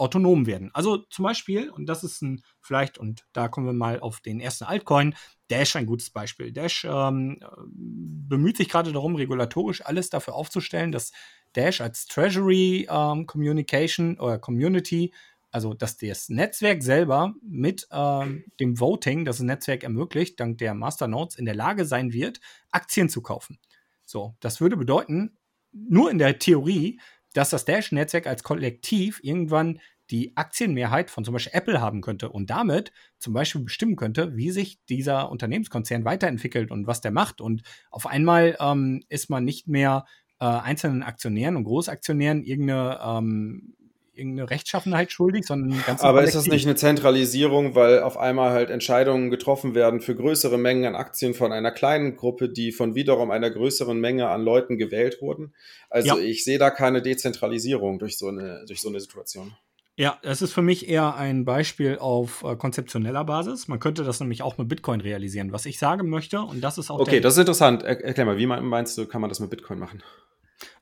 autonom 0.00 0.46
werden. 0.46 0.70
Also 0.72 0.96
zum 1.10 1.24
Beispiel, 1.24 1.68
und 1.68 1.86
das 1.86 2.02
ist 2.02 2.22
ein 2.22 2.42
vielleicht, 2.60 2.96
und 2.96 3.26
da 3.34 3.48
kommen 3.48 3.66
wir 3.66 3.74
mal 3.74 4.00
auf 4.00 4.20
den 4.20 4.40
ersten 4.40 4.64
Altcoin, 4.64 5.14
Dash 5.50 5.76
ein 5.76 5.84
gutes 5.84 6.10
Beispiel. 6.10 6.52
Dash 6.52 6.86
ähm, 6.88 7.38
bemüht 7.68 8.56
sich 8.56 8.68
gerade 8.68 8.92
darum, 8.92 9.14
regulatorisch 9.14 9.84
alles 9.84 10.08
dafür 10.08 10.34
aufzustellen, 10.34 10.90
dass 10.90 11.12
Dash 11.52 11.82
als 11.82 12.06
Treasury 12.06 12.88
ähm, 12.90 13.26
Communication 13.26 14.18
oder 14.18 14.38
Community, 14.38 15.12
also 15.50 15.74
dass 15.74 15.98
das 15.98 16.30
Netzwerk 16.30 16.82
selber 16.82 17.34
mit 17.42 17.86
ähm, 17.92 18.44
dem 18.58 18.80
Voting, 18.80 19.26
das 19.26 19.36
das 19.36 19.44
Netzwerk 19.44 19.82
ermöglicht, 19.82 20.40
dank 20.40 20.58
der 20.58 20.74
Masternodes 20.74 21.34
in 21.34 21.44
der 21.44 21.56
Lage 21.56 21.84
sein 21.84 22.12
wird, 22.12 22.40
Aktien 22.70 23.10
zu 23.10 23.20
kaufen. 23.20 23.58
So, 24.06 24.34
das 24.40 24.62
würde 24.62 24.78
bedeuten, 24.78 25.36
nur 25.72 26.10
in 26.10 26.18
der 26.18 26.38
Theorie, 26.38 27.00
dass 27.34 27.50
das 27.50 27.64
Dash-Netzwerk 27.64 28.26
als 28.26 28.42
Kollektiv 28.42 29.20
irgendwann 29.22 29.80
die 30.10 30.36
Aktienmehrheit 30.36 31.10
von 31.10 31.24
zum 31.24 31.32
Beispiel 31.32 31.52
Apple 31.54 31.80
haben 31.80 32.00
könnte 32.00 32.30
und 32.30 32.50
damit 32.50 32.92
zum 33.18 33.32
Beispiel 33.32 33.62
bestimmen 33.62 33.96
könnte, 33.96 34.36
wie 34.36 34.50
sich 34.50 34.84
dieser 34.86 35.30
Unternehmenskonzern 35.30 36.04
weiterentwickelt 36.04 36.70
und 36.70 36.86
was 36.86 37.00
der 37.00 37.12
macht. 37.12 37.40
Und 37.40 37.62
auf 37.90 38.06
einmal 38.06 38.56
ähm, 38.60 39.04
ist 39.08 39.30
man 39.30 39.44
nicht 39.44 39.68
mehr 39.68 40.04
äh, 40.40 40.46
einzelnen 40.46 41.02
Aktionären 41.02 41.56
und 41.56 41.64
Großaktionären 41.64 42.42
irgendeine, 42.42 42.98
ähm, 43.04 43.76
irgendeine 44.20 44.50
Rechtschaffenheit 44.50 45.10
schuldig, 45.10 45.46
sondern 45.46 45.82
ganz 45.84 46.02
Aber 46.02 46.22
ist 46.22 46.34
das 46.34 46.46
nicht 46.46 46.66
eine 46.66 46.76
Zentralisierung, 46.76 47.74
weil 47.74 48.00
auf 48.00 48.16
einmal 48.16 48.50
halt 48.50 48.70
Entscheidungen 48.70 49.30
getroffen 49.30 49.74
werden 49.74 50.00
für 50.00 50.14
größere 50.14 50.58
Mengen 50.58 50.84
an 50.84 50.94
Aktien 50.94 51.34
von 51.34 51.52
einer 51.52 51.72
kleinen 51.72 52.16
Gruppe, 52.16 52.48
die 52.48 52.70
von 52.70 52.94
wiederum 52.94 53.30
einer 53.30 53.50
größeren 53.50 53.98
Menge 53.98 54.28
an 54.28 54.44
Leuten 54.44 54.78
gewählt 54.78 55.20
wurden? 55.20 55.54
Also 55.88 56.16
ja. 56.16 56.22
ich 56.22 56.44
sehe 56.44 56.58
da 56.58 56.70
keine 56.70 57.02
Dezentralisierung 57.02 57.98
durch 57.98 58.18
so 58.18 58.28
eine, 58.28 58.64
durch 58.66 58.80
so 58.80 58.88
eine 58.88 59.00
Situation. 59.00 59.56
Ja, 59.96 60.18
das 60.22 60.40
ist 60.40 60.54
für 60.54 60.62
mich 60.62 60.88
eher 60.88 61.16
ein 61.16 61.44
Beispiel 61.44 61.98
auf 61.98 62.42
äh, 62.42 62.56
konzeptioneller 62.56 63.22
Basis. 63.24 63.68
Man 63.68 63.80
könnte 63.80 64.02
das 64.02 64.18
nämlich 64.20 64.42
auch 64.42 64.56
mit 64.56 64.66
Bitcoin 64.66 65.02
realisieren, 65.02 65.52
was 65.52 65.66
ich 65.66 65.78
sagen 65.78 66.08
möchte. 66.08 66.40
Und 66.40 66.62
das 66.62 66.78
ist 66.78 66.90
auch. 66.90 67.00
Okay, 67.00 67.20
das 67.20 67.34
ist 67.34 67.40
interessant. 67.40 67.82
Er 67.82 68.02
erklär 68.02 68.24
mal, 68.24 68.38
wie 68.38 68.46
meinst 68.46 68.96
du, 68.96 69.04
kann 69.06 69.20
man 69.20 69.28
das 69.28 69.40
mit 69.40 69.50
Bitcoin 69.50 69.78
machen? 69.78 70.02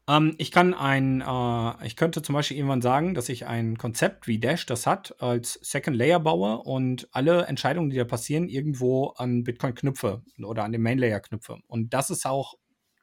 Ähm, 0.08 0.34
ich 0.38 0.50
kann 0.50 0.74
ein, 0.74 1.20
äh, 1.20 1.86
ich 1.86 1.94
könnte 1.96 2.22
zum 2.22 2.34
Beispiel 2.34 2.56
irgendwann 2.56 2.82
sagen, 2.82 3.14
dass 3.14 3.28
ich 3.28 3.46
ein 3.46 3.76
Konzept 3.76 4.26
wie 4.26 4.38
Dash 4.38 4.64
das 4.66 4.86
hat, 4.86 5.20
als 5.20 5.58
Second 5.62 5.96
Layer 5.96 6.18
baue 6.18 6.58
und 6.58 7.08
alle 7.12 7.42
Entscheidungen, 7.42 7.90
die 7.90 7.96
da 7.96 8.04
passieren, 8.04 8.48
irgendwo 8.48 9.08
an 9.10 9.44
Bitcoin 9.44 9.74
knüpfe 9.74 10.22
oder 10.42 10.64
an 10.64 10.72
den 10.72 10.82
Main 10.82 10.98
Layer 10.98 11.20
knüpfe. 11.20 11.58
Und 11.66 11.92
das 11.92 12.10
ist 12.10 12.26
auch 12.26 12.54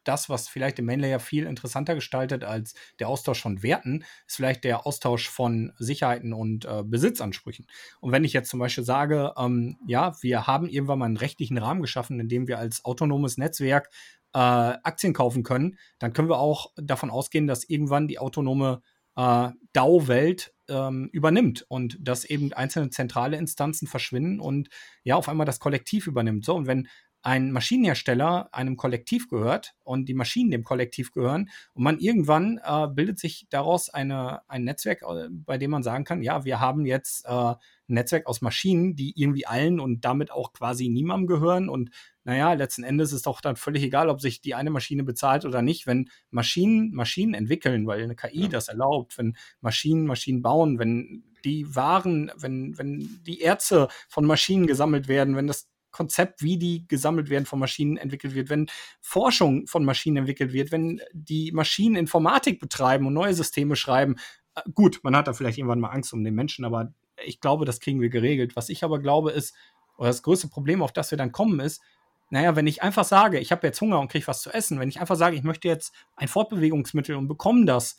das, 0.03 0.29
was 0.29 0.47
vielleicht 0.47 0.77
den 0.77 0.85
Main 0.85 0.99
Layer 0.99 1.19
viel 1.19 1.45
interessanter 1.45 1.95
gestaltet 1.95 2.43
als 2.43 2.75
der 2.99 3.09
Austausch 3.09 3.41
von 3.41 3.63
Werten, 3.63 4.05
ist 4.27 4.35
vielleicht 4.35 4.63
der 4.63 4.85
Austausch 4.85 5.29
von 5.29 5.73
Sicherheiten 5.77 6.31
und 6.31 6.65
äh, 6.65 6.83
Besitzansprüchen. 6.83 7.65
Und 8.01 8.11
wenn 8.11 8.23
ich 8.23 8.33
jetzt 8.33 8.49
zum 8.49 8.59
Beispiel 8.59 8.83
sage, 8.83 9.33
ähm, 9.37 9.77
ja, 9.87 10.15
wir 10.21 10.47
haben 10.47 10.69
irgendwann 10.69 10.99
mal 10.99 11.05
einen 11.05 11.17
rechtlichen 11.17 11.57
Rahmen 11.57 11.81
geschaffen, 11.81 12.19
in 12.19 12.29
dem 12.29 12.47
wir 12.47 12.59
als 12.59 12.85
autonomes 12.85 13.37
Netzwerk 13.37 13.89
äh, 14.35 14.37
Aktien 14.37 15.13
kaufen 15.13 15.43
können, 15.43 15.77
dann 15.97 16.11
können 16.11 16.29
wir 16.29 16.39
auch 16.39 16.73
davon 16.75 17.09
ausgehen, 17.09 17.47
dass 17.47 17.63
irgendwann 17.63 18.09
die 18.09 18.19
autonome 18.19 18.81
äh, 19.15 19.49
DAO-Welt 19.71 20.53
ähm, 20.67 21.09
übernimmt 21.13 21.65
und 21.69 21.97
dass 22.01 22.25
eben 22.25 22.51
einzelne 22.51 22.89
zentrale 22.89 23.37
Instanzen 23.37 23.87
verschwinden 23.87 24.41
und 24.41 24.67
ja 25.03 25.15
auf 25.15 25.29
einmal 25.29 25.45
das 25.45 25.59
Kollektiv 25.59 26.05
übernimmt. 26.07 26.43
So, 26.43 26.53
und 26.55 26.67
wenn 26.67 26.89
ein 27.25 27.51
Maschinenhersteller 27.51 28.49
einem 28.53 28.77
Kollektiv 28.77 29.27
gehört 29.27 29.73
und 29.83 30.07
die 30.07 30.13
Maschinen 30.13 30.51
dem 30.51 30.63
Kollektiv 30.63 31.11
gehören 31.11 31.49
und 31.73 31.83
man 31.83 31.97
irgendwann 31.97 32.59
äh, 32.63 32.87
bildet 32.87 33.17
sich 33.17 33.47
daraus 33.49 33.89
eine, 33.89 34.47
ein 34.47 34.63
Netzwerk, 34.63 35.01
äh, 35.01 35.29
bei 35.31 35.57
dem 35.57 35.71
man 35.71 35.81
sagen 35.81 36.03
kann, 36.03 36.21
ja, 36.21 36.45
wir 36.45 36.59
haben 36.59 36.85
jetzt 36.85 37.25
äh, 37.25 37.31
ein 37.31 37.57
Netzwerk 37.87 38.27
aus 38.27 38.41
Maschinen, 38.41 38.95
die 38.95 39.19
irgendwie 39.19 39.47
allen 39.47 39.79
und 39.79 40.05
damit 40.05 40.29
auch 40.29 40.53
quasi 40.53 40.87
niemandem 40.87 41.25
gehören 41.25 41.67
und 41.67 41.89
naja, 42.25 42.53
letzten 42.53 42.83
Endes 42.83 43.11
ist 43.11 43.25
doch 43.25 43.41
dann 43.41 43.55
völlig 43.55 43.81
egal, 43.81 44.09
ob 44.09 44.21
sich 44.21 44.41
die 44.41 44.53
eine 44.53 44.69
Maschine 44.69 45.03
bezahlt 45.03 45.45
oder 45.45 45.63
nicht, 45.63 45.87
wenn 45.87 46.11
Maschinen 46.29 46.93
Maschinen 46.93 47.33
entwickeln, 47.33 47.87
weil 47.87 48.03
eine 48.03 48.15
KI 48.15 48.43
ja. 48.43 48.47
das 48.49 48.67
erlaubt, 48.67 49.17
wenn 49.17 49.35
Maschinen 49.61 50.05
Maschinen 50.05 50.43
bauen, 50.43 50.77
wenn 50.77 51.23
die 51.43 51.75
Waren, 51.75 52.31
wenn, 52.37 52.77
wenn 52.77 53.19
die 53.25 53.41
Erze 53.41 53.87
von 54.09 54.25
Maschinen 54.25 54.67
gesammelt 54.67 55.07
werden, 55.07 55.35
wenn 55.35 55.47
das 55.47 55.67
Konzept, 55.95 56.41
wie 56.43 56.57
die 56.57 56.85
gesammelt 56.87 57.29
werden 57.29 57.45
von 57.45 57.57
Maschinen 57.57 57.95
entwickelt 57.95 58.35
wird, 58.35 58.49
wenn 58.49 58.67
Forschung 58.99 59.65
von 59.65 59.85
Maschinen 59.85 60.17
entwickelt 60.17 60.51
wird, 60.51 60.71
wenn 60.71 60.99
die 61.13 61.51
Maschinen 61.53 61.95
Informatik 61.95 62.59
betreiben 62.59 63.07
und 63.07 63.13
neue 63.13 63.33
Systeme 63.33 63.77
schreiben. 63.77 64.17
Äh, 64.55 64.61
gut, 64.73 64.99
man 65.03 65.15
hat 65.15 65.27
da 65.27 65.33
vielleicht 65.33 65.57
irgendwann 65.57 65.79
mal 65.79 65.89
Angst 65.89 66.11
um 66.13 66.23
den 66.23 66.35
Menschen, 66.35 66.65
aber 66.65 66.93
ich 67.25 67.39
glaube, 67.39 67.63
das 67.63 67.79
kriegen 67.79 68.01
wir 68.01 68.09
geregelt. 68.09 68.57
Was 68.57 68.67
ich 68.67 68.83
aber 68.83 68.99
glaube 68.99 69.31
ist, 69.31 69.55
oder 69.97 70.09
das 70.09 70.23
größte 70.23 70.49
Problem, 70.49 70.81
auf 70.81 70.91
das 70.91 71.11
wir 71.11 71.17
dann 71.17 71.31
kommen, 71.31 71.61
ist, 71.61 71.81
naja, 72.29 72.55
wenn 72.55 72.67
ich 72.67 72.83
einfach 72.83 73.05
sage, 73.05 73.39
ich 73.39 73.51
habe 73.51 73.65
jetzt 73.67 73.79
Hunger 73.79 73.99
und 73.99 74.11
kriege 74.11 74.27
was 74.27 74.41
zu 74.41 74.51
essen, 74.51 74.79
wenn 74.79 74.89
ich 74.89 74.99
einfach 74.99 75.15
sage, 75.15 75.37
ich 75.37 75.43
möchte 75.43 75.67
jetzt 75.69 75.93
ein 76.15 76.27
Fortbewegungsmittel 76.27 77.15
und 77.15 77.27
bekomme 77.27 77.65
das, 77.65 77.97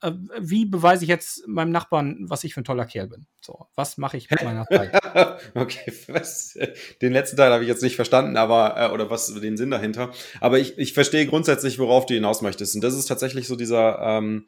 äh, 0.00 0.12
wie 0.38 0.64
beweise 0.64 1.04
ich 1.04 1.08
jetzt 1.08 1.46
meinem 1.46 1.72
Nachbarn, 1.72 2.18
was 2.28 2.44
ich 2.44 2.54
für 2.54 2.60
ein 2.60 2.64
toller 2.64 2.86
Kerl 2.86 3.08
bin? 3.08 3.26
So, 3.40 3.66
was 3.74 3.98
mache 3.98 4.16
ich 4.16 4.30
mit 4.30 4.42
meiner 4.42 4.66
Zeit? 4.66 4.92
okay, 5.54 5.92
was, 6.08 6.58
den 7.02 7.12
letzten 7.12 7.36
Teil 7.36 7.52
habe 7.52 7.62
ich 7.62 7.68
jetzt 7.68 7.82
nicht 7.82 7.96
verstanden, 7.96 8.36
aber 8.36 8.76
äh, 8.76 8.92
oder 8.92 9.10
was 9.10 9.32
den 9.34 9.56
Sinn 9.56 9.70
dahinter. 9.70 10.12
Aber 10.40 10.58
ich, 10.58 10.78
ich 10.78 10.92
verstehe 10.92 11.26
grundsätzlich, 11.26 11.78
worauf 11.78 12.06
du 12.06 12.14
hinaus 12.14 12.42
möchtest. 12.42 12.74
Und 12.74 12.84
das 12.84 12.94
ist 12.94 13.06
tatsächlich 13.06 13.48
so 13.48 13.56
dieser 13.56 13.98
ähm, 14.00 14.46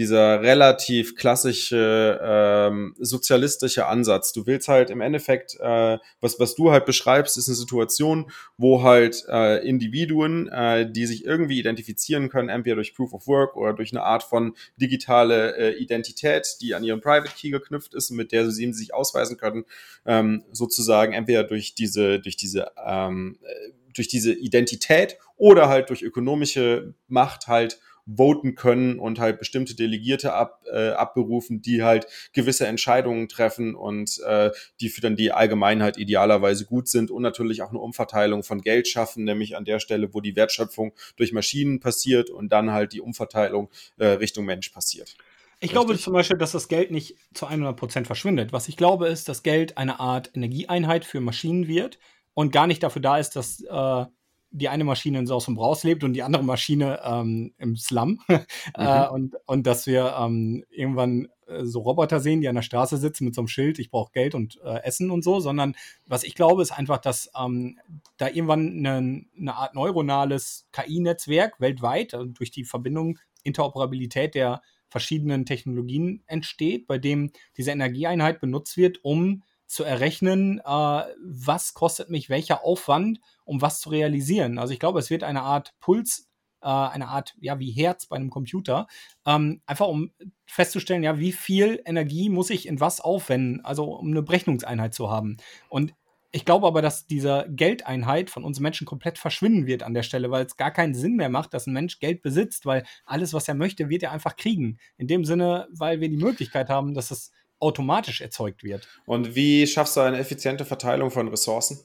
dieser 0.00 0.40
relativ 0.40 1.14
klassische 1.14 2.18
ähm, 2.22 2.94
sozialistische 2.98 3.86
Ansatz. 3.86 4.32
Du 4.32 4.46
willst 4.46 4.66
halt 4.66 4.88
im 4.88 5.02
Endeffekt, 5.02 5.60
äh, 5.60 5.98
was, 6.22 6.40
was 6.40 6.54
du 6.54 6.70
halt 6.70 6.86
beschreibst, 6.86 7.36
ist 7.36 7.48
eine 7.48 7.54
Situation, 7.54 8.30
wo 8.56 8.82
halt 8.82 9.26
äh, 9.28 9.62
Individuen, 9.62 10.48
äh, 10.48 10.90
die 10.90 11.04
sich 11.04 11.26
irgendwie 11.26 11.58
identifizieren 11.58 12.30
können, 12.30 12.48
entweder 12.48 12.76
durch 12.76 12.94
Proof 12.94 13.12
of 13.12 13.26
Work 13.26 13.56
oder 13.56 13.74
durch 13.74 13.92
eine 13.92 14.02
Art 14.02 14.22
von 14.22 14.54
digitale 14.80 15.54
äh, 15.58 15.74
Identität, 15.74 16.56
die 16.62 16.74
an 16.74 16.82
ihren 16.82 17.02
Private 17.02 17.34
Key 17.36 17.50
geknüpft 17.50 17.94
ist, 17.94 18.08
mit 18.10 18.32
der 18.32 18.50
sie 18.50 18.72
sich 18.72 18.94
ausweisen 18.94 19.36
können, 19.36 19.66
ähm, 20.06 20.44
sozusagen 20.50 21.12
entweder 21.12 21.44
durch 21.44 21.74
diese, 21.74 22.20
durch 22.20 22.38
diese 22.38 22.72
ähm, 22.86 23.38
äh, 23.42 23.72
durch 23.92 24.06
diese 24.06 24.32
Identität 24.32 25.18
oder 25.36 25.68
halt 25.68 25.90
durch 25.90 26.02
ökonomische 26.02 26.94
Macht 27.08 27.48
halt 27.48 27.80
voten 28.06 28.54
können 28.54 28.98
und 28.98 29.18
halt 29.18 29.38
bestimmte 29.38 29.74
Delegierte 29.74 30.32
ab, 30.32 30.62
äh, 30.72 30.90
abberufen, 30.90 31.62
die 31.62 31.82
halt 31.82 32.06
gewisse 32.32 32.66
Entscheidungen 32.66 33.28
treffen 33.28 33.74
und 33.74 34.20
äh, 34.26 34.50
die 34.80 34.88
für 34.88 35.00
dann 35.00 35.16
die 35.16 35.32
Allgemeinheit 35.32 35.98
idealerweise 35.98 36.64
gut 36.64 36.88
sind 36.88 37.10
und 37.10 37.22
natürlich 37.22 37.62
auch 37.62 37.70
eine 37.70 37.78
Umverteilung 37.78 38.42
von 38.42 38.60
Geld 38.60 38.88
schaffen, 38.88 39.24
nämlich 39.24 39.56
an 39.56 39.64
der 39.64 39.80
Stelle, 39.80 40.14
wo 40.14 40.20
die 40.20 40.36
Wertschöpfung 40.36 40.92
durch 41.16 41.32
Maschinen 41.32 41.80
passiert 41.80 42.30
und 42.30 42.50
dann 42.50 42.72
halt 42.72 42.92
die 42.92 43.00
Umverteilung 43.00 43.70
äh, 43.98 44.06
Richtung 44.06 44.44
Mensch 44.44 44.68
passiert. 44.70 45.16
Ich 45.62 45.64
Richtig. 45.64 45.72
glaube 45.72 45.98
zum 45.98 46.12
Beispiel, 46.14 46.38
dass 46.38 46.52
das 46.52 46.68
Geld 46.68 46.90
nicht 46.90 47.16
zu 47.34 47.46
100 47.46 47.76
Prozent 47.76 48.06
verschwindet. 48.06 48.50
Was 48.50 48.68
ich 48.68 48.78
glaube, 48.78 49.08
ist, 49.08 49.28
dass 49.28 49.42
Geld 49.42 49.76
eine 49.76 50.00
Art 50.00 50.30
Energieeinheit 50.34 51.04
für 51.04 51.20
Maschinen 51.20 51.68
wird 51.68 51.98
und 52.32 52.50
gar 52.50 52.66
nicht 52.66 52.82
dafür 52.82 53.02
da 53.02 53.18
ist, 53.18 53.36
dass 53.36 53.60
äh, 53.60 54.06
die 54.50 54.68
eine 54.68 54.84
Maschine 54.84 55.18
in 55.18 55.26
Saus 55.26 55.48
und 55.48 55.54
Braus 55.54 55.84
lebt 55.84 56.02
und 56.04 56.12
die 56.12 56.22
andere 56.22 56.42
Maschine 56.42 57.00
ähm, 57.04 57.52
im 57.58 57.76
Slum. 57.76 58.20
äh, 58.28 59.06
mhm. 59.06 59.12
und, 59.12 59.36
und 59.46 59.66
dass 59.66 59.86
wir 59.86 60.16
ähm, 60.18 60.64
irgendwann 60.70 61.28
äh, 61.46 61.64
so 61.64 61.80
Roboter 61.80 62.20
sehen, 62.20 62.40
die 62.40 62.48
an 62.48 62.56
der 62.56 62.62
Straße 62.62 62.96
sitzen 62.96 63.24
mit 63.24 63.34
so 63.34 63.42
einem 63.42 63.48
Schild, 63.48 63.78
ich 63.78 63.90
brauche 63.90 64.12
Geld 64.12 64.34
und 64.34 64.60
äh, 64.64 64.82
Essen 64.82 65.10
und 65.10 65.22
so, 65.22 65.40
sondern 65.40 65.76
was 66.06 66.24
ich 66.24 66.34
glaube, 66.34 66.62
ist 66.62 66.72
einfach, 66.72 66.98
dass 66.98 67.30
ähm, 67.38 67.78
da 68.16 68.28
irgendwann 68.28 68.86
eine, 68.86 69.24
eine 69.38 69.54
Art 69.54 69.74
neuronales 69.74 70.68
KI-Netzwerk 70.72 71.60
weltweit 71.60 72.14
also 72.14 72.26
durch 72.26 72.50
die 72.50 72.64
Verbindung, 72.64 73.18
Interoperabilität 73.42 74.34
der 74.34 74.62
verschiedenen 74.88 75.46
Technologien 75.46 76.22
entsteht, 76.26 76.86
bei 76.86 76.98
dem 76.98 77.30
diese 77.56 77.70
Energieeinheit 77.70 78.40
benutzt 78.40 78.76
wird, 78.76 79.04
um 79.04 79.42
zu 79.70 79.84
errechnen, 79.84 80.58
äh, 80.58 80.62
was 80.64 81.74
kostet 81.74 82.10
mich 82.10 82.28
welcher 82.28 82.64
Aufwand, 82.64 83.20
um 83.44 83.62
was 83.62 83.80
zu 83.80 83.90
realisieren. 83.90 84.58
Also 84.58 84.72
ich 84.72 84.80
glaube, 84.80 84.98
es 84.98 85.10
wird 85.10 85.22
eine 85.22 85.42
Art 85.42 85.74
Puls, 85.78 86.28
äh, 86.60 86.66
eine 86.66 87.06
Art, 87.06 87.36
ja, 87.40 87.60
wie 87.60 87.70
Herz 87.70 88.06
bei 88.06 88.16
einem 88.16 88.30
Computer, 88.30 88.88
ähm, 89.24 89.62
einfach 89.66 89.86
um 89.86 90.10
festzustellen, 90.44 91.04
ja, 91.04 91.20
wie 91.20 91.30
viel 91.30 91.80
Energie 91.84 92.30
muss 92.30 92.50
ich 92.50 92.66
in 92.66 92.80
was 92.80 93.00
aufwenden, 93.00 93.64
also 93.64 93.84
um 93.96 94.08
eine 94.08 94.22
Berechnungseinheit 94.22 94.92
zu 94.92 95.08
haben. 95.08 95.36
Und 95.68 95.94
ich 96.32 96.44
glaube 96.44 96.66
aber, 96.66 96.82
dass 96.82 97.06
diese 97.06 97.46
Geldeinheit 97.50 98.30
von 98.30 98.44
uns 98.44 98.58
Menschen 98.58 98.86
komplett 98.86 99.18
verschwinden 99.18 99.66
wird 99.66 99.84
an 99.84 99.94
der 99.94 100.02
Stelle, 100.02 100.32
weil 100.32 100.46
es 100.46 100.56
gar 100.56 100.72
keinen 100.72 100.94
Sinn 100.94 101.14
mehr 101.14 101.28
macht, 101.28 101.54
dass 101.54 101.66
ein 101.66 101.72
Mensch 101.72 102.00
Geld 102.00 102.22
besitzt, 102.22 102.66
weil 102.66 102.84
alles, 103.04 103.32
was 103.34 103.46
er 103.46 103.54
möchte, 103.54 103.88
wird 103.88 104.02
er 104.02 104.12
einfach 104.12 104.36
kriegen. 104.36 104.78
In 104.96 105.06
dem 105.06 105.24
Sinne, 105.24 105.68
weil 105.72 106.00
wir 106.00 106.08
die 106.08 106.16
Möglichkeit 106.16 106.68
haben, 106.68 106.94
dass 106.94 107.10
es 107.10 107.32
automatisch 107.60 108.20
erzeugt 108.20 108.64
wird. 108.64 108.88
Und 109.06 109.34
wie 109.34 109.66
schaffst 109.66 109.96
du 109.96 110.00
eine 110.00 110.18
effiziente 110.18 110.64
Verteilung 110.64 111.10
von 111.10 111.28
Ressourcen? 111.28 111.78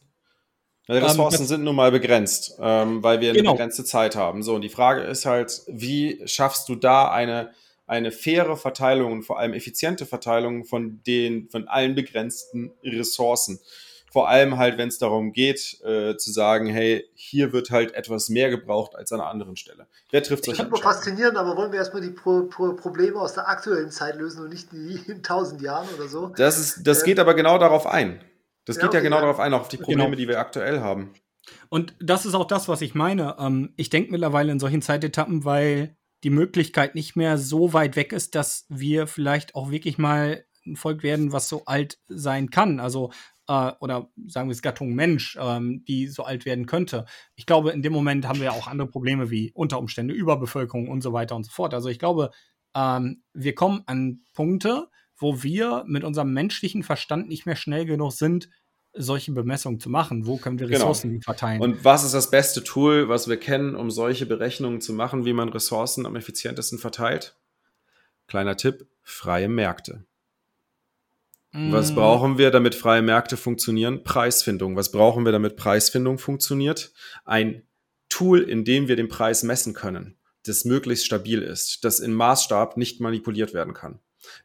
Weil 0.87 0.97
ähm, 0.97 1.03
Ressourcen 1.03 1.41
ähm, 1.41 1.47
sind 1.47 1.63
nun 1.63 1.75
mal 1.75 1.91
begrenzt, 1.91 2.57
ähm, 2.59 3.03
weil 3.03 3.21
wir 3.21 3.33
genau. 3.33 3.51
eine 3.51 3.57
begrenzte 3.57 3.83
Zeit 3.83 4.15
haben. 4.15 4.43
So, 4.43 4.55
und 4.55 4.61
die 4.61 4.69
Frage 4.69 5.01
ist 5.01 5.25
halt, 5.25 5.61
wie 5.67 6.21
schaffst 6.25 6.69
du 6.69 6.75
da 6.75 7.11
eine, 7.11 7.51
eine 7.87 8.11
faire 8.11 8.57
Verteilung 8.57 9.11
und 9.11 9.23
vor 9.23 9.39
allem 9.39 9.53
effiziente 9.53 10.05
Verteilung 10.05 10.65
von 10.65 11.01
den, 11.05 11.49
von 11.49 11.67
allen 11.67 11.95
begrenzten 11.95 12.71
Ressourcen? 12.83 13.59
Vor 14.15 14.29
allem 14.29 14.57
halt, 14.57 14.77
wenn 14.77 14.87
es 14.87 14.97
darum 14.97 15.33
geht, 15.33 15.81
äh, 15.83 16.15
zu 16.15 16.31
sagen, 16.31 16.67
hey, 16.67 17.05
hier 17.15 17.51
wird 17.51 17.69
halt 17.69 17.93
etwas 17.95 18.29
mehr 18.29 18.49
gebraucht 18.49 18.95
als 18.95 19.11
an 19.11 19.19
einer 19.19 19.29
anderen 19.29 19.57
Stelle. 19.57 19.87
Wer 20.09 20.23
trifft 20.23 20.45
solche 20.45 20.61
Entscheidungen? 20.61 20.93
faszinierend, 20.93 21.37
aber 21.37 21.57
wollen 21.57 21.73
wir 21.73 21.79
erstmal 21.79 22.01
die 22.01 22.11
Pro 22.11 22.43
Pro 22.43 22.71
Probleme 22.75 23.19
aus 23.19 23.33
der 23.33 23.49
aktuellen 23.49 23.91
Zeit 23.91 24.15
lösen 24.15 24.41
und 24.41 24.53
nicht 24.53 24.71
die 24.71 25.01
in 25.11 25.21
tausend 25.21 25.61
Jahren 25.61 25.89
oder 25.97 26.07
so? 26.07 26.27
Das, 26.37 26.57
ist, 26.57 26.87
das 26.87 26.99
ähm, 26.99 27.07
geht 27.07 27.19
aber 27.19 27.33
genau 27.33 27.57
darauf 27.57 27.85
ein. 27.87 28.23
Das 28.63 28.77
ja, 28.77 28.83
geht 28.83 28.91
okay, 28.91 28.97
ja 28.99 29.03
genau 29.03 29.17
ja. 29.17 29.23
darauf 29.23 29.39
ein, 29.41 29.53
auch 29.53 29.59
auf 29.59 29.67
die 29.67 29.75
Probleme, 29.75 30.05
genau. 30.05 30.15
die 30.15 30.29
wir 30.29 30.39
aktuell 30.39 30.79
haben. 30.79 31.11
Und 31.67 31.93
das 31.99 32.25
ist 32.25 32.35
auch 32.35 32.47
das, 32.47 32.69
was 32.69 32.79
ich 32.79 32.95
meine. 32.95 33.35
Ähm, 33.37 33.73
ich 33.75 33.89
denke 33.89 34.13
mittlerweile 34.13 34.49
in 34.49 34.61
solchen 34.61 34.81
Zeitetappen, 34.81 35.43
weil 35.43 35.97
die 36.23 36.29
Möglichkeit 36.29 36.95
nicht 36.95 37.17
mehr 37.17 37.37
so 37.37 37.73
weit 37.73 37.97
weg 37.97 38.13
ist, 38.13 38.33
dass 38.33 38.65
wir 38.69 39.07
vielleicht 39.07 39.55
auch 39.55 39.71
wirklich 39.71 39.97
mal 39.97 40.45
ein 40.65 40.77
Volk 40.77 41.03
werden, 41.03 41.31
was 41.31 41.49
so 41.49 41.65
alt 41.65 41.99
sein 42.07 42.49
kann. 42.49 42.79
Also 42.79 43.11
äh, 43.47 43.71
oder 43.79 44.09
sagen 44.27 44.49
wir 44.49 44.53
es 44.53 44.61
Gattung 44.61 44.93
Mensch, 44.93 45.37
ähm, 45.39 45.83
die 45.87 46.07
so 46.07 46.23
alt 46.23 46.45
werden 46.45 46.65
könnte. 46.65 47.05
Ich 47.35 47.45
glaube, 47.45 47.71
in 47.71 47.81
dem 47.81 47.93
Moment 47.93 48.27
haben 48.27 48.41
wir 48.41 48.53
auch 48.53 48.67
andere 48.67 48.87
Probleme 48.87 49.29
wie 49.29 49.51
Unterumstände, 49.53 50.13
Überbevölkerung 50.13 50.87
und 50.87 51.01
so 51.01 51.13
weiter 51.13 51.35
und 51.35 51.45
so 51.45 51.51
fort. 51.51 51.73
Also 51.73 51.89
ich 51.89 51.99
glaube, 51.99 52.31
ähm, 52.75 53.23
wir 53.33 53.55
kommen 53.55 53.83
an 53.85 54.21
Punkte, 54.33 54.89
wo 55.17 55.43
wir 55.43 55.83
mit 55.87 56.03
unserem 56.03 56.33
menschlichen 56.33 56.83
Verstand 56.83 57.27
nicht 57.29 57.45
mehr 57.45 57.55
schnell 57.55 57.85
genug 57.85 58.11
sind, 58.11 58.49
solche 58.97 59.31
Bemessungen 59.33 59.79
zu 59.79 59.89
machen. 59.89 60.25
Wo 60.25 60.37
können 60.37 60.59
wir 60.59 60.67
Genau. 60.67 60.79
Ressourcen 60.79 61.21
verteilen? 61.21 61.61
Und 61.61 61.83
was 61.83 62.03
ist 62.03 62.13
das 62.13 62.31
beste 62.31 62.63
Tool, 62.63 63.09
was 63.09 63.27
wir 63.27 63.37
kennen, 63.37 63.75
um 63.75 63.91
solche 63.91 64.25
Berechnungen 64.25 64.81
zu 64.81 64.93
machen, 64.93 65.25
wie 65.25 65.33
man 65.33 65.49
Ressourcen 65.49 66.05
am 66.05 66.15
effizientesten 66.15 66.79
verteilt? 66.79 67.37
Kleiner 68.27 68.57
Tipp, 68.57 68.87
freie 69.03 69.49
Märkte. 69.49 70.05
Was 71.55 71.91
Mm, 71.91 71.95
brauchen 71.95 72.37
wir, 72.37 72.51
damit 72.51 72.75
freie 72.75 73.01
Märkte 73.01 73.37
funktionieren? 73.37 74.03
Preisfindung. 74.03 74.75
Was 74.75 74.91
brauchen 74.91 75.23
wir, 75.23 75.31
damit 75.31 75.55
Preisfindung 75.55 76.17
funktioniert? 76.17 76.91
Ein 77.23 77.63
Tool, 78.09 78.41
in 78.41 78.65
dem 78.65 78.87
wir 78.87 78.97
den 78.97 79.07
Preis 79.07 79.41
messen 79.43 79.73
können, 79.73 80.17
das 80.45 80.65
möglichst 80.65 81.05
stabil 81.05 81.41
ist, 81.41 81.85
das 81.85 81.99
in 81.99 82.13
Maßstab 82.13 82.75
nicht 82.77 82.99
manipuliert 82.99 83.53
werden 83.53 83.73
kann. 83.73 83.99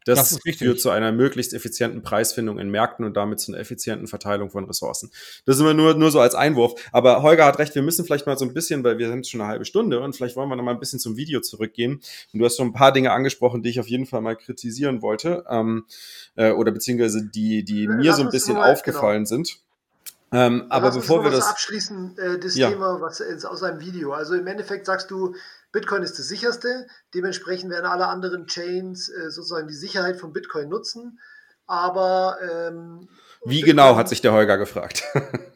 Das, 0.04 0.30
Das 0.30 0.56
führt 0.56 0.80
zu 0.80 0.90
einer 0.90 1.12
möglichst 1.12 1.52
effizienten 1.54 2.02
Preisfindung 2.02 2.58
in 2.58 2.70
Märkten 2.70 3.04
und 3.04 3.16
damit 3.16 3.40
zu 3.40 3.52
einer 3.52 3.60
effizienten 3.60 4.06
Verteilung 4.06 4.50
von 4.50 4.64
Ressourcen. 4.64 5.10
Das 5.44 5.56
ist 5.56 5.60
immer 5.60 5.74
nur, 5.74 5.94
nur 5.94 6.10
so 6.10 6.20
als 6.20 6.34
Einwurf. 6.34 6.74
Aber 6.92 7.22
Holger 7.22 7.44
hat 7.44 7.58
recht, 7.58 7.74
wir 7.74 7.82
müssen 7.82 8.04
vielleicht 8.04 8.26
mal 8.26 8.38
so 8.38 8.44
ein 8.44 8.54
bisschen, 8.54 8.82
weil 8.84 8.98
wir 8.98 9.08
sind 9.08 9.26
schon 9.26 9.40
eine 9.40 9.50
halbe 9.50 9.64
Stunde 9.64 10.00
und 10.00 10.14
vielleicht 10.16 10.36
wollen 10.36 10.48
wir 10.48 10.56
noch 10.56 10.64
mal 10.64 10.72
ein 10.72 10.80
bisschen 10.80 10.98
zum 10.98 11.16
Video 11.16 11.40
zurückgehen. 11.40 12.00
Und 12.32 12.38
du 12.38 12.44
hast 12.44 12.56
schon 12.56 12.68
ein 12.68 12.72
paar 12.72 12.92
Dinge 12.92 13.12
angesprochen, 13.12 13.62
die 13.62 13.70
ich 13.70 13.80
auf 13.80 13.88
jeden 13.88 14.06
Fall 14.06 14.20
mal 14.20 14.36
kritisieren 14.36 15.02
wollte. 15.02 15.44
Ähm, 15.48 15.84
äh, 16.36 16.52
oder 16.52 16.72
beziehungsweise 16.72 17.26
die, 17.26 17.64
die 17.64 17.86
mir 17.88 18.04
Lass 18.04 18.16
so 18.16 18.22
ein 18.22 18.30
bisschen 18.30 18.54
mal- 18.54 18.72
aufgefallen 18.72 19.26
sind. 19.26 19.58
Ähm, 20.32 20.66
aber 20.68 20.86
Lass 20.86 20.96
bevor 20.96 21.24
wir 21.24 21.30
das. 21.30 21.48
abschließen, 21.48 22.16
äh, 22.18 22.38
das 22.38 22.54
Ja. 22.54 22.70
Thema, 22.70 23.00
was 23.00 23.20
ist 23.20 23.44
aus 23.44 23.62
einem 23.62 23.80
Video. 23.80 24.12
Also 24.12 24.34
im 24.34 24.46
Endeffekt 24.46 24.86
sagst 24.86 25.10
du, 25.10 25.34
Bitcoin 25.72 26.02
ist 26.02 26.18
das 26.18 26.28
sicherste. 26.28 26.86
Dementsprechend 27.14 27.70
werden 27.72 27.86
alle 27.86 28.06
anderen 28.06 28.46
Chains 28.46 29.08
äh, 29.08 29.30
sozusagen 29.30 29.66
die 29.68 29.74
Sicherheit 29.74 30.16
von 30.18 30.32
Bitcoin 30.32 30.68
nutzen. 30.68 31.18
Aber 31.66 32.38
ähm, 32.42 33.08
Wie 33.44 33.60
Bitcoin- 33.62 33.64
genau, 33.66 33.96
hat 33.96 34.08
sich 34.08 34.20
der 34.20 34.32
Holger 34.32 34.56
gefragt. 34.58 35.02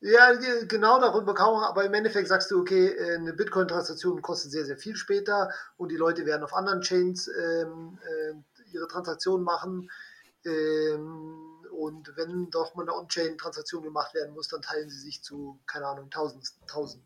Ja, 0.00 0.32
ge- 0.32 0.64
genau 0.68 1.00
darüber 1.00 1.34
kann 1.34 1.52
man, 1.52 1.64
aber 1.64 1.84
im 1.84 1.92
Endeffekt 1.92 2.28
sagst 2.28 2.52
du, 2.52 2.60
okay, 2.60 2.86
äh, 2.86 3.16
eine 3.16 3.32
Bitcoin-Transaktion 3.32 4.22
kostet 4.22 4.52
sehr, 4.52 4.64
sehr 4.64 4.76
viel 4.76 4.94
später 4.94 5.50
und 5.76 5.90
die 5.90 5.96
Leute 5.96 6.24
werden 6.24 6.44
auf 6.44 6.54
anderen 6.54 6.82
Chains 6.82 7.26
ähm, 7.26 7.98
äh, 8.06 8.34
ihre 8.72 8.86
Transaktionen 8.86 9.44
machen. 9.44 9.90
Ähm, 10.44 11.57
und 11.78 12.16
wenn 12.16 12.50
doch 12.50 12.74
mal 12.74 12.82
eine 12.82 12.94
On-Chain-Transaktion 12.94 13.84
gemacht 13.84 14.12
werden 14.12 14.34
muss, 14.34 14.48
dann 14.48 14.62
teilen 14.62 14.90
sie 14.90 14.98
sich 14.98 15.22
zu, 15.22 15.60
keine 15.66 15.86
Ahnung, 15.86 16.10
tausend, 16.10 16.44
tausend. 16.66 17.04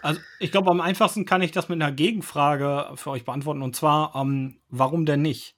Also 0.00 0.20
ich 0.38 0.50
glaube, 0.50 0.70
am 0.70 0.80
einfachsten 0.80 1.26
kann 1.26 1.42
ich 1.42 1.52
das 1.52 1.68
mit 1.68 1.80
einer 1.80 1.92
Gegenfrage 1.92 2.96
für 2.96 3.10
euch 3.10 3.26
beantworten. 3.26 3.60
Und 3.60 3.76
zwar, 3.76 4.14
ähm, 4.14 4.58
warum 4.70 5.04
denn 5.04 5.20
nicht? 5.20 5.56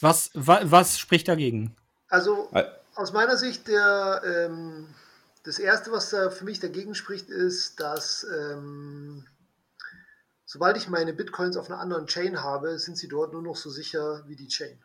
Was, 0.00 0.30
wa, 0.34 0.60
was 0.62 1.00
spricht 1.00 1.26
dagegen? 1.26 1.74
Also 2.08 2.50
aus 2.94 3.12
meiner 3.12 3.36
Sicht, 3.36 3.66
der, 3.66 4.22
ähm, 4.24 4.86
das 5.42 5.58
Erste, 5.58 5.90
was 5.90 6.10
da 6.10 6.30
für 6.30 6.44
mich 6.44 6.60
dagegen 6.60 6.94
spricht, 6.94 7.30
ist, 7.30 7.80
dass 7.80 8.24
ähm, 8.32 9.26
sobald 10.44 10.76
ich 10.76 10.88
meine 10.88 11.12
Bitcoins 11.12 11.56
auf 11.56 11.68
einer 11.68 11.80
anderen 11.80 12.06
Chain 12.06 12.44
habe, 12.44 12.78
sind 12.78 12.96
sie 12.96 13.08
dort 13.08 13.32
nur 13.32 13.42
noch 13.42 13.56
so 13.56 13.70
sicher 13.70 14.22
wie 14.28 14.36
die 14.36 14.46
Chain. 14.48 14.78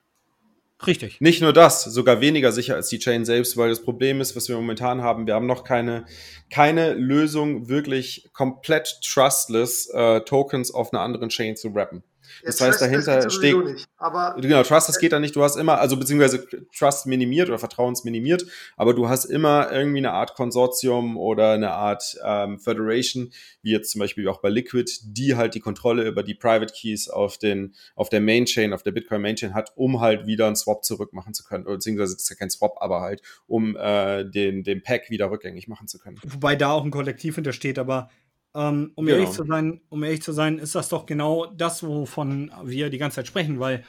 Richtig. 0.88 1.22
Nicht 1.22 1.41
nur 1.41 1.54
das, 1.54 1.84
sogar 1.84 2.22
weniger 2.22 2.52
sicher 2.52 2.76
als 2.76 2.89
die 2.89 3.00
Chain 3.00 3.26
selbst, 3.26 3.56
weil 3.58 3.70
das 3.70 3.84
Problem 3.84 4.20
ist, 4.20 4.36
was 4.36 4.50
wir 4.50 4.56
momentan 4.56 5.02
haben, 5.02 5.28
wir 5.28 5.36
haben 5.36 5.46
noch 5.46 5.63
keine, 5.63 6.06
keine 6.50 6.94
Lösung, 6.94 7.70
wirklich 7.70 8.30
komplett 8.34 9.00
trustless 9.04 9.89
äh, 9.94 10.22
Tokens 10.22 10.74
auf 10.74 10.91
einer 10.91 11.04
anderen 11.04 11.30
Chain 11.30 11.56
zu 11.56 11.74
wrappen. 11.74 12.04
Das 12.44 12.60
Ja, 12.60 12.67
heißt, 12.67 12.80
Trust, 12.80 12.82
dahinter 12.91 13.15
das 13.15 13.24
geht 13.39 13.52
sowieso 13.52 13.62
steht- 13.62 13.74
Nicht. 13.76 13.88
Aber 13.98 14.36
Genau, 14.41 14.63
Trust, 14.63 14.89
das 14.89 15.00
geht 15.00 15.12
da 15.12 15.20
nicht. 15.20 15.36
Du 15.36 15.44
hast 15.44 15.56
immer, 15.56 15.80
also 15.80 15.98
beziehungsweise 15.98 16.46
Trust 16.78 17.06
minimiert 17.06 17.50
oder 17.50 17.60
Vertrauensminimiert, 17.60 18.46
aber 18.78 18.94
du 18.94 19.08
hast 19.10 19.26
immer 19.26 19.72
irgendwie 19.72 20.00
eine 20.00 20.12
Art 20.12 20.34
Konsortium 20.36 21.17
oder 21.17 21.52
eine 21.54 21.72
Art 21.72 22.17
ähm, 22.26 22.60
Federation, 22.60 23.32
wie 23.62 23.72
jetzt 23.72 23.91
zum 23.91 24.00
Beispiel 24.00 24.28
auch 24.28 24.41
bei 24.41 24.50
Liquid, 24.50 24.91
die 25.04 25.36
halt 25.36 25.54
die 25.56 25.60
Kontrolle 25.60 26.08
über 26.08 26.24
die 26.24 26.34
Private 26.36 26.74
Keys 26.74 27.10
auf 27.10 27.38
den, 27.38 27.76
auf 27.96 28.10
der 28.10 28.22
Main 28.22 28.46
Chain, 28.46 28.74
auf 28.74 28.84
der 28.84 28.91
Bitcoin 28.91 29.22
Main 29.22 29.36
Chain 29.36 29.54
hat, 29.54 29.72
um 29.76 30.00
halt 30.02 30.26
wieder 30.26 30.48
einen 30.48 30.56
Swap 30.56 30.84
zurückmachen 30.84 31.34
zu 31.34 31.44
können. 31.44 31.65
Oder 31.65 31.76
beziehungsweise 31.76 32.13
das 32.15 32.24
ist 32.24 32.30
ja 32.30 32.36
kein 32.36 32.50
Swap, 32.50 32.78
aber 32.82 33.02
halt, 33.02 33.22
um 33.48 33.76
äh, 33.78 34.24
den, 34.26 34.63
den 34.63 34.82
Pack 34.84 35.10
wieder 35.10 35.30
rückgängig 35.32 35.67
machen 35.67 35.88
zu 35.88 36.00
können. 36.00 36.20
Wobei 36.26 36.56
da 36.56 36.72
auch 36.72 36.84
ein 36.84 36.91
Kollektiv 36.91 37.36
hintersteht, 37.36 37.78
aber 37.80 38.10
ähm, 38.53 38.91
um, 38.95 39.05
Genau. 39.05 39.17
ehrlich 39.17 39.33
zu 39.33 39.45
sein, 39.45 39.81
um 39.89 40.03
ehrlich 40.03 40.21
zu 40.21 40.31
sein, 40.31 40.59
ist 40.59 40.75
das 40.75 40.89
doch 40.89 41.05
genau 41.05 41.45
das, 41.45 41.83
wovon 41.83 42.51
wir 42.63 42.89
die 42.89 42.97
ganze 42.97 43.15
Zeit 43.15 43.27
sprechen, 43.27 43.59
weil 43.59 43.85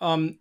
ähm, 0.00 0.38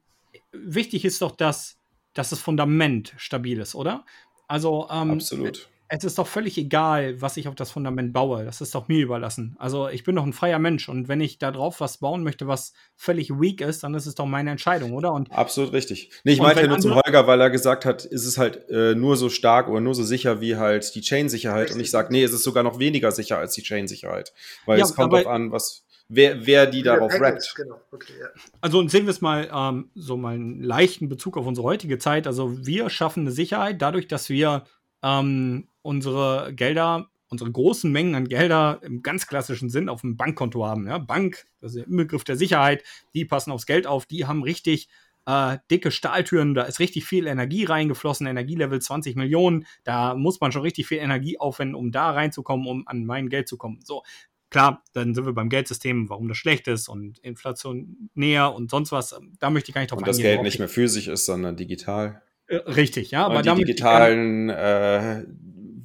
wichtig 0.51 1.05
ist 1.05 1.21
doch, 1.21 1.35
dass, 1.35 1.77
dass 2.13 2.29
das 2.29 2.39
Fundament 2.39 3.13
stabil 3.17 3.59
ist, 3.59 3.75
oder? 3.75 4.05
Also 4.47 4.87
ähm, 4.91 5.11
Absolut. 5.11 5.69
Es 5.93 6.05
ist 6.05 6.17
doch 6.17 6.27
völlig 6.27 6.57
egal, 6.57 7.21
was 7.21 7.35
ich 7.35 7.49
auf 7.49 7.55
das 7.55 7.69
Fundament 7.69 8.13
baue. 8.13 8.45
Das 8.45 8.61
ist 8.61 8.73
doch 8.73 8.87
mir 8.87 9.01
überlassen. 9.01 9.57
Also 9.59 9.89
ich 9.89 10.05
bin 10.05 10.15
doch 10.15 10.23
ein 10.23 10.31
freier 10.31 10.57
Mensch 10.57 10.87
und 10.87 11.09
wenn 11.09 11.19
ich 11.19 11.37
da 11.37 11.51
drauf 11.51 11.81
was 11.81 11.97
bauen 11.97 12.23
möchte, 12.23 12.47
was 12.47 12.71
völlig 12.95 13.29
weak 13.29 13.59
ist, 13.59 13.83
dann 13.83 13.93
ist 13.93 14.05
es 14.05 14.15
doch 14.15 14.25
meine 14.25 14.51
Entscheidung, 14.51 14.93
oder? 14.93 15.11
Und 15.11 15.29
Absolut 15.33 15.73
richtig. 15.73 16.09
Nee, 16.23 16.31
ich 16.31 16.41
meinte 16.41 16.61
ja 16.61 16.67
nur 16.67 16.79
zum 16.79 16.95
Holger, 16.95 17.27
weil 17.27 17.41
er 17.41 17.49
gesagt 17.49 17.83
hat, 17.83 18.05
ist 18.05 18.25
es 18.25 18.37
halt 18.37 18.69
äh, 18.69 18.95
nur 18.95 19.17
so 19.17 19.27
stark 19.27 19.67
oder 19.67 19.81
nur 19.81 19.93
so 19.93 20.03
sicher 20.03 20.39
wie 20.39 20.55
halt 20.55 20.95
die 20.95 21.01
Chain-Sicherheit. 21.01 21.71
Und 21.71 21.81
ich 21.81 21.91
sage, 21.91 22.07
nee, 22.09 22.23
es 22.23 22.31
ist 22.31 22.43
sogar 22.43 22.63
noch 22.63 22.79
weniger 22.79 23.11
sicher 23.11 23.37
als 23.37 23.53
die 23.53 23.63
Chain-Sicherheit. 23.63 24.31
Weil 24.65 24.79
Ja, 24.79 24.85
es 24.85 24.95
kommt 24.95 25.11
drauf 25.11 25.27
an, 25.27 25.51
was, 25.51 25.83
wer, 26.07 26.45
wer 26.45 26.67
die 26.67 26.83
darauf 26.83 27.11
Package, 27.11 27.23
rappt. 27.23 27.55
Genau, 27.57 27.81
okay, 27.91 28.13
ja. 28.17 28.27
Also 28.61 28.79
und 28.79 28.89
sehen 28.89 29.07
wir 29.07 29.11
es 29.11 29.19
mal 29.19 29.49
ähm, 29.53 29.89
so 29.93 30.15
mal 30.15 30.35
einen 30.35 30.63
leichten 30.63 31.09
Bezug 31.09 31.35
auf 31.35 31.45
unsere 31.45 31.67
heutige 31.67 31.97
Zeit. 31.97 32.27
Also 32.27 32.65
wir 32.65 32.89
schaffen 32.89 33.23
eine 33.23 33.31
Sicherheit 33.31 33.81
dadurch, 33.81 34.07
dass 34.07 34.29
wir 34.29 34.63
ähm, 35.03 35.67
unsere 35.81 36.53
Gelder, 36.53 37.09
unsere 37.29 37.51
großen 37.51 37.91
Mengen 37.91 38.15
an 38.15 38.27
Gelder 38.27 38.79
im 38.83 39.01
ganz 39.01 39.27
klassischen 39.27 39.69
Sinn 39.69 39.89
auf 39.89 40.01
dem 40.01 40.17
Bankkonto 40.17 40.65
haben. 40.65 40.87
Ja? 40.87 40.97
Bank, 40.97 41.45
das 41.59 41.71
ist 41.71 41.79
der 41.79 41.87
Inbegriff 41.87 42.23
der 42.23 42.35
Sicherheit, 42.35 42.83
die 43.13 43.25
passen 43.25 43.51
aufs 43.51 43.65
Geld 43.65 43.87
auf, 43.87 44.05
die 44.05 44.25
haben 44.25 44.43
richtig 44.43 44.89
äh, 45.25 45.57
dicke 45.69 45.91
Stahltüren, 45.91 46.53
da 46.53 46.63
ist 46.63 46.79
richtig 46.79 47.05
viel 47.05 47.27
Energie 47.27 47.65
reingeflossen, 47.65 48.27
Energielevel 48.27 48.81
20 48.81 49.15
Millionen, 49.15 49.65
da 49.83 50.15
muss 50.15 50.41
man 50.41 50.51
schon 50.51 50.63
richtig 50.63 50.87
viel 50.87 50.97
Energie 50.97 51.39
aufwenden, 51.39 51.75
um 51.75 51.91
da 51.91 52.11
reinzukommen, 52.11 52.67
um 52.67 52.87
an 52.87 53.05
mein 53.05 53.29
Geld 53.29 53.47
zu 53.47 53.57
kommen. 53.57 53.79
So, 53.83 54.03
klar, 54.49 54.83
dann 54.93 55.15
sind 55.15 55.25
wir 55.25 55.33
beim 55.33 55.49
Geldsystem, 55.49 56.09
warum 56.09 56.27
das 56.27 56.37
schlecht 56.37 56.67
ist 56.67 56.87
und 56.89 57.19
inflationär 57.19 58.53
und 58.53 58.69
sonst 58.69 58.91
was. 58.91 59.19
Da 59.39 59.49
möchte 59.49 59.69
ich 59.69 59.75
gar 59.75 59.81
nicht 59.81 59.91
drauf 59.91 59.99
Und 59.99 60.07
das 60.07 60.17
eingehen. 60.17 60.29
Geld 60.29 60.37
Worauf 60.37 60.45
nicht 60.45 60.59
mehr 60.59 60.69
physisch 60.69 61.07
ist, 61.07 61.25
sondern 61.25 61.55
digital. 61.55 62.21
äh, 62.47 62.57
Richtig, 62.57 63.11
ja, 63.11 63.25
aber 63.25 63.37
Und 63.37 63.45
die 63.45 63.49
damit 63.49 63.67
digitalen 63.67 64.49
äh, 64.49 65.23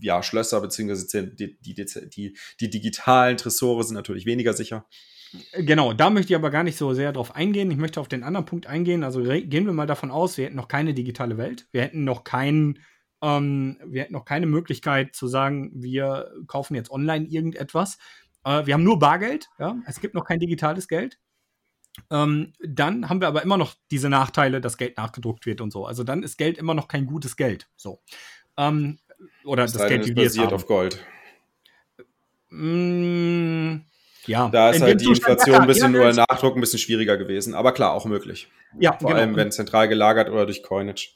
ja, 0.00 0.22
Schlösser 0.22 0.60
beziehungsweise 0.60 1.28
die, 1.28 1.58
die, 1.60 1.74
die, 1.74 2.36
die, 2.60 2.70
digitalen 2.70 3.36
Tresore 3.36 3.84
sind 3.84 3.94
natürlich 3.94 4.26
weniger 4.26 4.52
sicher. 4.52 4.86
Genau, 5.58 5.92
da 5.92 6.10
möchte 6.10 6.32
ich 6.32 6.36
aber 6.36 6.50
gar 6.50 6.62
nicht 6.62 6.78
so 6.78 6.94
sehr 6.94 7.12
drauf 7.12 7.34
eingehen. 7.34 7.70
Ich 7.70 7.76
möchte 7.76 8.00
auf 8.00 8.08
den 8.08 8.22
anderen 8.22 8.46
Punkt 8.46 8.66
eingehen. 8.66 9.04
Also 9.04 9.22
gehen 9.22 9.66
wir 9.66 9.72
mal 9.72 9.86
davon 9.86 10.10
aus, 10.10 10.38
wir 10.38 10.46
hätten 10.46 10.56
noch 10.56 10.68
keine 10.68 10.94
digitale 10.94 11.36
Welt. 11.36 11.68
Wir 11.72 11.82
hätten 11.82 12.04
noch 12.04 12.24
keinen, 12.24 12.78
ähm, 13.22 13.78
wir 13.84 14.02
hätten 14.02 14.12
noch 14.12 14.24
keine 14.24 14.46
Möglichkeit 14.46 15.14
zu 15.14 15.26
sagen, 15.26 15.70
wir 15.74 16.30
kaufen 16.46 16.74
jetzt 16.74 16.90
online 16.90 17.26
irgendetwas. 17.26 17.98
Äh, 18.44 18.66
wir 18.66 18.74
haben 18.74 18.84
nur 18.84 18.98
Bargeld, 18.98 19.48
ja. 19.58 19.76
Es 19.86 20.00
gibt 20.00 20.14
noch 20.14 20.24
kein 20.24 20.38
digitales 20.38 20.88
Geld. 20.88 21.18
Ähm, 22.10 22.52
dann 22.60 23.08
haben 23.08 23.20
wir 23.20 23.28
aber 23.28 23.42
immer 23.42 23.56
noch 23.56 23.74
diese 23.90 24.08
Nachteile, 24.08 24.60
dass 24.60 24.76
Geld 24.76 24.96
nachgedruckt 24.96 25.46
wird 25.46 25.60
und 25.60 25.72
so. 25.72 25.86
Also 25.86 26.04
dann 26.04 26.22
ist 26.22 26.38
Geld 26.38 26.58
immer 26.58 26.74
noch 26.74 26.88
kein 26.88 27.06
gutes 27.06 27.36
Geld. 27.36 27.68
So. 27.76 28.02
Ähm, 28.56 28.98
oder 29.44 29.62
das 29.64 29.76
Geld, 29.76 30.06
wie 30.06 30.16
wir 30.16 30.26
es 30.26 30.34
basiert 30.34 30.52
auf 30.52 30.66
Gold. 30.66 31.04
Mm, 32.50 33.78
ja. 34.26 34.48
Da 34.48 34.70
ist 34.70 34.76
In 34.76 34.82
halt 34.82 35.00
die 35.00 35.06
Inflation 35.06 35.56
ein 35.56 35.66
bisschen 35.66 35.92
nur 35.92 36.06
ja, 36.06 36.12
Nachdruck 36.12 36.56
ein 36.56 36.60
bisschen 36.60 36.78
schwieriger 36.78 37.16
gewesen. 37.16 37.54
Aber 37.54 37.72
klar, 37.72 37.92
auch 37.92 38.04
möglich. 38.04 38.48
Ja, 38.78 38.92
Vor 38.92 39.10
genau. 39.10 39.20
allem, 39.20 39.36
wenn 39.36 39.52
zentral 39.52 39.88
gelagert 39.88 40.28
oder 40.30 40.46
durch 40.46 40.62
Coinage. 40.62 41.10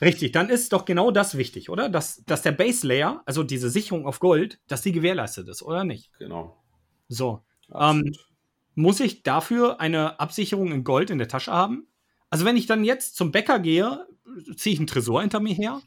Richtig, 0.00 0.32
dann 0.32 0.48
ist 0.48 0.72
doch 0.72 0.84
genau 0.84 1.10
das 1.10 1.36
wichtig, 1.36 1.70
oder? 1.70 1.88
Dass, 1.88 2.22
dass 2.24 2.42
der 2.42 2.52
Base 2.52 2.86
Layer, 2.86 3.22
also 3.26 3.42
diese 3.42 3.68
Sicherung 3.68 4.06
auf 4.06 4.20
Gold, 4.20 4.60
dass 4.68 4.82
die 4.82 4.92
gewährleistet 4.92 5.48
ist, 5.48 5.62
oder 5.62 5.84
nicht? 5.84 6.10
Genau. 6.18 6.56
So. 7.08 7.42
Absolut. 7.70 8.18
Muss 8.74 9.00
ich 9.00 9.24
dafür 9.24 9.80
eine 9.80 10.20
Absicherung 10.20 10.70
in 10.70 10.84
Gold 10.84 11.10
in 11.10 11.18
der 11.18 11.26
Tasche 11.26 11.50
haben? 11.50 11.88
Also, 12.30 12.44
wenn 12.44 12.56
ich 12.56 12.66
dann 12.66 12.84
jetzt 12.84 13.16
zum 13.16 13.32
Bäcker 13.32 13.58
gehe, 13.58 14.06
ziehe 14.56 14.74
ich 14.74 14.78
einen 14.78 14.86
Tresor 14.86 15.22
hinter 15.22 15.40
mir 15.40 15.54
her? 15.54 15.80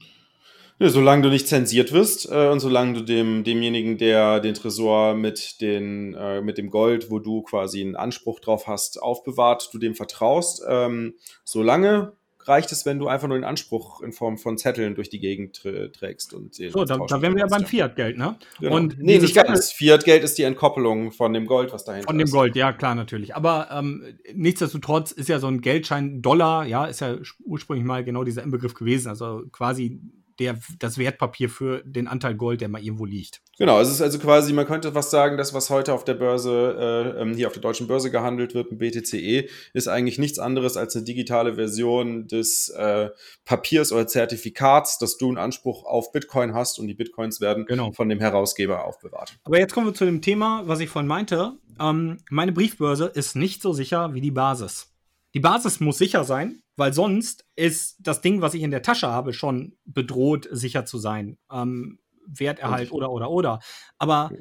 Ja, 0.81 0.89
solange 0.89 1.21
du 1.21 1.29
nicht 1.29 1.47
zensiert 1.47 1.93
wirst 1.93 2.27
äh, 2.31 2.47
und 2.47 2.59
solange 2.59 2.93
du 2.93 3.01
dem, 3.01 3.43
demjenigen, 3.43 3.99
der 3.99 4.39
den 4.39 4.55
Tresor 4.55 5.13
mit, 5.13 5.61
den, 5.61 6.15
äh, 6.15 6.41
mit 6.41 6.57
dem 6.57 6.71
Gold, 6.71 7.11
wo 7.11 7.19
du 7.19 7.43
quasi 7.43 7.81
einen 7.81 7.95
Anspruch 7.95 8.39
drauf 8.39 8.65
hast, 8.65 8.99
aufbewahrt, 8.99 9.69
du 9.71 9.77
dem 9.77 9.93
vertraust, 9.93 10.63
ähm, 10.67 11.13
solange 11.43 12.13
reicht 12.45 12.71
es, 12.71 12.83
wenn 12.87 12.97
du 12.97 13.07
einfach 13.07 13.27
nur 13.27 13.37
den 13.37 13.43
Anspruch 13.43 14.01
in 14.01 14.11
Form 14.11 14.39
von 14.39 14.57
Zetteln 14.57 14.95
durch 14.95 15.09
die 15.09 15.19
Gegend 15.19 15.61
trägst. 15.61 16.33
Und 16.33 16.55
so, 16.55 16.83
da, 16.83 16.97
da 16.97 17.21
wären 17.21 17.35
wir 17.35 17.41
ja 17.41 17.47
beim 17.47 17.63
Fiat-Geld, 17.65 18.17
ne? 18.17 18.39
Genau. 18.59 18.75
Und 18.75 18.97
nee, 18.97 19.19
nicht 19.19 19.35
ganz. 19.35 19.71
Fiat-Geld 19.71 20.23
ist 20.23 20.39
die 20.39 20.43
Entkoppelung 20.43 21.11
von 21.11 21.33
dem 21.33 21.45
Gold, 21.45 21.71
was 21.71 21.85
dahinter 21.85 22.05
ist. 22.05 22.07
Von 22.07 22.17
dem 22.17 22.25
ist. 22.25 22.31
Gold, 22.31 22.55
ja, 22.55 22.73
klar, 22.73 22.95
natürlich. 22.95 23.35
Aber 23.35 23.69
ähm, 23.71 24.03
nichtsdestotrotz 24.33 25.11
ist 25.11 25.29
ja 25.29 25.37
so 25.37 25.45
ein 25.45 25.61
Geldschein 25.61 26.23
Dollar, 26.23 26.65
ja, 26.65 26.85
ist 26.85 27.01
ja 27.01 27.17
ursprünglich 27.45 27.85
mal 27.85 28.03
genau 28.03 28.23
dieser 28.23 28.41
Inbegriff 28.41 28.73
gewesen. 28.73 29.09
Also 29.09 29.43
quasi 29.51 30.01
der, 30.41 30.57
das 30.79 30.97
Wertpapier 30.97 31.49
für 31.49 31.83
den 31.85 32.07
Anteil 32.07 32.35
Gold, 32.35 32.61
der 32.61 32.67
mal 32.67 32.83
irgendwo 32.83 33.05
liegt. 33.05 33.41
Genau, 33.57 33.79
es 33.79 33.89
ist 33.89 34.01
also 34.01 34.17
quasi, 34.17 34.53
man 34.53 34.65
könnte 34.65 34.95
was 34.95 35.11
sagen, 35.11 35.37
das, 35.37 35.53
was 35.53 35.69
heute 35.69 35.93
auf 35.93 36.03
der 36.03 36.15
Börse, 36.15 37.13
äh, 37.15 37.21
ähm, 37.21 37.35
hier 37.35 37.47
auf 37.47 37.53
der 37.53 37.61
deutschen 37.61 37.87
Börse 37.87 38.09
gehandelt 38.09 38.55
wird, 38.55 38.71
ein 38.71 38.79
BTCE, 38.79 39.47
ist 39.73 39.87
eigentlich 39.87 40.17
nichts 40.17 40.39
anderes 40.39 40.77
als 40.77 40.95
eine 40.95 41.05
digitale 41.05 41.55
Version 41.55 42.27
des 42.27 42.69
äh, 42.69 43.09
Papiers 43.45 43.91
oder 43.91 44.07
Zertifikats, 44.07 44.97
dass 44.97 45.17
du 45.17 45.27
einen 45.27 45.37
Anspruch 45.37 45.85
auf 45.85 46.11
Bitcoin 46.11 46.55
hast 46.55 46.79
und 46.79 46.87
die 46.87 46.95
Bitcoins 46.95 47.39
werden 47.39 47.65
genau. 47.65 47.91
von 47.91 48.09
dem 48.09 48.19
Herausgeber 48.19 48.85
aufbewahrt. 48.85 49.37
Aber 49.43 49.59
jetzt 49.59 49.73
kommen 49.73 49.85
wir 49.85 49.93
zu 49.93 50.05
dem 50.05 50.21
Thema, 50.21 50.63
was 50.65 50.79
ich 50.79 50.89
vorhin 50.89 51.07
meinte. 51.07 51.53
Ähm, 51.79 52.17
meine 52.31 52.51
Briefbörse 52.51 53.05
ist 53.05 53.35
nicht 53.35 53.61
so 53.61 53.73
sicher 53.73 54.15
wie 54.15 54.21
die 54.21 54.31
Basis. 54.31 54.91
Die 55.33 55.39
Basis 55.39 55.79
muss 55.79 55.97
sicher 55.97 56.23
sein, 56.23 56.61
weil 56.81 56.93
sonst 56.93 57.45
ist 57.55 57.97
das 57.99 58.21
Ding, 58.21 58.41
was 58.41 58.55
ich 58.55 58.63
in 58.63 58.71
der 58.71 58.81
Tasche 58.81 59.07
habe, 59.07 59.33
schon 59.33 59.77
bedroht, 59.85 60.47
sicher 60.49 60.83
zu 60.83 60.97
sein. 60.97 61.37
Ähm, 61.51 61.99
Werterhalt 62.25 62.91
oder, 62.91 63.11
oder, 63.11 63.29
oder. 63.29 63.59
Aber 63.99 64.31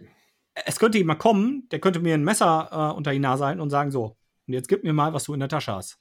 es 0.55 0.78
könnte 0.78 0.97
jemand 0.97 1.18
kommen, 1.18 1.68
der 1.70 1.80
könnte 1.80 2.01
mir 2.01 2.14
ein 2.14 2.24
Messer 2.24 2.70
äh, 2.72 2.97
unter 2.97 3.12
die 3.12 3.18
Nase 3.18 3.45
halten 3.45 3.61
und 3.61 3.68
sagen: 3.68 3.91
So, 3.91 4.16
und 4.47 4.55
jetzt 4.55 4.68
gib 4.68 4.84
mir 4.84 4.95
mal, 4.95 5.12
was 5.12 5.24
du 5.24 5.34
in 5.34 5.41
der 5.41 5.51
Tasche 5.51 5.74
hast. 5.74 5.99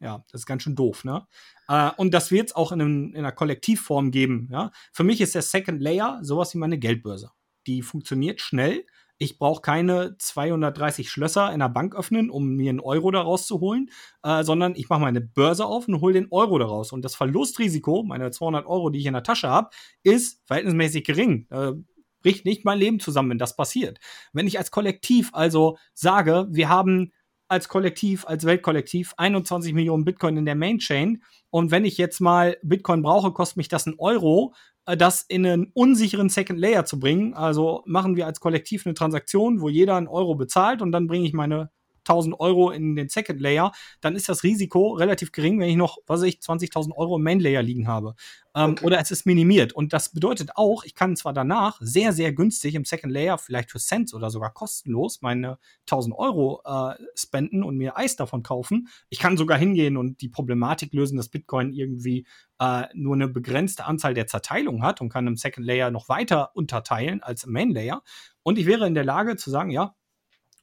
Ja, 0.00 0.24
das 0.32 0.40
ist 0.40 0.46
ganz 0.46 0.62
schön 0.62 0.76
doof, 0.76 1.04
ne? 1.04 1.26
Äh, 1.68 1.90
und 1.98 2.14
das 2.14 2.30
wird 2.30 2.48
es 2.48 2.56
auch 2.56 2.72
in, 2.72 2.80
einem, 2.80 3.10
in, 3.10 3.18
einer 3.18 3.32
Kollektivform 3.32 4.10
geben. 4.12 4.48
Ja? 4.50 4.72
Für 4.94 5.04
mich 5.04 5.20
ist 5.20 5.34
der 5.34 5.42
Second 5.42 5.82
Layer 5.82 6.20
sowas 6.22 6.54
wie 6.54 6.58
meine 6.58 6.78
Geldbörse. 6.78 7.32
Die 7.66 7.82
funktioniert 7.82 8.40
schnell 8.40 8.86
ich 9.22 9.38
brauche 9.38 9.60
keine 9.60 10.16
230 10.18 11.08
Schlösser 11.08 11.52
in 11.52 11.60
der 11.60 11.68
Bank 11.68 11.94
öffnen, 11.94 12.28
um 12.28 12.56
mir 12.56 12.70
einen 12.70 12.80
Euro 12.80 13.12
daraus 13.12 13.46
zu 13.46 13.60
holen, 13.60 13.88
äh, 14.24 14.42
sondern 14.42 14.74
ich 14.74 14.88
mache 14.88 15.00
meine 15.00 15.20
Börse 15.20 15.64
auf 15.64 15.86
und 15.86 16.00
hole 16.00 16.14
den 16.14 16.26
Euro 16.32 16.58
daraus. 16.58 16.90
Und 16.90 17.04
das 17.04 17.14
Verlustrisiko, 17.14 18.02
meine 18.02 18.32
200 18.32 18.66
Euro, 18.66 18.90
die 18.90 18.98
ich 18.98 19.06
in 19.06 19.12
der 19.12 19.22
Tasche 19.22 19.48
habe, 19.48 19.70
ist 20.02 20.42
verhältnismäßig 20.46 21.04
gering. 21.04 21.46
Äh, 21.50 21.72
bricht 22.20 22.44
nicht 22.44 22.64
mein 22.64 22.78
Leben 22.78 22.98
zusammen, 22.98 23.30
wenn 23.30 23.38
das 23.38 23.54
passiert. 23.54 23.98
Wenn 24.32 24.48
ich 24.48 24.58
als 24.58 24.72
Kollektiv 24.72 25.30
also 25.32 25.78
sage, 25.94 26.48
wir 26.50 26.68
haben 26.68 27.12
als 27.46 27.68
Kollektiv, 27.68 28.26
als 28.26 28.44
Weltkollektiv 28.44 29.14
21 29.18 29.72
Millionen 29.72 30.04
Bitcoin 30.04 30.36
in 30.36 30.46
der 30.46 30.54
Main 30.54 30.78
Chain 30.78 31.22
und 31.50 31.70
wenn 31.70 31.84
ich 31.84 31.98
jetzt 31.98 32.20
mal 32.20 32.56
Bitcoin 32.62 33.02
brauche, 33.02 33.32
kostet 33.32 33.58
mich 33.58 33.68
das 33.68 33.86
ein 33.86 33.96
Euro, 33.98 34.54
das 34.84 35.22
in 35.22 35.46
einen 35.46 35.70
unsicheren 35.74 36.28
Second 36.28 36.58
Layer 36.58 36.84
zu 36.84 36.98
bringen. 36.98 37.34
Also 37.34 37.82
machen 37.86 38.16
wir 38.16 38.26
als 38.26 38.40
Kollektiv 38.40 38.86
eine 38.86 38.94
Transaktion, 38.94 39.60
wo 39.60 39.68
jeder 39.68 39.96
einen 39.96 40.08
Euro 40.08 40.34
bezahlt 40.34 40.82
und 40.82 40.92
dann 40.92 41.06
bringe 41.06 41.26
ich 41.26 41.32
meine 41.32 41.70
1000 42.08 42.38
Euro 42.38 42.70
in 42.70 42.96
den 42.96 43.08
Second 43.08 43.40
Layer, 43.40 43.72
dann 44.00 44.16
ist 44.16 44.28
das 44.28 44.42
Risiko 44.42 44.92
relativ 44.92 45.32
gering, 45.32 45.58
wenn 45.60 45.68
ich 45.68 45.76
noch, 45.76 45.98
was 46.06 46.20
weiß 46.20 46.28
ich, 46.28 46.38
20.000 46.38 46.94
Euro 46.96 47.16
im 47.16 47.22
Main 47.22 47.40
Layer 47.40 47.62
liegen 47.62 47.88
habe. 47.88 48.14
Ähm, 48.54 48.72
okay. 48.72 48.84
Oder 48.84 49.00
es 49.00 49.10
ist 49.10 49.24
minimiert. 49.24 49.72
Und 49.72 49.92
das 49.92 50.10
bedeutet 50.10 50.50
auch, 50.56 50.84
ich 50.84 50.94
kann 50.94 51.16
zwar 51.16 51.32
danach 51.32 51.78
sehr, 51.80 52.12
sehr 52.12 52.32
günstig 52.32 52.74
im 52.74 52.84
Second 52.84 53.12
Layer, 53.12 53.38
vielleicht 53.38 53.70
für 53.70 53.78
Cents 53.78 54.12
oder 54.12 54.30
sogar 54.30 54.52
kostenlos, 54.52 55.22
meine 55.22 55.58
1000 55.86 56.14
Euro 56.14 56.60
äh, 56.64 56.94
spenden 57.14 57.62
und 57.62 57.76
mir 57.78 57.96
Eis 57.96 58.16
davon 58.16 58.42
kaufen. 58.42 58.88
Ich 59.08 59.18
kann 59.18 59.36
sogar 59.36 59.58
hingehen 59.58 59.96
und 59.96 60.20
die 60.20 60.28
Problematik 60.28 60.92
lösen, 60.92 61.16
dass 61.16 61.28
Bitcoin 61.28 61.72
irgendwie 61.72 62.26
äh, 62.58 62.84
nur 62.94 63.14
eine 63.14 63.28
begrenzte 63.28 63.84
Anzahl 63.84 64.14
der 64.14 64.26
Zerteilungen 64.26 64.82
hat 64.82 65.00
und 65.00 65.08
kann 65.08 65.26
im 65.26 65.36
Second 65.36 65.66
Layer 65.66 65.90
noch 65.90 66.08
weiter 66.08 66.54
unterteilen 66.54 67.22
als 67.22 67.44
im 67.44 67.52
Main 67.52 67.70
Layer. 67.70 68.02
Und 68.42 68.58
ich 68.58 68.66
wäre 68.66 68.86
in 68.86 68.94
der 68.94 69.04
Lage 69.04 69.36
zu 69.36 69.50
sagen, 69.50 69.70
ja, 69.70 69.94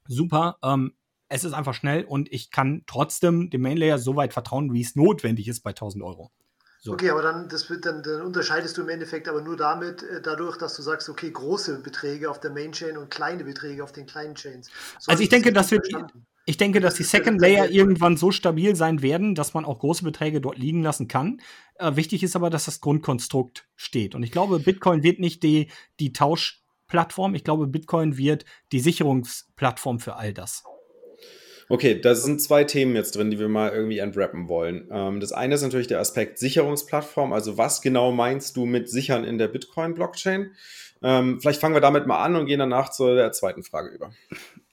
super, 0.08 0.58
ähm, 0.64 0.94
es 1.30 1.44
ist 1.44 1.54
einfach 1.54 1.74
schnell 1.74 2.04
und 2.04 2.32
ich 2.32 2.52
kann 2.52 2.84
trotzdem 2.88 3.50
dem 3.50 3.62
Main 3.62 3.78
Layer 3.78 4.00
so 4.00 4.16
weit 4.16 4.34
vertrauen, 4.34 4.74
wie 4.74 4.82
es 4.82 4.96
notwendig 4.96 5.48
ist 5.48 5.62
bei 5.62 5.70
1000 5.70 6.04
Euro. 6.04 6.32
So. 6.82 6.94
Okay, 6.94 7.10
aber 7.10 7.22
dann, 7.22 7.50
das 7.50 7.70
wird, 7.70 7.86
dann, 7.86 8.04
dann, 8.04 8.22
unterscheidest 8.22 8.78
du 8.78 8.82
im 8.84 8.90
Endeffekt 8.90 9.28
aber 9.28 9.42
nur 9.42 9.58
damit, 9.58 10.02
äh, 10.02 10.22
dadurch, 10.22 10.58
dass 10.58 10.76
du 10.76 10.82
sagst, 10.82 11.10
okay, 11.10 11.30
große 11.30 11.82
Beträge 11.82 12.30
auf 12.30 12.40
der 12.40 12.52
Main 12.52 12.72
Chain 12.72 12.98
und 12.98 13.12
kleine 13.12 13.44
Beträge 13.44 13.84
auf 13.84 13.92
den 13.92 14.06
kleinen 14.06 14.36
Chains. 14.36 14.70
So 14.98 15.12
also 15.12 15.22
ich 15.22 15.28
denke, 15.28 15.52
dass 15.52 15.72
wir, 15.72 15.82
ich 16.46 16.56
denke, 16.56 16.80
dass 16.80 16.96
die 16.96 17.04
Second 17.04 17.42
Layer 17.42 17.70
irgendwann 17.70 18.16
so 18.16 18.32
stabil 18.32 18.78
sein 18.78 19.02
werden, 19.02 19.36
dass 19.36 19.54
man 19.54 19.66
auch 19.66 19.80
große 19.80 20.06
Beträge 20.06 20.40
dort 20.40 20.58
liegen 20.58 20.82
lassen 20.82 21.10
kann. 21.10 21.42
Äh, 21.76 21.98
wichtig 21.98 22.24
ist 22.24 22.38
aber, 22.38 22.50
dass 22.50 22.64
das 22.64 22.80
Grundkonstrukt 22.80 23.68
steht. 23.76 24.16
Und 24.16 24.24
ich 24.24 24.32
glaube, 24.32 24.60
Bitcoin 24.60 25.04
wird 25.04 25.20
nicht 25.20 25.44
die, 25.44 25.70
die 26.00 26.14
Tauschplattform. 26.14 27.36
Ich 27.36 27.44
glaube, 27.44 27.68
Bitcoin 27.68 28.18
wird 28.18 28.46
die 28.72 28.80
Sicherungsplattform 28.80 30.00
für 30.00 30.16
all 30.16 30.34
das. 30.34 30.64
Okay, 31.72 32.02
da 32.02 32.16
sind 32.16 32.42
zwei 32.42 32.64
Themen 32.64 32.96
jetzt 32.96 33.16
drin, 33.16 33.30
die 33.30 33.38
wir 33.38 33.48
mal 33.48 33.72
irgendwie 33.72 34.00
entrappen 34.00 34.50
wollen. 34.50 34.90
Ähm, 34.92 35.20
das 35.20 35.32
eine 35.32 35.54
ist 35.54 35.62
natürlich 35.62 35.88
der 35.88 36.00
Aspekt 36.00 36.40
Sicherungsplattform. 36.40 37.32
Also 37.32 37.58
was 37.58 37.82
genau 37.82 38.12
meinst 38.12 38.58
du 38.58 38.66
mit 38.66 38.90
Sichern 38.90 39.24
in 39.24 39.38
der 39.38 39.48
Bitcoin-Blockchain? 39.50 40.52
Ähm, 41.04 41.40
vielleicht 41.40 41.62
fangen 41.62 41.76
wir 41.76 41.82
damit 41.82 42.08
mal 42.08 42.24
an 42.24 42.36
und 42.36 42.48
gehen 42.48 42.60
danach 42.60 42.90
zu 42.90 43.14
der 43.14 43.32
zweiten 43.32 43.64
Frage 43.64 43.90
über. 43.90 44.12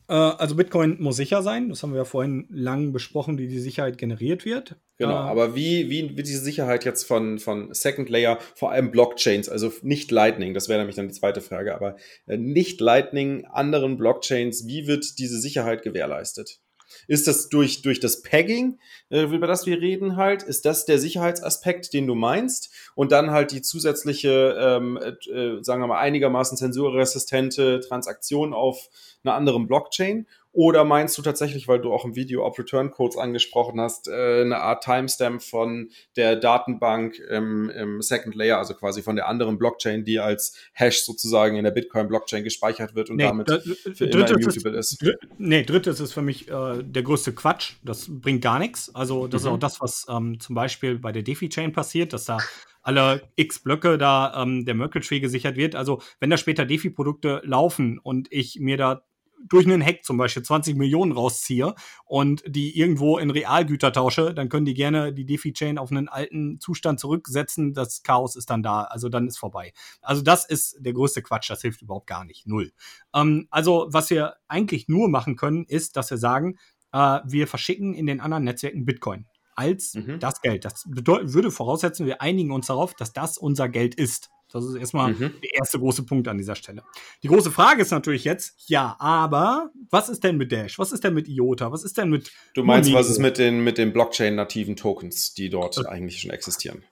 Äh, 0.08 0.14
also 0.14 0.54
Bitcoin 0.54 0.96
muss 1.00 1.16
sicher 1.16 1.42
sein. 1.42 1.68
Das 1.68 1.82
haben 1.82 1.92
wir 1.92 1.98
ja 1.98 2.04
vorhin 2.04 2.46
lang 2.48 2.92
besprochen, 2.92 3.38
wie 3.38 3.48
die 3.48 3.58
Sicherheit 3.58 3.98
generiert 3.98 4.44
wird. 4.44 4.76
Genau, 4.98 5.12
äh, 5.12 5.30
aber 5.30 5.54
wie, 5.54 5.90
wie 5.90 6.16
wird 6.16 6.26
diese 6.26 6.42
Sicherheit 6.42 6.84
jetzt 6.84 7.04
von, 7.04 7.38
von 7.38 7.74
Second 7.74 8.08
Layer, 8.08 8.38
vor 8.54 8.70
allem 8.70 8.90
Blockchains, 8.90 9.48
also 9.48 9.70
nicht 9.82 10.10
Lightning, 10.10 10.54
das 10.54 10.68
wäre 10.68 10.78
nämlich 10.78 10.96
dann 10.96 11.08
die 11.08 11.14
zweite 11.14 11.40
Frage, 11.42 11.74
aber 11.74 11.96
äh, 12.26 12.38
nicht 12.38 12.80
Lightning, 12.80 13.44
anderen 13.44 13.98
Blockchains, 13.98 14.66
wie 14.66 14.86
wird 14.86 15.18
diese 15.18 15.38
Sicherheit 15.38 15.82
gewährleistet? 15.82 16.60
Ist 17.06 17.26
das 17.26 17.48
durch, 17.48 17.82
durch 17.82 18.00
das 18.00 18.22
Pegging, 18.22 18.78
äh, 19.10 19.22
über 19.22 19.46
das 19.46 19.66
wir 19.66 19.80
reden 19.80 20.16
halt, 20.16 20.42
ist 20.42 20.64
das 20.64 20.84
der 20.86 20.98
Sicherheitsaspekt, 20.98 21.92
den 21.92 22.06
du 22.06 22.14
meinst? 22.14 22.70
Und 22.94 23.12
dann 23.12 23.30
halt 23.30 23.52
die 23.52 23.62
zusätzliche, 23.62 24.56
ähm, 24.58 24.96
äh, 24.96 25.62
sagen 25.62 25.82
wir 25.82 25.86
mal, 25.86 26.00
einigermaßen 26.00 26.58
zensurresistente 26.58 27.80
Transaktion 27.80 28.52
auf 28.52 28.88
einer 29.22 29.34
anderen 29.34 29.66
Blockchain? 29.66 30.26
Oder 30.56 30.84
meinst 30.84 31.18
du 31.18 31.22
tatsächlich, 31.22 31.68
weil 31.68 31.82
du 31.82 31.92
auch 31.92 32.06
im 32.06 32.16
Video 32.16 32.46
Op 32.46 32.58
Return 32.58 32.90
Codes 32.90 33.18
angesprochen 33.18 33.78
hast, 33.78 34.08
äh, 34.08 34.40
eine 34.40 34.56
Art 34.56 34.82
Timestamp 34.82 35.42
von 35.42 35.90
der 36.16 36.34
Datenbank 36.34 37.18
im, 37.18 37.68
im, 37.68 38.00
Second 38.00 38.34
Layer, 38.34 38.56
also 38.56 38.72
quasi 38.72 39.02
von 39.02 39.16
der 39.16 39.28
anderen 39.28 39.58
Blockchain, 39.58 40.06
die 40.06 40.18
als 40.18 40.56
Hash 40.72 41.04
sozusagen 41.04 41.56
in 41.56 41.64
der 41.64 41.72
Bitcoin 41.72 42.08
Blockchain 42.08 42.42
gespeichert 42.42 42.94
wird 42.94 43.10
und 43.10 43.16
nee, 43.16 43.24
damit 43.24 43.50
für 43.50 44.06
immer 44.06 44.30
immutable 44.30 44.78
ist? 44.78 45.02
ist. 45.02 45.16
nee, 45.36 45.62
drittes 45.62 46.00
ist 46.00 46.14
für 46.14 46.22
mich 46.22 46.48
äh, 46.48 46.82
der 46.82 47.02
größte 47.02 47.34
Quatsch. 47.34 47.74
Das 47.84 48.06
bringt 48.08 48.40
gar 48.40 48.58
nichts. 48.58 48.94
Also 48.94 49.26
das 49.26 49.42
mhm. 49.42 49.48
ist 49.48 49.52
auch 49.52 49.58
das, 49.58 49.80
was 49.82 50.06
ähm, 50.08 50.40
zum 50.40 50.54
Beispiel 50.54 50.98
bei 50.98 51.12
der 51.12 51.22
DeFi-Chain 51.22 51.74
passiert, 51.74 52.14
dass 52.14 52.24
da 52.24 52.38
alle 52.80 53.28
x 53.36 53.58
Blöcke 53.58 53.98
da 53.98 54.42
ähm, 54.42 54.64
der 54.64 54.74
Merkle-Tree 54.74 55.20
gesichert 55.20 55.56
wird. 55.56 55.74
Also 55.74 56.00
wenn 56.18 56.30
da 56.30 56.38
später 56.38 56.64
DeFi-Produkte 56.64 57.42
laufen 57.44 57.98
und 57.98 58.32
ich 58.32 58.58
mir 58.58 58.78
da 58.78 59.02
durch 59.48 59.66
einen 59.66 59.84
Hack 59.84 60.04
zum 60.04 60.16
Beispiel 60.16 60.42
20 60.42 60.76
Millionen 60.76 61.12
rausziehe 61.12 61.74
und 62.04 62.42
die 62.46 62.78
irgendwo 62.78 63.18
in 63.18 63.30
Realgüter 63.30 63.92
tausche, 63.92 64.34
dann 64.34 64.48
können 64.48 64.66
die 64.66 64.74
gerne 64.74 65.12
die 65.12 65.26
DeFi-Chain 65.26 65.78
auf 65.78 65.90
einen 65.90 66.08
alten 66.08 66.60
Zustand 66.60 67.00
zurücksetzen. 67.00 67.74
Das 67.74 68.02
Chaos 68.02 68.36
ist 68.36 68.50
dann 68.50 68.62
da. 68.62 68.82
Also 68.82 69.08
dann 69.08 69.26
ist 69.26 69.38
vorbei. 69.38 69.72
Also 70.00 70.22
das 70.22 70.44
ist 70.44 70.76
der 70.80 70.92
größte 70.92 71.22
Quatsch. 71.22 71.50
Das 71.50 71.62
hilft 71.62 71.82
überhaupt 71.82 72.06
gar 72.06 72.24
nicht. 72.24 72.46
Null. 72.46 72.72
Ähm, 73.14 73.46
also 73.50 73.86
was 73.90 74.10
wir 74.10 74.34
eigentlich 74.48 74.88
nur 74.88 75.08
machen 75.08 75.36
können, 75.36 75.64
ist, 75.64 75.96
dass 75.96 76.10
wir 76.10 76.18
sagen, 76.18 76.58
äh, 76.92 77.20
wir 77.24 77.46
verschicken 77.46 77.94
in 77.94 78.06
den 78.06 78.20
anderen 78.20 78.44
Netzwerken 78.44 78.84
Bitcoin 78.84 79.26
als 79.54 79.94
mhm. 79.94 80.20
das 80.20 80.42
Geld. 80.42 80.64
Das 80.64 80.84
würde 80.86 81.50
voraussetzen, 81.50 82.06
wir 82.06 82.20
einigen 82.20 82.52
uns 82.52 82.66
darauf, 82.66 82.94
dass 82.94 83.12
das 83.12 83.38
unser 83.38 83.68
Geld 83.68 83.94
ist. 83.94 84.30
Das 84.52 84.64
ist 84.64 84.74
erstmal 84.76 85.12
mhm. 85.12 85.32
der 85.42 85.54
erste 85.54 85.78
große 85.78 86.04
Punkt 86.04 86.28
an 86.28 86.38
dieser 86.38 86.54
Stelle. 86.54 86.82
Die 87.22 87.28
große 87.28 87.50
Frage 87.50 87.82
ist 87.82 87.90
natürlich 87.90 88.24
jetzt, 88.24 88.54
ja, 88.68 88.96
aber 88.98 89.70
was 89.90 90.08
ist 90.08 90.22
denn 90.24 90.36
mit 90.36 90.52
Dash? 90.52 90.78
Was 90.78 90.92
ist 90.92 91.04
denn 91.04 91.14
mit 91.14 91.28
IOTA? 91.28 91.72
Was 91.72 91.84
ist 91.84 91.98
denn 91.98 92.10
mit. 92.10 92.30
Du 92.54 92.62
meinst, 92.62 92.88
Monero? 92.88 93.04
was 93.04 93.10
ist 93.10 93.18
mit 93.18 93.38
den, 93.38 93.64
mit 93.64 93.78
den 93.78 93.92
Blockchain-nativen 93.92 94.76
Tokens, 94.76 95.34
die 95.34 95.50
dort 95.50 95.78
okay. 95.78 95.88
eigentlich 95.88 96.20
schon 96.20 96.30
existieren? 96.30 96.84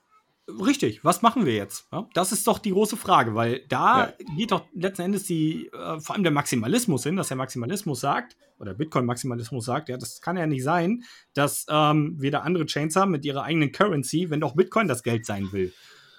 Richtig, 0.47 1.03
was 1.03 1.23
machen 1.23 1.47
wir 1.47 1.55
jetzt? 1.55 1.87
Ja, 1.91 2.07
das 2.13 2.31
ist 2.31 2.45
doch 2.45 2.59
die 2.59 2.69
große 2.69 2.97
Frage, 2.97 3.33
weil 3.33 3.61
da 3.67 4.09
ja. 4.09 4.13
geht 4.37 4.51
doch 4.51 4.65
letzten 4.75 5.01
Endes 5.01 5.23
die, 5.23 5.71
äh, 5.73 5.99
vor 5.99 6.13
allem 6.13 6.21
der 6.21 6.31
Maximalismus 6.31 7.03
hin, 7.03 7.15
dass 7.15 7.29
der 7.29 7.37
Maximalismus 7.37 7.99
sagt, 7.99 8.37
oder 8.59 8.75
Bitcoin-Maximalismus 8.75 9.65
sagt, 9.65 9.89
ja, 9.89 9.97
das 9.97 10.21
kann 10.21 10.37
ja 10.37 10.45
nicht 10.45 10.63
sein, 10.63 11.03
dass 11.33 11.65
ähm, 11.67 12.15
wir 12.19 12.29
da 12.29 12.41
andere 12.41 12.67
Chains 12.67 12.95
haben 12.95 13.11
mit 13.11 13.25
ihrer 13.25 13.41
eigenen 13.41 13.71
Currency, 13.71 14.29
wenn 14.29 14.39
doch 14.39 14.55
Bitcoin 14.55 14.87
das 14.87 15.01
Geld 15.01 15.25
sein 15.25 15.51
will. 15.51 15.73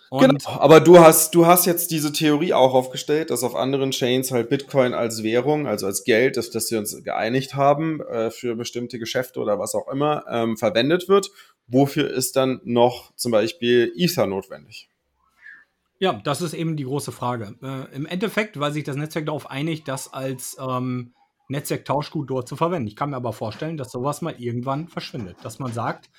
Und 0.09 0.21
genau, 0.21 0.61
aber 0.61 0.81
du 0.81 0.99
hast, 0.99 1.35
du 1.35 1.47
hast 1.47 1.67
jetzt 1.67 1.91
diese 1.91 2.13
Theorie 2.13 2.53
auch 2.53 2.75
aufgestellt, 2.75 3.31
dass 3.31 3.43
auf 3.43 3.57
anderen 3.57 3.91
Chains 3.91 4.31
halt 4.31 4.49
Bitcoin 4.49 4.95
als 4.95 5.23
Währung, 5.23 5.67
also 5.67 5.87
als 5.87 6.05
Geld, 6.05 6.37
dass, 6.37 6.51
dass 6.51 6.71
wir 6.71 6.79
uns 6.79 7.03
geeinigt 7.03 7.55
haben 7.55 8.01
äh, 8.03 8.31
für 8.31 8.55
bestimmte 8.55 8.99
Geschäfte 8.99 9.41
oder 9.41 9.59
was 9.59 9.75
auch 9.75 9.89
immer, 9.89 10.25
ähm, 10.31 10.57
verwendet 10.57 11.09
wird. 11.09 11.31
Wofür 11.67 12.09
ist 12.09 12.37
dann 12.37 12.61
noch 12.65 13.15
zum 13.17 13.33
Beispiel 13.33 13.93
Ether 13.97 14.27
notwendig? 14.27 14.89
Ja, 15.99 16.13
das 16.13 16.43
ist 16.43 16.55
eben 16.55 16.77
die 16.77 16.85
große 16.85 17.11
Frage. 17.11 17.57
Äh, 17.63 17.95
Im 17.97 18.07
Endeffekt, 18.07 18.61
weil 18.61 18.73
sich 18.73 18.85
das 18.85 18.97
Netzwerk 18.97 19.27
darauf 19.27 19.51
einigt, 19.51 19.89
das 19.89 20.13
als 20.13 20.57
ähm, 20.61 21.15
Netzwerktauschgut 21.49 22.31
dort 22.31 22.49
zu 22.49 22.57
verwenden. 22.57 22.89
Ich 22.89 22.97
kann 22.97 23.11
mir 23.11 23.17
aber 23.17 23.33
vorstellen, 23.33 23.77
dass 23.77 23.93
sowas 23.93 24.21
mal 24.21 24.35
irgendwann 24.39 24.89
verschwindet. 24.89 25.39
Dass 25.43 25.59
man 25.59 25.73
sagt, 25.73 26.11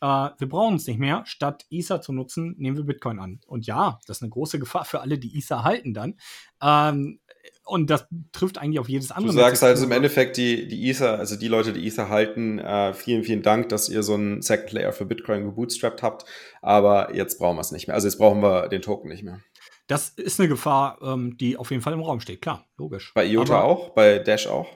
äh, 0.00 0.06
wir 0.38 0.48
brauchen 0.48 0.76
es 0.76 0.86
nicht 0.86 0.98
mehr. 0.98 1.22
Statt 1.26 1.64
Ether 1.70 2.00
zu 2.00 2.12
nutzen, 2.12 2.54
nehmen 2.58 2.76
wir 2.76 2.84
Bitcoin 2.84 3.18
an. 3.18 3.40
Und 3.46 3.66
ja, 3.66 3.98
das 4.06 4.18
ist 4.18 4.22
eine 4.22 4.30
große 4.30 4.58
Gefahr 4.60 4.84
für 4.84 5.00
alle, 5.00 5.18
die 5.18 5.36
Ether 5.36 5.64
halten 5.64 5.94
dann. 5.94 6.14
Ähm, 6.62 7.20
und 7.64 7.90
das 7.90 8.06
trifft 8.32 8.58
eigentlich 8.58 8.78
auf 8.78 8.88
jedes 8.88 9.10
andere. 9.10 9.32
Du 9.32 9.40
sagst 9.40 9.62
also 9.62 9.86
im 9.86 9.92
Endeffekt, 9.92 10.36
die, 10.36 10.68
die 10.68 10.88
Ether, 10.88 11.18
also 11.18 11.36
die 11.36 11.48
Leute, 11.48 11.72
die 11.72 11.86
Ether 11.86 12.08
halten, 12.08 12.58
äh, 12.58 12.92
vielen, 12.94 13.24
vielen 13.24 13.42
Dank, 13.42 13.68
dass 13.70 13.88
ihr 13.88 14.02
so 14.02 14.14
einen 14.14 14.42
Second 14.42 14.72
Layer 14.72 14.92
für 14.92 15.04
Bitcoin 15.04 15.44
gebootstrapped 15.44 16.02
habt. 16.02 16.24
Aber 16.62 17.14
jetzt 17.14 17.38
brauchen 17.38 17.56
wir 17.56 17.62
es 17.62 17.72
nicht 17.72 17.88
mehr. 17.88 17.94
Also 17.94 18.06
jetzt 18.06 18.18
brauchen 18.18 18.40
wir 18.40 18.68
den 18.68 18.82
Token 18.82 19.08
nicht 19.08 19.22
mehr. 19.22 19.40
Das 19.88 20.08
ist 20.10 20.40
eine 20.40 20.48
Gefahr, 20.48 20.98
ähm, 21.02 21.36
die 21.36 21.56
auf 21.56 21.70
jeden 21.70 21.82
Fall 21.82 21.92
im 21.92 22.00
Raum 22.00 22.20
steht, 22.20 22.42
klar, 22.42 22.66
logisch. 22.76 23.12
Bei 23.14 23.24
IOTA 23.24 23.58
Aber, 23.58 23.64
auch? 23.64 23.90
Bei 23.90 24.18
Dash 24.18 24.48
auch? 24.48 24.66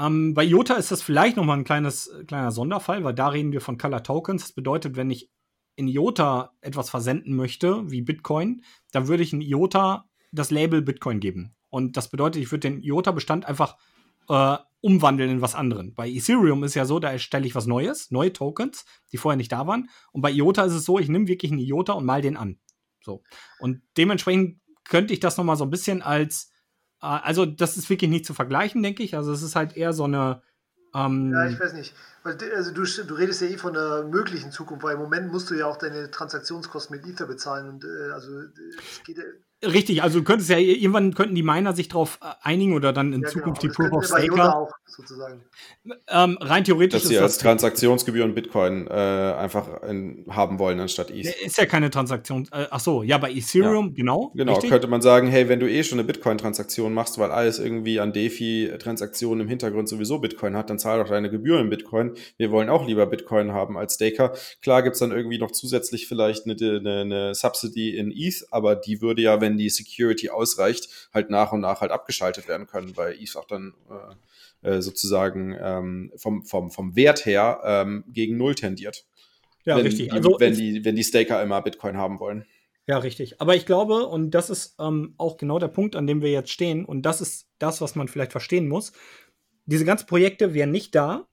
Ähm, 0.00 0.34
bei 0.34 0.44
IOTA 0.44 0.74
ist 0.74 0.90
das 0.90 1.02
vielleicht 1.02 1.36
nochmal 1.36 1.58
ein 1.58 1.64
kleines, 1.64 2.10
kleiner 2.26 2.50
Sonderfall, 2.50 3.04
weil 3.04 3.14
da 3.14 3.28
reden 3.28 3.52
wir 3.52 3.60
von 3.60 3.76
Color 3.76 4.02
Tokens. 4.02 4.42
Das 4.42 4.52
bedeutet, 4.52 4.96
wenn 4.96 5.10
ich 5.10 5.30
in 5.76 5.88
IOTA 5.88 6.52
etwas 6.60 6.90
versenden 6.90 7.36
möchte, 7.36 7.90
wie 7.90 8.02
Bitcoin, 8.02 8.62
dann 8.92 9.08
würde 9.08 9.22
ich 9.22 9.32
in 9.32 9.40
IOTA 9.40 10.08
das 10.32 10.50
Label 10.50 10.82
Bitcoin 10.82 11.20
geben. 11.20 11.54
Und 11.68 11.96
das 11.96 12.08
bedeutet, 12.08 12.42
ich 12.42 12.50
würde 12.50 12.70
den 12.70 12.82
IOTA-Bestand 12.82 13.46
einfach 13.46 13.76
äh, 14.28 14.56
umwandeln 14.80 15.30
in 15.30 15.40
was 15.42 15.54
anderen. 15.54 15.94
Bei 15.94 16.08
Ethereum 16.08 16.64
ist 16.64 16.74
ja 16.74 16.84
so, 16.84 16.98
da 16.98 17.10
erstelle 17.12 17.46
ich 17.46 17.54
was 17.54 17.66
Neues, 17.66 18.10
neue 18.10 18.32
Tokens, 18.32 18.86
die 19.12 19.18
vorher 19.18 19.36
nicht 19.36 19.52
da 19.52 19.66
waren. 19.66 19.90
Und 20.12 20.22
bei 20.22 20.30
IOTA 20.30 20.64
ist 20.64 20.72
es 20.72 20.84
so, 20.84 20.98
ich 20.98 21.08
nehme 21.08 21.28
wirklich 21.28 21.52
einen 21.52 21.60
IOTA 21.60 21.92
und 21.92 22.06
mal 22.06 22.22
den 22.22 22.36
an. 22.36 22.58
So. 23.02 23.22
Und 23.58 23.82
dementsprechend 23.96 24.60
könnte 24.84 25.12
ich 25.12 25.20
das 25.20 25.36
nochmal 25.36 25.56
so 25.56 25.64
ein 25.64 25.70
bisschen 25.70 26.02
als 26.02 26.50
also, 27.00 27.46
das 27.46 27.76
ist 27.76 27.88
wirklich 27.90 28.10
nicht 28.10 28.26
zu 28.26 28.34
vergleichen, 28.34 28.82
denke 28.82 29.02
ich. 29.02 29.16
Also, 29.16 29.32
es 29.32 29.42
ist 29.42 29.56
halt 29.56 29.76
eher 29.76 29.92
so 29.92 30.04
eine. 30.04 30.42
Ähm 30.94 31.32
ja, 31.32 31.46
ich 31.46 31.58
weiß 31.58 31.72
nicht. 31.72 31.94
Also 32.22 32.72
du, 32.72 32.84
du 32.84 33.14
redest 33.14 33.40
ja 33.40 33.48
eh 33.48 33.56
von 33.56 33.72
der 33.72 34.04
möglichen 34.04 34.50
Zukunft, 34.50 34.84
weil 34.84 34.94
im 34.94 35.00
Moment 35.00 35.32
musst 35.32 35.48
du 35.48 35.54
ja 35.54 35.64
auch 35.64 35.78
deine 35.78 36.10
Transaktionskosten 36.10 36.94
mit 36.94 37.06
Ether 37.06 37.26
bezahlen 37.26 37.66
und 37.66 37.84
äh, 37.84 38.12
also 38.12 38.40
es 38.40 39.02
geht 39.04 39.16
ja 39.16 39.24
Richtig, 39.62 40.02
also 40.02 40.20
du 40.20 40.24
könntest 40.24 40.48
ja 40.48 40.56
irgendwann 40.56 41.14
könnten 41.14 41.34
die 41.34 41.42
Miner 41.42 41.74
sich 41.74 41.88
darauf 41.88 42.18
äh, 42.22 42.26
einigen 42.42 42.74
oder 42.74 42.92
dann 42.94 43.12
in 43.12 43.22
ja, 43.22 43.28
Zukunft 43.28 43.60
genau. 43.60 43.74
die 43.74 43.76
Proof 43.76 43.92
of 43.92 44.06
Staker 44.06 44.56
auch 44.56 44.70
sozusagen. 44.86 45.42
Ähm, 46.08 46.38
rein 46.40 46.64
theoretisch 46.64 47.02
dass 47.02 47.08
sie 47.08 47.18
als 47.18 47.38
Transaktionsgebühren 47.38 48.34
Bitcoin 48.34 48.86
äh, 48.86 48.90
einfach 48.90 49.82
in, 49.82 50.24
haben 50.30 50.58
wollen 50.58 50.80
anstatt 50.80 51.10
ETH. 51.10 51.26
Ist 51.42 51.58
ja 51.58 51.66
keine 51.66 51.90
Transaktion. 51.90 52.48
Äh, 52.52 52.66
ach 52.70 52.80
so, 52.80 53.02
ja 53.02 53.18
bei 53.18 53.30
Ethereum 53.30 53.88
ja. 53.88 53.92
genau. 53.94 54.32
Genau 54.34 54.54
richtig? 54.54 54.70
könnte 54.70 54.88
man 54.88 55.02
sagen, 55.02 55.28
hey, 55.28 55.48
wenn 55.48 55.60
du 55.60 55.70
eh 55.70 55.82
schon 55.84 55.98
eine 55.98 56.06
Bitcoin-Transaktion 56.06 56.92
machst, 56.92 57.18
weil 57.18 57.30
alles 57.30 57.58
irgendwie 57.58 58.00
an 58.00 58.12
DeFi-Transaktionen 58.12 59.42
im 59.42 59.48
Hintergrund 59.48 59.88
sowieso 59.88 60.18
Bitcoin 60.18 60.56
hat, 60.56 60.70
dann 60.70 60.78
zahl 60.78 60.98
doch 60.98 61.08
deine 61.08 61.30
Gebühren 61.30 61.64
in 61.64 61.70
Bitcoin. 61.70 62.14
Wir 62.36 62.50
wollen 62.50 62.68
auch 62.68 62.86
lieber 62.86 63.06
Bitcoin 63.06 63.52
haben 63.52 63.76
als 63.76 63.94
Staker. 63.94 64.32
Klar 64.62 64.82
gibt's 64.82 64.98
dann 64.98 65.12
irgendwie 65.12 65.38
noch 65.38 65.50
zusätzlich 65.50 66.08
vielleicht 66.08 66.46
eine, 66.46 66.54
eine, 66.54 67.00
eine 67.00 67.34
Subsidy 67.34 67.96
in 67.96 68.10
ETH, 68.10 68.46
aber 68.50 68.74
die 68.74 69.00
würde 69.00 69.22
ja, 69.22 69.40
wenn 69.40 69.49
wenn 69.50 69.58
die 69.58 69.68
Security 69.68 70.30
ausreicht, 70.30 71.10
halt 71.12 71.30
nach 71.30 71.52
und 71.52 71.60
nach 71.60 71.80
halt 71.80 71.90
abgeschaltet 71.90 72.48
werden 72.48 72.66
können, 72.66 72.96
weil 72.96 73.14
ETH 73.14 73.36
auch 73.36 73.46
dann 73.46 73.74
äh, 74.62 74.70
äh, 74.76 74.82
sozusagen 74.82 75.56
ähm, 75.60 76.12
vom, 76.16 76.44
vom, 76.44 76.70
vom 76.70 76.96
Wert 76.96 77.26
her 77.26 77.60
ähm, 77.64 78.04
gegen 78.08 78.36
Null 78.36 78.54
tendiert. 78.54 79.06
Ja, 79.64 79.76
wenn 79.76 79.86
richtig. 79.86 80.12
Also, 80.12 80.36
wenn, 80.38 80.54
die, 80.54 80.84
wenn 80.84 80.96
die 80.96 81.04
Staker 81.04 81.42
immer 81.42 81.60
Bitcoin 81.62 81.96
haben 81.96 82.20
wollen. 82.20 82.46
Ja, 82.86 82.98
richtig. 82.98 83.40
Aber 83.40 83.54
ich 83.54 83.66
glaube, 83.66 84.06
und 84.06 84.30
das 84.30 84.50
ist 84.50 84.76
ähm, 84.80 85.14
auch 85.18 85.36
genau 85.36 85.58
der 85.58 85.68
Punkt, 85.68 85.96
an 85.96 86.06
dem 86.06 86.22
wir 86.22 86.30
jetzt 86.30 86.50
stehen, 86.50 86.84
und 86.84 87.02
das 87.02 87.20
ist 87.20 87.48
das, 87.58 87.80
was 87.80 87.94
man 87.94 88.08
vielleicht 88.08 88.32
verstehen 88.32 88.68
muss. 88.68 88.92
Diese 89.66 89.84
ganzen 89.84 90.06
Projekte 90.06 90.54
wären 90.54 90.70
nicht 90.70 90.94
da, 90.94 91.28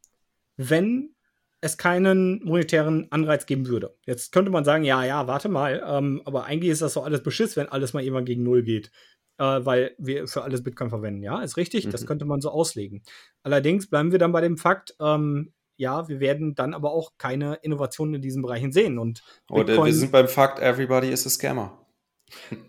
wenn 0.57 1.15
es 1.61 1.77
keinen 1.77 2.43
monetären 2.43 3.07
Anreiz 3.11 3.45
geben 3.45 3.67
würde. 3.67 3.95
Jetzt 4.05 4.31
könnte 4.31 4.51
man 4.51 4.63
sagen, 4.63 4.83
ja, 4.83 5.03
ja, 5.03 5.27
warte 5.27 5.49
mal, 5.49 5.83
ähm, 5.85 6.21
aber 6.25 6.45
eigentlich 6.45 6.71
ist 6.71 6.81
das 6.81 6.93
so 6.93 7.01
alles 7.01 7.23
Beschiss, 7.23 7.57
wenn 7.57 7.69
alles 7.69 7.93
mal 7.93 8.03
irgendwann 8.03 8.25
gegen 8.25 8.43
Null 8.43 8.63
geht, 8.63 8.91
äh, 9.37 9.43
weil 9.43 9.95
wir 9.97 10.27
für 10.27 10.43
alles 10.43 10.63
Bitcoin 10.63 10.89
verwenden. 10.89 11.23
Ja, 11.23 11.41
ist 11.41 11.57
richtig, 11.57 11.87
mhm. 11.87 11.91
das 11.91 12.05
könnte 12.05 12.25
man 12.25 12.41
so 12.41 12.51
auslegen. 12.51 13.01
Allerdings 13.43 13.89
bleiben 13.89 14.11
wir 14.11 14.19
dann 14.19 14.31
bei 14.31 14.41
dem 14.41 14.57
Fakt, 14.57 14.95
ähm, 14.99 15.53
ja, 15.77 16.07
wir 16.07 16.19
werden 16.19 16.55
dann 16.55 16.73
aber 16.73 16.91
auch 16.91 17.13
keine 17.17 17.55
Innovationen 17.61 18.15
in 18.15 18.21
diesen 18.21 18.41
Bereichen 18.41 18.71
sehen. 18.71 18.97
Und 18.97 19.23
Oder 19.49 19.83
wir 19.83 19.93
sind 19.93 20.11
beim 20.11 20.27
Fakt, 20.27 20.59
everybody 20.59 21.09
is 21.09 21.25
a 21.25 21.29
scammer. 21.29 21.86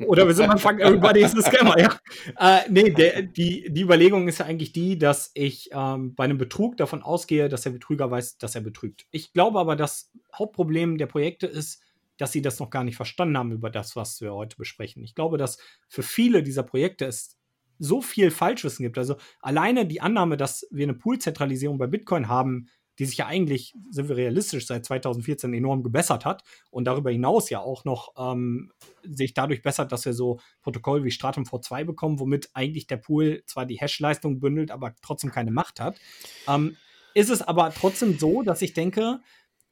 Oder 0.06 0.26
wir 0.26 0.34
sind 0.34 0.44
am 0.44 0.52
Anfang, 0.52 0.78
everybody 0.78 1.20
is 1.20 1.36
a 1.36 1.42
scammer, 1.42 1.78
ja. 1.78 1.98
Äh, 2.38 2.70
nee, 2.70 2.90
der, 2.90 3.22
die, 3.22 3.70
die 3.70 3.82
Überlegung 3.82 4.28
ist 4.28 4.38
ja 4.38 4.46
eigentlich 4.46 4.72
die, 4.72 4.98
dass 4.98 5.30
ich 5.34 5.70
ähm, 5.72 6.14
bei 6.14 6.24
einem 6.24 6.38
Betrug 6.38 6.76
davon 6.76 7.02
ausgehe, 7.02 7.48
dass 7.48 7.62
der 7.62 7.70
Betrüger 7.70 8.11
weiß, 8.11 8.38
dass 8.38 8.54
er 8.54 8.61
betrügt. 8.61 9.06
Ich 9.11 9.32
glaube 9.32 9.59
aber, 9.59 9.76
das 9.76 10.12
Hauptproblem 10.34 10.98
der 10.98 11.06
Projekte 11.06 11.46
ist, 11.46 11.82
dass 12.16 12.32
sie 12.32 12.42
das 12.42 12.59
noch 12.59 12.70
gar 12.70 12.84
nicht 12.84 12.96
verstanden 12.96 13.38
haben 13.38 13.52
über 13.52 13.70
das, 13.70 13.96
was 13.96 14.20
wir 14.20 14.34
heute 14.34 14.56
besprechen. 14.56 15.02
Ich 15.04 15.14
glaube, 15.14 15.38
dass 15.38 15.59
für 15.88 16.02
viele 16.02 16.42
dieser 16.42 16.62
Projekte 16.62 17.06
es 17.06 17.38
so 17.78 18.02
viel 18.02 18.30
Falschwissen 18.30 18.82
gibt. 18.82 18.98
Also 18.98 19.16
alleine 19.40 19.86
die 19.86 20.00
Annahme, 20.00 20.36
dass 20.36 20.66
wir 20.70 20.84
eine 20.84 20.94
Poolzentralisierung 20.94 21.78
bei 21.78 21.86
Bitcoin 21.86 22.28
haben, 22.28 22.68
die 22.99 23.05
sich 23.05 23.18
ja 23.18 23.26
eigentlich, 23.26 23.74
sind 23.90 24.09
wir 24.09 24.16
realistisch, 24.16 24.66
seit 24.66 24.84
2014 24.84 25.53
enorm 25.55 25.82
gebessert 25.82 26.24
hat 26.24 26.42
und 26.70 26.84
darüber 26.84 27.11
hinaus 27.11 27.51
ja 27.51 27.61
auch 27.61 27.84
noch 27.84 28.12
ähm, 28.18 28.72
sich 29.03 29.34
dadurch 29.34 29.62
bessert, 29.62 29.92
dass 29.92 30.05
wir 30.05 30.14
so 30.14 30.40
Protokoll 30.62 31.05
wie 31.05 31.11
Stratum 31.11 31.44
V2 31.44 31.84
bekommen, 31.84 32.18
womit 32.18 32.51
eigentlich 32.55 32.86
der 32.86 32.96
Pool 32.96 33.42
zwar 33.46 33.66
die 33.66 33.78
Hash-Leistung 33.78 34.40
bündelt, 34.40 34.70
aber 34.70 34.94
trotzdem 35.03 35.30
keine 35.30 35.51
Macht 35.51 35.80
hat. 35.80 35.99
Ähm, 36.46 36.76
ist 37.14 37.30
es 37.30 37.42
aber 37.42 37.72
trotzdem 37.72 38.18
so, 38.18 38.42
dass 38.42 38.62
ich 38.62 38.74
denke, 38.74 39.20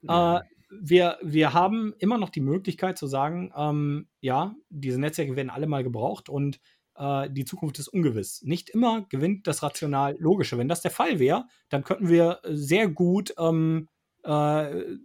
äh, 0.09 0.41
wir, 0.71 1.19
wir 1.23 1.53
haben 1.53 1.95
immer 1.99 2.19
noch 2.19 2.31
die 2.31 2.41
Möglichkeit 2.41 2.99
zu 2.99 3.07
sagen, 3.07 3.53
ähm, 3.57 4.09
ja, 4.21 4.55
diese 4.69 5.01
Netzwerke 5.01 5.37
werden 5.37 5.51
alle 5.51 5.67
mal 5.67 5.85
gebraucht 5.85 6.29
und 6.29 6.61
äh, 6.99 7.31
die 7.31 7.45
Zukunft 7.45 7.79
ist 7.79 7.89
ungewiss. 7.89 8.43
Nicht 8.43 8.71
immer 8.71 9.07
gewinnt 9.09 9.47
das 9.47 9.63
rational 9.63 10.17
Logische. 10.19 10.59
Wenn 10.59 10.69
das 10.69 10.83
der 10.83 10.91
Fall 10.91 11.19
wäre, 11.19 11.47
dann 11.69 11.85
könnten 11.85 12.09
wir 12.09 12.41
sehr 12.45 12.89
gut 12.89 13.35
ähm, 13.39 13.89
äh, 14.25 14.97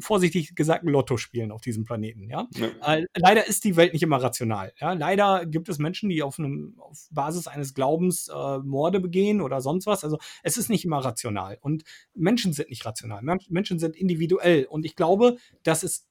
vorsichtig 0.00 0.54
gesagt 0.54 0.84
Lotto 0.84 1.16
spielen 1.16 1.52
auf 1.52 1.60
diesem 1.60 1.84
Planeten. 1.84 2.28
Ja? 2.28 2.48
ja. 2.54 2.94
Äh, 2.94 3.06
leider 3.14 3.46
ist 3.46 3.64
die 3.64 3.76
Welt 3.76 3.92
nicht 3.92 4.02
immer 4.02 4.22
rational. 4.22 4.72
Ja? 4.80 4.92
Leider 4.92 5.46
gibt 5.46 5.68
es 5.68 5.78
Menschen, 5.78 6.08
die 6.08 6.22
auf, 6.22 6.38
einem, 6.38 6.74
auf 6.78 7.06
Basis 7.10 7.46
eines 7.46 7.74
Glaubens 7.74 8.28
äh, 8.28 8.58
Morde 8.58 9.00
begehen 9.00 9.40
oder 9.40 9.60
sonst 9.60 9.86
was. 9.86 10.04
Also 10.04 10.18
es 10.42 10.56
ist 10.56 10.70
nicht 10.70 10.84
immer 10.84 10.98
rational. 10.98 11.58
Und 11.60 11.84
Menschen 12.14 12.52
sind 12.52 12.70
nicht 12.70 12.84
rational. 12.84 13.22
Menschen 13.48 13.78
sind 13.78 13.96
individuell. 13.96 14.64
Und 14.64 14.84
ich 14.84 14.96
glaube, 14.96 15.36
dass 15.62 15.82
es 15.82 16.06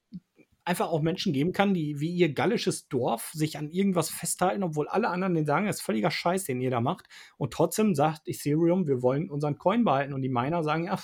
einfach 0.69 0.89
auch 0.89 1.01
Menschen 1.01 1.33
geben 1.33 1.51
kann, 1.51 1.73
die 1.73 1.99
wie 1.99 2.11
ihr 2.11 2.31
gallisches 2.31 2.87
Dorf 2.87 3.31
sich 3.33 3.57
an 3.57 3.71
irgendwas 3.71 4.11
festhalten, 4.11 4.61
obwohl 4.61 4.87
alle 4.87 5.09
anderen 5.09 5.33
den 5.33 5.47
sagen, 5.47 5.65
das 5.65 5.77
ist 5.77 5.81
völliger 5.81 6.11
Scheiß, 6.11 6.43
den 6.43 6.61
ihr 6.61 6.69
da 6.69 6.79
macht. 6.79 7.07
Und 7.37 7.51
trotzdem 7.51 7.95
sagt 7.95 8.27
Ethereum, 8.27 8.87
wir 8.87 9.01
wollen 9.01 9.31
unseren 9.31 9.57
Coin 9.57 9.83
behalten. 9.83 10.13
Und 10.13 10.21
die 10.21 10.29
Miner 10.29 10.63
sagen, 10.63 10.85
ja, 10.85 10.99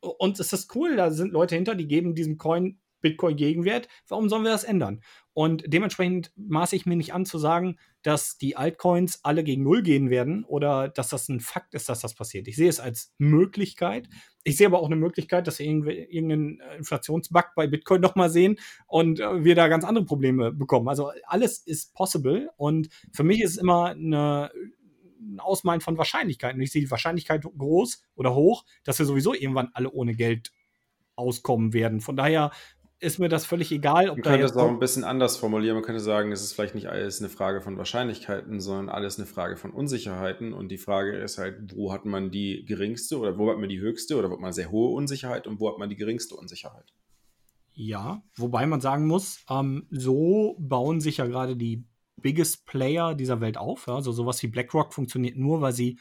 uns 0.00 0.40
ist 0.40 0.52
das 0.52 0.66
cool, 0.74 0.96
da 0.96 1.12
sind 1.12 1.32
Leute 1.32 1.54
hinter, 1.54 1.76
die 1.76 1.86
geben 1.86 2.16
diesem 2.16 2.38
Coin 2.38 2.80
Bitcoin 3.00 3.36
Gegenwert. 3.36 3.86
Warum 4.08 4.28
sollen 4.28 4.42
wir 4.42 4.50
das 4.50 4.64
ändern? 4.64 5.02
Und 5.32 5.62
dementsprechend 5.66 6.32
maße 6.36 6.74
ich 6.74 6.86
mir 6.86 6.96
nicht 6.96 7.14
an 7.14 7.26
zu 7.26 7.38
sagen, 7.38 7.76
dass 8.02 8.38
die 8.38 8.56
Altcoins 8.56 9.20
alle 9.22 9.44
gegen 9.44 9.62
Null 9.62 9.82
gehen 9.82 10.10
werden 10.10 10.42
oder 10.44 10.88
dass 10.88 11.10
das 11.10 11.28
ein 11.28 11.40
Fakt 11.40 11.74
ist, 11.74 11.88
dass 11.88 12.00
das 12.00 12.14
passiert. 12.14 12.48
Ich 12.48 12.56
sehe 12.56 12.68
es 12.68 12.80
als 12.80 13.12
Möglichkeit. 13.18 14.08
Ich 14.44 14.56
sehe 14.56 14.66
aber 14.66 14.78
auch 14.78 14.86
eine 14.86 14.96
Möglichkeit, 14.96 15.46
dass 15.46 15.58
wir 15.58 15.66
irgendeinen 15.66 16.60
Inflationsbug 16.76 17.54
bei 17.56 17.66
Bitcoin 17.66 18.00
nochmal 18.00 18.30
sehen 18.30 18.58
und 18.86 19.20
äh, 19.20 19.42
wir 19.44 19.54
da 19.54 19.68
ganz 19.68 19.84
andere 19.84 20.04
Probleme 20.04 20.52
bekommen. 20.52 20.88
Also 20.88 21.10
alles 21.26 21.58
ist 21.58 21.94
possible 21.94 22.50
und 22.56 22.88
für 23.12 23.24
mich 23.24 23.40
ist 23.40 23.52
es 23.52 23.56
immer 23.56 23.86
eine 23.86 24.50
ein 25.24 25.40
Ausmalen 25.40 25.80
von 25.80 25.98
Wahrscheinlichkeiten. 25.98 26.60
Ich 26.60 26.70
sehe 26.70 26.82
die 26.82 26.90
Wahrscheinlichkeit 26.90 27.42
groß 27.42 28.02
oder 28.14 28.34
hoch, 28.34 28.64
dass 28.84 28.98
wir 28.98 29.06
sowieso 29.06 29.34
irgendwann 29.34 29.70
alle 29.72 29.90
ohne 29.90 30.14
Geld 30.14 30.52
auskommen 31.16 31.72
werden. 31.72 32.00
Von 32.00 32.16
daher 32.16 32.50
ist 33.04 33.18
mir 33.18 33.28
das 33.28 33.46
völlig 33.46 33.70
egal. 33.70 34.10
Ob 34.10 34.16
man 34.16 34.22
könnte 34.22 34.46
es 34.46 34.56
auch 34.56 34.68
ein 34.68 34.78
bisschen 34.78 35.04
anders 35.04 35.36
formulieren. 35.36 35.76
Man 35.76 35.84
könnte 35.84 36.00
sagen, 36.00 36.32
es 36.32 36.42
ist 36.42 36.54
vielleicht 36.54 36.74
nicht 36.74 36.88
alles 36.88 37.20
eine 37.20 37.28
Frage 37.28 37.60
von 37.60 37.76
Wahrscheinlichkeiten, 37.76 38.60
sondern 38.60 38.88
alles 38.88 39.18
eine 39.18 39.26
Frage 39.26 39.56
von 39.56 39.70
Unsicherheiten. 39.70 40.52
Und 40.52 40.70
die 40.70 40.78
Frage 40.78 41.16
ist 41.16 41.38
halt, 41.38 41.76
wo 41.76 41.92
hat 41.92 42.04
man 42.04 42.30
die 42.30 42.64
geringste 42.64 43.18
oder 43.18 43.38
wo 43.38 43.50
hat 43.50 43.58
man 43.58 43.68
die 43.68 43.78
höchste 43.78 44.16
oder 44.16 44.30
wo 44.30 44.34
hat 44.34 44.40
man 44.40 44.52
sehr 44.52 44.70
hohe 44.70 44.94
Unsicherheit 44.94 45.46
und 45.46 45.60
wo 45.60 45.68
hat 45.68 45.78
man 45.78 45.88
die 45.88 45.96
geringste 45.96 46.34
Unsicherheit? 46.34 46.92
Ja, 47.74 48.22
wobei 48.36 48.66
man 48.66 48.80
sagen 48.80 49.06
muss, 49.06 49.44
ähm, 49.50 49.86
so 49.90 50.56
bauen 50.58 51.00
sich 51.00 51.18
ja 51.18 51.26
gerade 51.26 51.56
die 51.56 51.84
Biggest 52.16 52.66
Player 52.66 53.14
dieser 53.14 53.40
Welt 53.40 53.58
auf. 53.58 53.88
Also 53.88 54.12
sowas 54.12 54.42
wie 54.42 54.46
BlackRock 54.46 54.94
funktioniert 54.94 55.36
nur, 55.36 55.60
weil 55.60 55.72
sie 55.72 55.98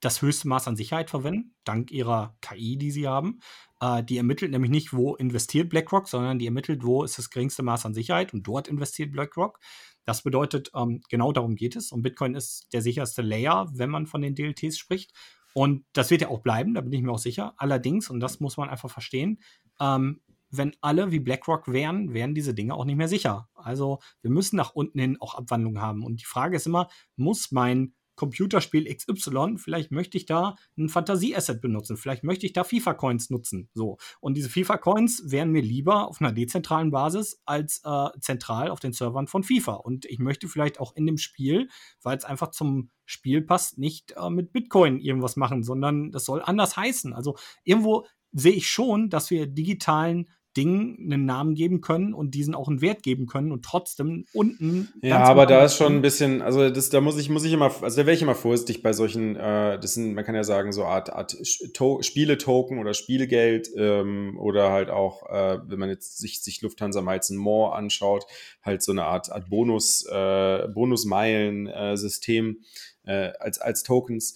das 0.00 0.22
höchste 0.22 0.48
Maß 0.48 0.66
an 0.68 0.76
Sicherheit 0.76 1.10
verwenden, 1.10 1.54
dank 1.64 1.90
ihrer 1.90 2.36
KI, 2.40 2.76
die 2.76 2.90
sie 2.90 3.06
haben. 3.06 3.40
Äh, 3.80 4.02
die 4.02 4.16
ermittelt 4.16 4.50
nämlich 4.50 4.70
nicht, 4.70 4.92
wo 4.92 5.14
investiert 5.14 5.68
BlackRock, 5.68 6.08
sondern 6.08 6.38
die 6.38 6.46
ermittelt, 6.46 6.84
wo 6.84 7.04
ist 7.04 7.18
das 7.18 7.30
geringste 7.30 7.62
Maß 7.62 7.86
an 7.86 7.94
Sicherheit 7.94 8.32
und 8.32 8.46
dort 8.46 8.68
investiert 8.68 9.12
BlackRock. 9.12 9.58
Das 10.04 10.22
bedeutet, 10.22 10.70
ähm, 10.74 11.02
genau 11.08 11.32
darum 11.32 11.54
geht 11.54 11.76
es. 11.76 11.92
Und 11.92 12.02
Bitcoin 12.02 12.34
ist 12.34 12.72
der 12.72 12.82
sicherste 12.82 13.22
Layer, 13.22 13.68
wenn 13.74 13.90
man 13.90 14.06
von 14.06 14.22
den 14.22 14.34
DLTs 14.34 14.78
spricht. 14.78 15.12
Und 15.52 15.84
das 15.92 16.10
wird 16.10 16.22
ja 16.22 16.28
auch 16.28 16.40
bleiben, 16.40 16.74
da 16.74 16.80
bin 16.80 16.92
ich 16.92 17.02
mir 17.02 17.12
auch 17.12 17.18
sicher. 17.18 17.54
Allerdings, 17.56 18.08
und 18.08 18.20
das 18.20 18.40
muss 18.40 18.56
man 18.56 18.68
einfach 18.68 18.90
verstehen, 18.90 19.40
ähm, 19.80 20.20
wenn 20.50 20.74
alle 20.80 21.12
wie 21.12 21.20
BlackRock 21.20 21.68
wären, 21.68 22.12
wären 22.12 22.34
diese 22.34 22.54
Dinge 22.54 22.74
auch 22.74 22.84
nicht 22.84 22.96
mehr 22.96 23.08
sicher. 23.08 23.48
Also 23.54 24.00
wir 24.20 24.30
müssen 24.30 24.56
nach 24.56 24.74
unten 24.74 24.98
hin 24.98 25.16
auch 25.20 25.34
Abwandlungen 25.34 25.80
haben. 25.80 26.02
Und 26.02 26.20
die 26.20 26.24
Frage 26.24 26.56
ist 26.56 26.66
immer, 26.66 26.88
muss 27.16 27.52
mein 27.52 27.94
Computerspiel 28.20 28.84
XY, 28.94 29.56
vielleicht 29.56 29.92
möchte 29.92 30.18
ich 30.18 30.26
da 30.26 30.56
ein 30.76 30.90
Fantasieasset 30.90 31.62
benutzen, 31.62 31.96
vielleicht 31.96 32.22
möchte 32.22 32.44
ich 32.44 32.52
da 32.52 32.64
FIFA-Coins 32.64 33.30
nutzen. 33.30 33.70
So. 33.72 33.96
Und 34.20 34.36
diese 34.36 34.50
FIFA-Coins 34.50 35.30
wären 35.30 35.50
mir 35.52 35.62
lieber 35.62 36.06
auf 36.06 36.20
einer 36.20 36.30
dezentralen 36.30 36.90
Basis 36.90 37.40
als 37.46 37.80
äh, 37.82 38.08
zentral 38.20 38.68
auf 38.68 38.78
den 38.78 38.92
Servern 38.92 39.26
von 39.26 39.42
FIFA. 39.42 39.72
Und 39.72 40.04
ich 40.04 40.18
möchte 40.18 40.48
vielleicht 40.48 40.80
auch 40.80 40.94
in 40.94 41.06
dem 41.06 41.16
Spiel, 41.16 41.70
weil 42.02 42.18
es 42.18 42.26
einfach 42.26 42.50
zum 42.50 42.90
Spiel 43.06 43.40
passt, 43.40 43.78
nicht 43.78 44.12
äh, 44.18 44.28
mit 44.28 44.52
Bitcoin 44.52 45.00
irgendwas 45.00 45.36
machen, 45.36 45.62
sondern 45.62 46.12
das 46.12 46.26
soll 46.26 46.42
anders 46.42 46.76
heißen. 46.76 47.14
Also 47.14 47.38
irgendwo 47.64 48.06
sehe 48.32 48.52
ich 48.52 48.68
schon, 48.68 49.08
dass 49.08 49.30
wir 49.30 49.46
digitalen 49.46 50.28
Dingen 50.56 50.98
einen 51.00 51.24
Namen 51.24 51.54
geben 51.54 51.80
können 51.80 52.12
und 52.12 52.34
diesen 52.34 52.54
auch 52.54 52.68
einen 52.68 52.80
Wert 52.80 53.02
geben 53.02 53.26
können 53.26 53.52
und 53.52 53.64
trotzdem 53.64 54.24
unten. 54.32 54.88
Ja, 55.02 55.20
aber 55.24 55.46
da 55.46 55.64
ist 55.64 55.76
schon 55.76 55.96
ein 55.96 56.02
bisschen, 56.02 56.42
also 56.42 56.70
das, 56.70 56.90
da 56.90 57.00
muss 57.00 57.18
ich, 57.18 57.30
muss 57.30 57.44
ich 57.44 57.52
immer, 57.52 57.72
also 57.82 57.96
da 57.96 58.06
wäre 58.06 58.14
ich 58.14 58.22
immer 58.22 58.34
vorsichtig 58.34 58.82
bei 58.82 58.92
solchen, 58.92 59.36
äh, 59.36 59.78
das 59.78 59.94
sind, 59.94 60.14
man 60.14 60.24
kann 60.24 60.34
ja 60.34 60.44
sagen, 60.44 60.72
so 60.72 60.84
Art, 60.84 61.12
Art 61.12 61.36
to 61.74 62.02
Spiele-Token 62.02 62.78
oder 62.78 62.94
Spielegeld 62.94 63.70
ähm, 63.76 64.38
oder 64.40 64.72
halt 64.72 64.90
auch, 64.90 65.28
äh, 65.30 65.58
wenn 65.66 65.78
man 65.78 65.88
jetzt 65.88 66.18
sich, 66.18 66.42
sich 66.42 66.62
Lufthansa 66.62 67.00
Miles 67.00 67.30
More 67.30 67.74
anschaut, 67.74 68.24
halt 68.62 68.82
so 68.82 68.92
eine 68.92 69.04
Art, 69.04 69.30
Art 69.30 69.48
Bonus, 69.48 70.04
äh, 70.10 70.66
Bonus-Meilen-System 70.68 72.58
äh, 73.04 73.10
äh, 73.10 73.32
als, 73.38 73.60
als 73.60 73.82
Tokens. 73.82 74.34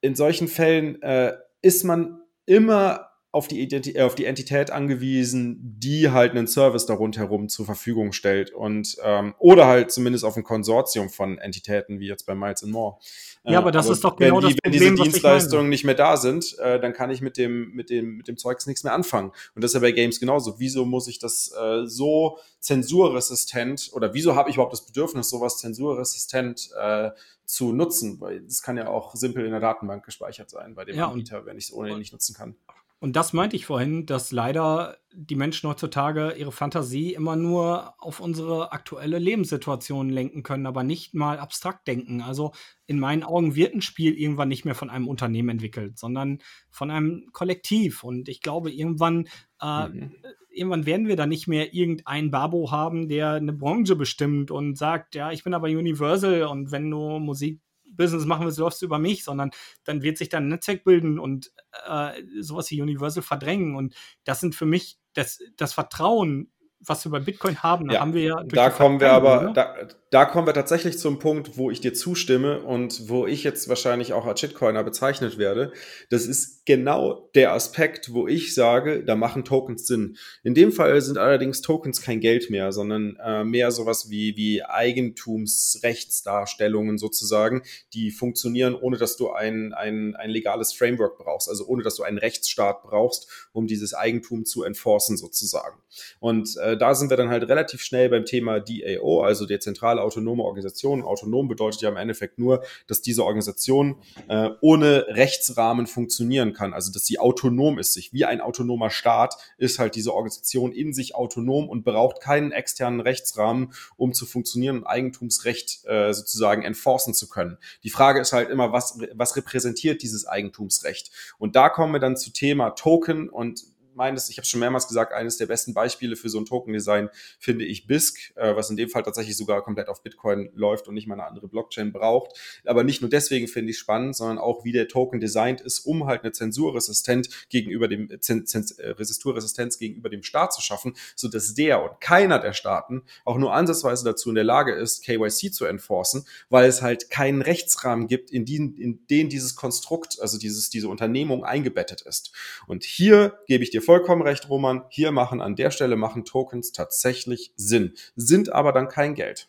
In 0.00 0.14
solchen 0.14 0.48
Fällen 0.48 1.00
äh, 1.02 1.34
ist 1.62 1.84
man 1.84 2.20
immer 2.46 3.09
auf 3.32 3.46
die, 3.46 3.60
Identi 3.60 3.92
äh, 3.92 4.02
auf 4.02 4.16
die 4.16 4.24
Entität 4.24 4.70
angewiesen, 4.70 5.76
die 5.78 6.10
halt 6.10 6.32
einen 6.32 6.48
Service 6.48 6.86
darunter 6.86 7.28
zur 7.46 7.64
Verfügung 7.64 8.12
stellt 8.12 8.50
und 8.50 8.96
ähm, 9.04 9.34
oder 9.38 9.66
halt 9.66 9.92
zumindest 9.92 10.24
auf 10.24 10.36
ein 10.36 10.42
Konsortium 10.42 11.08
von 11.10 11.38
Entitäten 11.38 12.00
wie 12.00 12.08
jetzt 12.08 12.26
bei 12.26 12.34
Miles 12.34 12.62
More. 12.62 12.98
Ja, 13.44 13.58
aber 13.58 13.70
das 13.70 13.86
aber 13.86 13.94
ist 13.94 14.04
doch 14.04 14.16
genau 14.16 14.42
wenn 14.42 14.48
die, 14.48 14.54
das 14.54 14.56
Problem, 14.56 14.72
Wenn 14.72 14.94
diese 14.96 15.02
Dienstleistungen 15.02 15.68
nicht 15.68 15.84
mehr 15.84 15.94
da 15.94 16.16
sind, 16.16 16.58
äh, 16.58 16.80
dann 16.80 16.92
kann 16.92 17.10
ich 17.10 17.20
mit 17.20 17.36
dem 17.36 17.70
mit 17.72 17.88
dem 17.88 18.16
mit 18.16 18.26
dem 18.26 18.36
Zeugs 18.36 18.66
nichts 18.66 18.82
mehr 18.82 18.92
anfangen. 18.92 19.30
Und 19.54 19.62
das 19.62 19.70
ist 19.70 19.74
ja 19.74 19.80
bei 19.80 19.92
Games 19.92 20.18
genauso. 20.18 20.58
Wieso 20.58 20.84
muss 20.84 21.06
ich 21.06 21.20
das 21.20 21.52
äh, 21.52 21.86
so 21.86 22.38
zensurresistent 22.58 23.90
oder 23.92 24.12
wieso 24.12 24.34
habe 24.34 24.50
ich 24.50 24.56
überhaupt 24.56 24.72
das 24.72 24.84
Bedürfnis, 24.84 25.30
sowas 25.30 25.58
zensurresistent 25.58 26.70
äh, 26.78 27.10
zu 27.44 27.72
nutzen? 27.72 28.20
Weil 28.20 28.44
es 28.44 28.60
kann 28.60 28.76
ja 28.76 28.88
auch 28.88 29.14
simpel 29.14 29.44
in 29.44 29.52
der 29.52 29.60
Datenbank 29.60 30.04
gespeichert 30.04 30.50
sein 30.50 30.74
bei 30.74 30.84
dem 30.84 30.96
ja, 30.96 31.08
Anbieter, 31.08 31.46
wenn 31.46 31.56
ich 31.56 31.66
es 31.66 31.72
ohnehin 31.72 31.98
nicht 31.98 32.12
nutzen 32.12 32.34
kann. 32.34 32.56
Und 33.02 33.16
das 33.16 33.32
meinte 33.32 33.56
ich 33.56 33.64
vorhin, 33.64 34.04
dass 34.04 34.30
leider 34.30 34.98
die 35.14 35.34
Menschen 35.34 35.70
heutzutage 35.70 36.34
ihre 36.36 36.52
Fantasie 36.52 37.14
immer 37.14 37.34
nur 37.34 37.94
auf 37.98 38.20
unsere 38.20 38.72
aktuelle 38.72 39.18
Lebenssituation 39.18 40.10
lenken 40.10 40.42
können, 40.42 40.66
aber 40.66 40.84
nicht 40.84 41.14
mal 41.14 41.38
abstrakt 41.38 41.88
denken. 41.88 42.20
Also 42.20 42.52
in 42.86 43.00
meinen 43.00 43.22
Augen 43.22 43.56
wird 43.56 43.74
ein 43.74 43.80
Spiel 43.80 44.12
irgendwann 44.12 44.48
nicht 44.48 44.66
mehr 44.66 44.74
von 44.74 44.90
einem 44.90 45.08
Unternehmen 45.08 45.48
entwickelt, 45.48 45.98
sondern 45.98 46.40
von 46.70 46.90
einem 46.90 47.30
Kollektiv. 47.32 48.04
Und 48.04 48.28
ich 48.28 48.42
glaube, 48.42 48.70
irgendwann, 48.70 49.26
äh, 49.62 49.88
mhm. 49.88 50.12
irgendwann 50.50 50.84
werden 50.84 51.08
wir 51.08 51.16
da 51.16 51.26
nicht 51.26 51.48
mehr 51.48 51.72
irgendein 51.72 52.30
Babo 52.30 52.70
haben, 52.70 53.08
der 53.08 53.32
eine 53.32 53.54
Branche 53.54 53.96
bestimmt 53.96 54.50
und 54.50 54.76
sagt, 54.76 55.14
ja, 55.14 55.32
ich 55.32 55.42
bin 55.42 55.54
aber 55.54 55.68
Universal 55.68 56.42
und 56.42 56.70
wenn 56.70 56.90
du 56.90 57.18
Musik 57.18 57.60
Business 57.90 58.24
machen 58.24 58.46
willst, 58.46 58.58
läufst 58.58 58.82
du 58.82 58.86
über 58.86 58.98
mich, 58.98 59.24
sondern 59.24 59.50
dann 59.84 60.02
wird 60.02 60.18
sich 60.18 60.28
dann 60.28 60.44
ein 60.44 60.48
Netzwerk 60.48 60.84
bilden 60.84 61.18
und 61.18 61.52
äh, 61.86 62.22
sowas 62.40 62.70
wie 62.70 62.82
Universal 62.82 63.22
verdrängen. 63.22 63.74
Und 63.74 63.94
das 64.24 64.40
sind 64.40 64.54
für 64.54 64.66
mich 64.66 64.98
das, 65.14 65.40
das 65.56 65.72
Vertrauen 65.72 66.50
was 66.82 67.04
wir 67.04 67.12
bei 67.12 67.20
Bitcoin 67.20 67.62
haben, 67.62 67.88
da 67.88 67.94
ja, 67.94 68.00
haben 68.00 68.14
wir 68.14 68.22
ja. 68.22 68.42
Da 68.42 68.70
kommen 68.70 69.00
wir 69.00 69.12
aber, 69.12 69.52
da, 69.54 69.76
da, 70.10 70.24
kommen 70.24 70.46
wir 70.46 70.54
tatsächlich 70.54 70.98
zum 70.98 71.18
Punkt, 71.18 71.58
wo 71.58 71.70
ich 71.70 71.80
dir 71.80 71.92
zustimme 71.92 72.62
und 72.62 73.08
wo 73.08 73.26
ich 73.26 73.44
jetzt 73.44 73.68
wahrscheinlich 73.68 74.14
auch 74.14 74.26
als 74.26 74.40
Shitcoiner 74.40 74.82
bezeichnet 74.82 75.36
werde. 75.36 75.72
Das 76.08 76.26
ist 76.26 76.59
genau 76.70 77.28
der 77.34 77.52
Aspekt, 77.52 78.12
wo 78.12 78.28
ich 78.28 78.54
sage, 78.54 79.02
da 79.02 79.16
machen 79.16 79.44
Tokens 79.44 79.88
Sinn. 79.88 80.16
In 80.44 80.54
dem 80.54 80.70
Fall 80.70 81.00
sind 81.00 81.18
allerdings 81.18 81.62
Tokens 81.62 82.00
kein 82.00 82.20
Geld 82.20 82.48
mehr, 82.48 82.70
sondern 82.70 83.18
äh, 83.24 83.42
mehr 83.42 83.72
sowas 83.72 84.08
wie, 84.08 84.36
wie 84.36 84.62
Eigentumsrechtsdarstellungen 84.62 86.96
sozusagen, 86.96 87.62
die 87.92 88.12
funktionieren, 88.12 88.76
ohne 88.76 88.98
dass 88.98 89.16
du 89.16 89.32
ein, 89.32 89.72
ein, 89.72 90.14
ein 90.14 90.30
legales 90.30 90.72
Framework 90.72 91.18
brauchst, 91.18 91.48
also 91.48 91.66
ohne 91.66 91.82
dass 91.82 91.96
du 91.96 92.04
einen 92.04 92.18
Rechtsstaat 92.18 92.84
brauchst, 92.84 93.48
um 93.52 93.66
dieses 93.66 93.92
Eigentum 93.92 94.44
zu 94.44 94.62
enforcen 94.62 95.16
sozusagen. 95.16 95.80
Und 96.20 96.56
äh, 96.58 96.76
da 96.76 96.94
sind 96.94 97.10
wir 97.10 97.16
dann 97.16 97.30
halt 97.30 97.48
relativ 97.48 97.82
schnell 97.82 98.08
beim 98.08 98.24
Thema 98.24 98.60
DAO, 98.60 99.22
also 99.22 99.44
der 99.44 99.58
zentrale 99.58 100.02
autonome 100.02 100.44
Organisation. 100.44 101.02
Autonom 101.02 101.48
bedeutet 101.48 101.82
ja 101.82 101.88
im 101.88 101.96
Endeffekt 101.96 102.38
nur, 102.38 102.62
dass 102.86 103.02
diese 103.02 103.24
Organisation 103.24 103.96
äh, 104.28 104.50
ohne 104.60 105.06
Rechtsrahmen 105.08 105.88
funktionieren 105.88 106.52
kann. 106.52 106.59
Also 106.60 106.92
dass 106.92 107.06
sie 107.06 107.18
autonom 107.18 107.78
ist, 107.78 107.92
sich 107.92 108.12
wie 108.12 108.24
ein 108.24 108.40
autonomer 108.40 108.90
Staat 108.90 109.36
ist 109.58 109.78
halt 109.78 109.94
diese 109.94 110.14
Organisation 110.14 110.72
in 110.72 110.92
sich 110.92 111.14
autonom 111.14 111.68
und 111.68 111.84
braucht 111.84 112.20
keinen 112.20 112.52
externen 112.52 113.00
Rechtsrahmen, 113.00 113.72
um 113.96 114.12
zu 114.12 114.26
funktionieren 114.26 114.78
und 114.78 114.86
Eigentumsrecht 114.86 115.84
äh, 115.86 116.12
sozusagen 116.12 116.62
enforcen 116.62 117.14
zu 117.14 117.28
können. 117.28 117.58
Die 117.82 117.90
Frage 117.90 118.20
ist 118.20 118.32
halt 118.32 118.50
immer, 118.50 118.72
was, 118.72 118.98
was 119.14 119.36
repräsentiert 119.36 120.02
dieses 120.02 120.26
Eigentumsrecht? 120.26 121.10
Und 121.38 121.56
da 121.56 121.68
kommen 121.68 121.92
wir 121.92 122.00
dann 122.00 122.16
zu 122.16 122.32
Thema 122.32 122.70
Token 122.70 123.28
und 123.28 123.64
meines, 124.00 124.30
ich 124.30 124.38
habe 124.38 124.46
schon 124.46 124.60
mehrmals 124.60 124.88
gesagt, 124.88 125.12
eines 125.12 125.36
der 125.36 125.44
besten 125.44 125.74
Beispiele 125.74 126.16
für 126.16 126.30
so 126.30 126.38
ein 126.38 126.46
Token-Design 126.46 127.10
finde 127.38 127.66
ich 127.66 127.86
BISC, 127.86 128.32
äh, 128.34 128.56
was 128.56 128.70
in 128.70 128.78
dem 128.78 128.88
Fall 128.88 129.02
tatsächlich 129.02 129.36
sogar 129.36 129.62
komplett 129.62 129.88
auf 129.88 130.02
Bitcoin 130.02 130.50
läuft 130.54 130.88
und 130.88 130.94
nicht 130.94 131.06
mal 131.06 131.14
eine 131.14 131.26
andere 131.26 131.48
Blockchain 131.48 131.92
braucht. 131.92 132.32
Aber 132.64 132.82
nicht 132.82 133.02
nur 133.02 133.10
deswegen 133.10 133.46
finde 133.46 133.72
ich 133.72 133.78
spannend, 133.78 134.16
sondern 134.16 134.38
auch 134.38 134.64
wie 134.64 134.72
der 134.72 134.88
Token 134.88 135.20
designt 135.20 135.60
ist, 135.60 135.80
um 135.80 136.06
halt 136.06 136.22
eine 136.22 136.32
Zensurresistent 136.32 137.28
gegenüber 137.50 137.88
dem 137.88 138.08
äh, 138.10 138.16
Resisturresistenz 138.16 139.78
gegenüber 139.78 140.08
dem 140.08 140.22
Staat 140.22 140.54
zu 140.54 140.62
schaffen, 140.62 140.94
so 141.14 141.28
dass 141.28 141.52
der 141.52 141.82
und 141.82 142.00
keiner 142.00 142.38
der 142.38 142.54
Staaten 142.54 143.02
auch 143.26 143.36
nur 143.36 143.52
ansatzweise 143.52 144.04
dazu 144.06 144.30
in 144.30 144.34
der 144.34 144.44
Lage 144.44 144.72
ist, 144.72 145.04
KYC 145.04 145.52
zu 145.52 145.66
enforcen, 145.66 146.24
weil 146.48 146.66
es 146.66 146.80
halt 146.80 147.10
keinen 147.10 147.42
Rechtsrahmen 147.42 148.06
gibt, 148.06 148.30
in 148.30 148.46
den, 148.46 148.76
in 148.76 149.06
den 149.08 149.28
dieses 149.28 149.56
Konstrukt, 149.56 150.18
also 150.22 150.38
dieses, 150.38 150.70
diese 150.70 150.88
Unternehmung 150.88 151.44
eingebettet 151.44 152.00
ist. 152.00 152.32
Und 152.66 152.84
hier 152.84 153.38
gebe 153.46 153.62
ich 153.62 153.68
dir 153.68 153.82
vollkommen 153.90 154.22
recht, 154.22 154.48
Roman. 154.48 154.84
Hier 154.88 155.10
machen 155.10 155.40
an 155.40 155.56
der 155.56 155.72
Stelle 155.72 155.96
machen 155.96 156.24
Tokens 156.24 156.70
tatsächlich 156.70 157.52
Sinn, 157.56 157.94
sind 158.14 158.52
aber 158.52 158.70
dann 158.70 158.86
kein 158.86 159.16
Geld. 159.16 159.48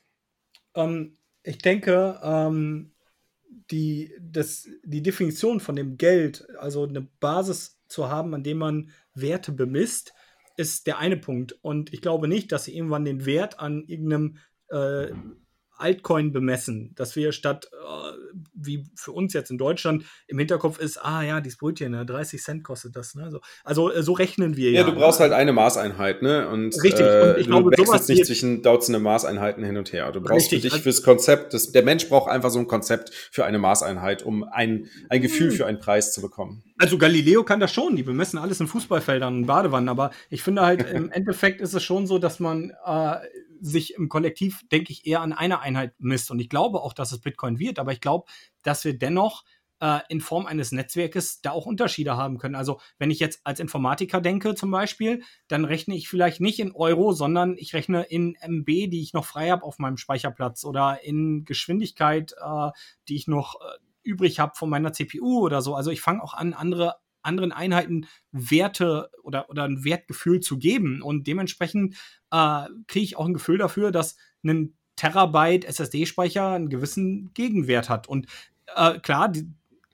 Ähm, 0.73 1.15
ich 1.43 1.59
denke, 1.59 2.19
ähm, 2.23 2.91
die, 3.69 4.15
das, 4.19 4.67
die 4.83 5.03
Definition 5.03 5.59
von 5.59 5.75
dem 5.75 5.95
Geld, 5.95 6.47
also 6.57 6.87
eine 6.87 7.01
Basis 7.01 7.79
zu 7.87 8.09
haben, 8.09 8.33
an 8.33 8.41
dem 8.41 8.57
man 8.57 8.89
Werte 9.13 9.51
bemisst, 9.51 10.15
ist 10.57 10.87
der 10.87 10.97
eine 10.97 11.17
Punkt. 11.17 11.59
Und 11.61 11.93
ich 11.93 12.01
glaube 12.01 12.27
nicht, 12.27 12.51
dass 12.51 12.63
sie 12.63 12.75
irgendwann 12.75 13.05
den 13.05 13.27
Wert 13.27 13.59
an 13.59 13.83
irgendeinem 13.85 14.37
äh, 14.69 15.13
Altcoin 15.81 16.31
bemessen, 16.31 16.93
dass 16.95 17.15
wir 17.15 17.31
statt, 17.31 17.69
äh, 17.73 18.11
wie 18.53 18.85
für 18.95 19.11
uns 19.11 19.33
jetzt 19.33 19.51
in 19.51 19.57
Deutschland, 19.57 20.05
im 20.27 20.37
Hinterkopf 20.39 20.79
ist, 20.79 20.97
ah 20.97 21.23
ja, 21.23 21.41
dieses 21.41 21.57
Brötchen, 21.57 21.91
ne, 21.91 22.05
30 22.05 22.41
Cent 22.41 22.63
kostet 22.63 22.95
das. 22.95 23.15
Ne? 23.15 23.31
So, 23.31 23.41
also 23.63 23.91
äh, 23.91 24.03
so 24.03 24.13
rechnen 24.13 24.55
wir 24.55 24.71
ja. 24.71 24.81
Ja, 24.81 24.85
du 24.85 24.93
brauchst 24.93 25.19
halt 25.19 25.33
eine 25.33 25.53
Maßeinheit, 25.53 26.21
ne? 26.21 26.47
Und, 26.47 26.75
Richtig, 26.83 27.05
äh, 27.05 27.31
und 27.31 27.39
ich 27.39 27.47
glaube, 27.47 27.71
du 27.71 27.81
wechselst 27.81 28.09
nicht 28.09 28.25
zwischen 28.25 28.61
Dutzende 28.61 28.99
Maßeinheiten 28.99 29.63
hin 29.63 29.77
und 29.77 29.91
her. 29.91 30.11
Du 30.11 30.21
brauchst 30.21 30.51
Richtig, 30.51 30.59
für 30.59 30.61
dich 30.63 30.73
also 30.73 30.83
fürs 30.83 31.03
Konzept, 31.03 31.53
das, 31.53 31.71
der 31.71 31.83
Mensch 31.83 32.07
braucht 32.07 32.29
einfach 32.29 32.49
so 32.49 32.59
ein 32.59 32.67
Konzept 32.67 33.11
für 33.31 33.45
eine 33.45 33.57
Maßeinheit, 33.57 34.23
um 34.23 34.43
ein, 34.43 34.89
ein 35.09 35.21
Gefühl 35.21 35.49
hm. 35.49 35.57
für 35.57 35.65
einen 35.65 35.79
Preis 35.79 36.13
zu 36.13 36.21
bekommen. 36.21 36.63
Also 36.77 36.97
Galileo 36.97 37.43
kann 37.43 37.59
das 37.59 37.73
schon, 37.73 37.95
die 37.95 38.03
bemessen 38.03 38.39
alles 38.39 38.59
in 38.59 38.67
Fußballfeldern 38.67 39.35
und 39.35 39.45
Badewannen, 39.45 39.89
aber 39.89 40.11
ich 40.29 40.41
finde 40.43 40.61
halt, 40.61 40.89
im 40.89 41.11
Endeffekt 41.11 41.61
ist 41.61 41.73
es 41.73 41.83
schon 41.83 42.07
so, 42.07 42.17
dass 42.17 42.39
man 42.39 42.71
äh, 42.85 43.15
sich 43.61 43.93
im 43.93 44.09
Kollektiv, 44.09 44.63
denke 44.71 44.91
ich, 44.91 45.05
eher 45.05 45.21
an 45.21 45.33
einer 45.33 45.61
Einheit 45.61 45.93
misst. 45.99 46.31
Und 46.31 46.39
ich 46.39 46.49
glaube 46.49 46.81
auch, 46.81 46.93
dass 46.93 47.11
es 47.11 47.21
Bitcoin 47.21 47.59
wird, 47.59 47.79
aber 47.79 47.93
ich 47.93 48.01
glaube, 48.01 48.29
dass 48.63 48.83
wir 48.83 48.97
dennoch 48.97 49.43
äh, 49.81 49.99
in 50.09 50.21
Form 50.21 50.45
eines 50.45 50.71
Netzwerkes 50.71 51.41
da 51.41 51.51
auch 51.51 51.65
Unterschiede 51.65 52.15
haben 52.15 52.37
können. 52.37 52.55
Also 52.55 52.79
wenn 52.97 53.11
ich 53.11 53.19
jetzt 53.19 53.41
als 53.43 53.59
Informatiker 53.59 54.21
denke 54.21 54.55
zum 54.55 54.71
Beispiel, 54.71 55.23
dann 55.47 55.65
rechne 55.65 55.95
ich 55.95 56.07
vielleicht 56.07 56.39
nicht 56.39 56.59
in 56.59 56.71
Euro, 56.71 57.11
sondern 57.13 57.55
ich 57.57 57.73
rechne 57.73 58.03
in 58.03 58.35
MB, 58.41 58.65
die 58.65 59.01
ich 59.01 59.13
noch 59.13 59.25
frei 59.25 59.49
habe 59.49 59.63
auf 59.63 59.79
meinem 59.79 59.97
Speicherplatz 59.97 60.63
oder 60.63 61.03
in 61.03 61.43
Geschwindigkeit, 61.45 62.33
äh, 62.33 62.69
die 63.07 63.15
ich 63.15 63.27
noch 63.27 63.55
äh, 63.55 63.79
übrig 64.03 64.39
habe 64.39 64.53
von 64.55 64.69
meiner 64.69 64.93
CPU 64.93 65.39
oder 65.39 65.61
so. 65.61 65.75
Also 65.75 65.91
ich 65.91 66.01
fange 66.01 66.23
auch 66.23 66.33
an, 66.33 66.53
andere 66.53 66.95
anderen 67.23 67.51
Einheiten 67.51 68.07
Werte 68.31 69.09
oder, 69.23 69.49
oder 69.49 69.63
ein 69.63 69.83
Wertgefühl 69.83 70.39
zu 70.39 70.57
geben. 70.57 71.01
Und 71.01 71.27
dementsprechend 71.27 71.95
äh, 72.31 72.65
kriege 72.87 73.03
ich 73.03 73.17
auch 73.17 73.25
ein 73.25 73.33
Gefühl 73.33 73.57
dafür, 73.57 73.91
dass 73.91 74.17
ein 74.43 74.75
Terabyte 74.95 75.65
SSD-Speicher 75.65 76.49
einen 76.49 76.69
gewissen 76.69 77.33
Gegenwert 77.33 77.89
hat. 77.89 78.07
Und 78.07 78.27
äh, 78.75 78.99
klar, 78.99 79.29
die, 79.29 79.47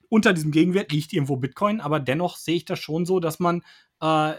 unter 0.10 0.34
diesem 0.34 0.52
Gegenwert 0.52 0.92
liegt 0.92 1.14
irgendwo 1.14 1.38
Bitcoin, 1.38 1.82
aber 1.82 2.00
dennoch 2.00 2.38
sehe 2.38 2.56
ich 2.56 2.66
das 2.66 2.80
schon 2.80 3.06
so, 3.06 3.20
dass 3.20 3.40
man 3.40 3.64
äh, 4.02 4.34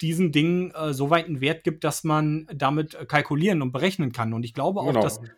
diesen 0.00 0.32
Dingen 0.32 0.70
äh, 0.72 0.92
so 0.92 1.10
weit 1.10 1.26
einen 1.26 1.40
Wert 1.40 1.64
gibt, 1.64 1.84
dass 1.84 2.04
man 2.04 2.46
damit 2.54 3.08
kalkulieren 3.08 3.62
und 3.62 3.72
berechnen 3.72 4.12
kann. 4.12 4.32
Und 4.32 4.44
ich 4.44 4.54
glaube 4.54 4.80
auch, 4.80 4.88
genau. 4.88 5.02
dass, 5.02 5.18
äh, 5.18 5.30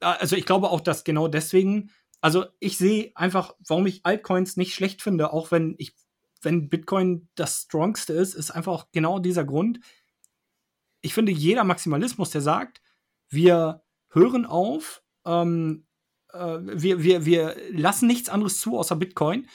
also 0.00 0.36
ich 0.36 0.46
glaube 0.46 0.70
auch, 0.70 0.80
dass 0.80 1.04
genau 1.04 1.28
deswegen, 1.28 1.90
also 2.20 2.44
ich 2.60 2.76
sehe 2.76 3.12
einfach, 3.14 3.54
warum 3.66 3.86
ich 3.86 4.04
Altcoins 4.04 4.56
nicht 4.56 4.74
schlecht 4.74 5.02
finde, 5.02 5.32
auch 5.32 5.50
wenn 5.50 5.74
ich, 5.78 5.94
wenn 6.42 6.68
Bitcoin 6.68 7.28
das 7.34 7.62
strongste 7.62 8.12
ist, 8.12 8.34
ist 8.34 8.50
einfach 8.50 8.72
auch 8.72 8.86
genau 8.92 9.18
dieser 9.18 9.44
Grund. 9.44 9.80
Ich 11.00 11.14
finde, 11.14 11.32
jeder 11.32 11.64
Maximalismus, 11.64 12.30
der 12.30 12.40
sagt, 12.40 12.80
wir 13.28 13.82
hören 14.10 14.44
auf, 14.44 15.02
ähm, 15.24 15.86
äh, 16.32 16.58
wir, 16.60 17.02
wir, 17.02 17.24
wir 17.24 17.56
lassen 17.70 18.06
nichts 18.06 18.28
anderes 18.28 18.60
zu 18.60 18.78
außer 18.78 18.96
Bitcoin. 18.96 19.48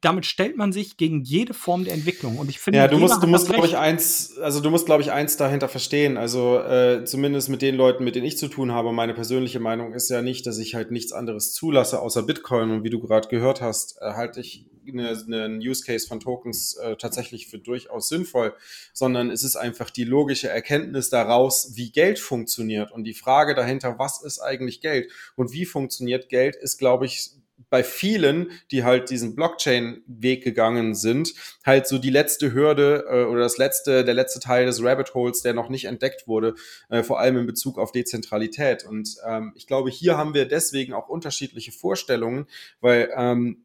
Damit 0.00 0.26
stellt 0.26 0.56
man 0.56 0.72
sich 0.72 0.96
gegen 0.96 1.22
jede 1.22 1.54
Form 1.54 1.84
der 1.84 1.94
Entwicklung. 1.94 2.38
Und 2.38 2.48
ich 2.48 2.60
finde, 2.60 2.78
ja, 2.78 2.86
du 2.86 2.98
musst, 2.98 3.22
du 3.22 3.26
musst, 3.26 3.48
glaube 3.48 3.66
ich, 3.66 3.76
eins, 3.76 4.38
also 4.38 4.60
du 4.60 4.70
musst, 4.70 4.86
glaube 4.86 5.02
ich, 5.02 5.10
eins 5.10 5.36
dahinter 5.36 5.68
verstehen. 5.68 6.16
Also 6.16 6.58
äh, 6.58 7.04
zumindest 7.04 7.48
mit 7.48 7.62
den 7.62 7.74
Leuten, 7.74 8.04
mit 8.04 8.14
denen 8.14 8.26
ich 8.26 8.38
zu 8.38 8.46
tun 8.48 8.70
habe. 8.70 8.92
Meine 8.92 9.12
persönliche 9.12 9.58
Meinung 9.58 9.92
ist 9.92 10.08
ja 10.08 10.22
nicht, 10.22 10.46
dass 10.46 10.58
ich 10.58 10.76
halt 10.76 10.92
nichts 10.92 11.12
anderes 11.12 11.52
zulasse 11.52 12.00
außer 12.00 12.22
Bitcoin. 12.22 12.70
Und 12.70 12.84
wie 12.84 12.90
du 12.90 13.00
gerade 13.00 13.28
gehört 13.28 13.60
hast, 13.60 13.98
äh, 14.00 14.12
halte 14.12 14.40
ich 14.40 14.66
einen 14.86 15.58
Use 15.58 15.84
Case 15.84 16.06
von 16.06 16.20
Tokens 16.20 16.74
äh, 16.76 16.96
tatsächlich 16.96 17.48
für 17.48 17.58
durchaus 17.58 18.08
sinnvoll, 18.08 18.54
sondern 18.92 19.30
es 19.30 19.44
ist 19.44 19.56
einfach 19.56 19.90
die 19.90 20.04
logische 20.04 20.48
Erkenntnis 20.48 21.10
daraus, 21.10 21.72
wie 21.74 21.90
Geld 21.90 22.18
funktioniert 22.18 22.92
und 22.92 23.04
die 23.04 23.14
Frage 23.14 23.54
dahinter, 23.54 23.98
was 23.98 24.22
ist 24.22 24.40
eigentlich 24.40 24.80
Geld 24.80 25.10
und 25.36 25.52
wie 25.52 25.64
funktioniert 25.64 26.28
Geld, 26.28 26.56
ist, 26.56 26.78
glaube 26.78 27.06
ich, 27.06 27.32
bei 27.72 27.82
vielen, 27.82 28.50
die 28.70 28.84
halt 28.84 29.08
diesen 29.08 29.34
Blockchain-Weg 29.34 30.44
gegangen 30.44 30.94
sind, 30.94 31.32
halt 31.64 31.86
so 31.86 31.96
die 31.96 32.10
letzte 32.10 32.52
Hürde 32.52 33.06
äh, 33.08 33.24
oder 33.24 33.40
das 33.40 33.56
letzte, 33.56 34.04
der 34.04 34.12
letzte 34.12 34.40
Teil 34.40 34.66
des 34.66 34.84
Rabbit 34.84 35.14
Holes, 35.14 35.40
der 35.40 35.54
noch 35.54 35.70
nicht 35.70 35.86
entdeckt 35.86 36.28
wurde, 36.28 36.54
äh, 36.90 37.02
vor 37.02 37.18
allem 37.18 37.38
in 37.38 37.46
Bezug 37.46 37.78
auf 37.78 37.90
Dezentralität. 37.90 38.84
Und 38.84 39.16
ähm, 39.26 39.54
ich 39.56 39.66
glaube, 39.66 39.88
hier 39.88 40.18
haben 40.18 40.34
wir 40.34 40.46
deswegen 40.46 40.92
auch 40.92 41.08
unterschiedliche 41.08 41.72
Vorstellungen, 41.72 42.44
weil 42.82 43.08
ähm, 43.16 43.64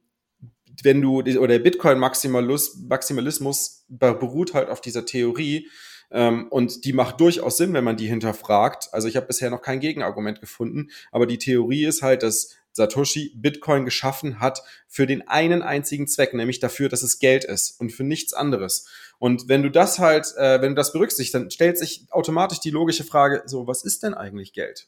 wenn 0.83 1.01
du, 1.01 1.19
oder 1.19 1.47
der 1.47 1.59
Bitcoin-Maximalismus 1.59 3.83
beruht 3.89 4.53
halt 4.53 4.69
auf 4.69 4.79
dieser 4.79 5.05
Theorie, 5.05 5.67
ähm, 6.11 6.47
und 6.49 6.85
die 6.85 6.93
macht 6.93 7.19
durchaus 7.19 7.57
Sinn, 7.57 7.73
wenn 7.73 7.83
man 7.83 7.97
die 7.97 8.07
hinterfragt. 8.07 8.87
Also 8.93 9.09
ich 9.09 9.17
habe 9.17 9.27
bisher 9.27 9.49
noch 9.49 9.61
kein 9.61 9.81
Gegenargument 9.81 10.39
gefunden, 10.39 10.87
aber 11.11 11.27
die 11.27 11.37
Theorie 11.37 11.83
ist 11.85 12.01
halt, 12.01 12.23
dass 12.23 12.55
Satoshi 12.77 13.33
Bitcoin 13.35 13.83
geschaffen 13.85 14.39
hat 14.39 14.61
für 14.87 15.05
den 15.05 15.27
einen 15.27 15.61
einzigen 15.61 16.07
Zweck, 16.07 16.33
nämlich 16.33 16.59
dafür, 16.59 16.87
dass 16.87 17.03
es 17.03 17.19
Geld 17.19 17.43
ist 17.43 17.79
und 17.81 17.91
für 17.91 18.03
nichts 18.03 18.33
anderes. 18.33 18.87
Und 19.19 19.49
wenn 19.49 19.63
du 19.63 19.69
das 19.69 19.99
halt, 19.99 20.33
äh, 20.37 20.61
wenn 20.61 20.69
du 20.69 20.75
das 20.75 20.93
berücksichtigst, 20.93 21.33
dann 21.33 21.51
stellt 21.51 21.77
sich 21.77 22.05
automatisch 22.11 22.59
die 22.59 22.69
logische 22.69 23.03
Frage, 23.03 23.43
so, 23.45 23.67
was 23.67 23.83
ist 23.83 24.03
denn 24.03 24.13
eigentlich 24.13 24.53
Geld? 24.53 24.87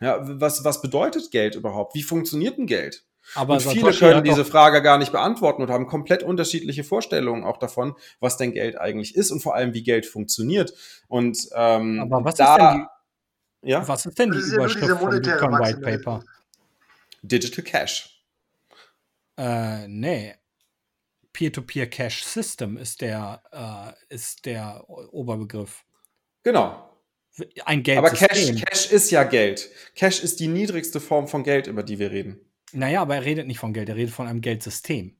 Ja, 0.00 0.18
was, 0.22 0.64
was 0.64 0.80
bedeutet 0.80 1.30
Geld 1.30 1.54
überhaupt? 1.54 1.94
Wie 1.94 2.02
funktioniert 2.02 2.58
ein 2.58 2.66
Geld? 2.66 3.04
Aber 3.34 3.54
und 3.54 3.62
viele 3.62 3.92
können 3.92 4.24
diese 4.24 4.44
Frage 4.44 4.80
gar 4.80 4.96
nicht 4.96 5.12
beantworten 5.12 5.60
und 5.60 5.70
haben 5.70 5.86
komplett 5.86 6.22
unterschiedliche 6.22 6.82
Vorstellungen 6.82 7.44
auch 7.44 7.58
davon, 7.58 7.94
was 8.20 8.38
denn 8.38 8.52
Geld 8.52 8.80
eigentlich 8.80 9.14
ist 9.14 9.30
und 9.30 9.40
vor 9.40 9.54
allem, 9.54 9.74
wie 9.74 9.82
Geld 9.82 10.06
funktioniert. 10.06 10.72
Und 11.08 11.38
ähm, 11.54 12.00
Aber 12.00 12.24
was 12.24 12.36
da, 12.36 12.56
ist 12.56 12.62
denn 12.62 12.86
die, 13.62 13.70
ja? 13.70 13.86
was 13.86 14.06
ist 14.06 14.18
denn 14.18 14.30
die 14.30 14.38
Überschrift 14.38 14.88
ja 14.88 14.96
vom 14.96 15.10
Bitcoin 15.10 15.52
White 15.52 15.80
Paper? 15.80 16.24
Digital 17.22 17.64
Cash. 17.64 18.24
Äh, 19.36 19.86
nee. 19.88 20.34
Peer-to-Peer 21.32 21.86
-Peer 21.86 21.90
Cash 21.90 22.24
System 22.24 22.76
ist 22.76 23.00
der, 23.00 23.42
äh, 23.52 24.14
ist 24.14 24.44
der 24.46 24.84
Oberbegriff. 24.88 25.84
Genau. 26.42 26.84
Ein 27.64 27.82
Geld. 27.84 27.98
Aber 27.98 28.10
Cash, 28.10 28.52
Cash 28.56 28.90
ist 28.90 29.10
ja 29.10 29.22
Geld. 29.22 29.70
Cash 29.94 30.22
ist 30.22 30.40
die 30.40 30.48
niedrigste 30.48 31.00
Form 31.00 31.28
von 31.28 31.44
Geld, 31.44 31.68
über 31.68 31.84
die 31.84 31.98
wir 31.98 32.10
reden. 32.10 32.40
Naja, 32.72 33.02
aber 33.02 33.16
er 33.16 33.24
redet 33.24 33.46
nicht 33.46 33.58
von 33.58 33.72
Geld, 33.72 33.88
er 33.88 33.96
redet 33.96 34.12
von 34.12 34.26
einem 34.26 34.40
Geldsystem. 34.40 35.16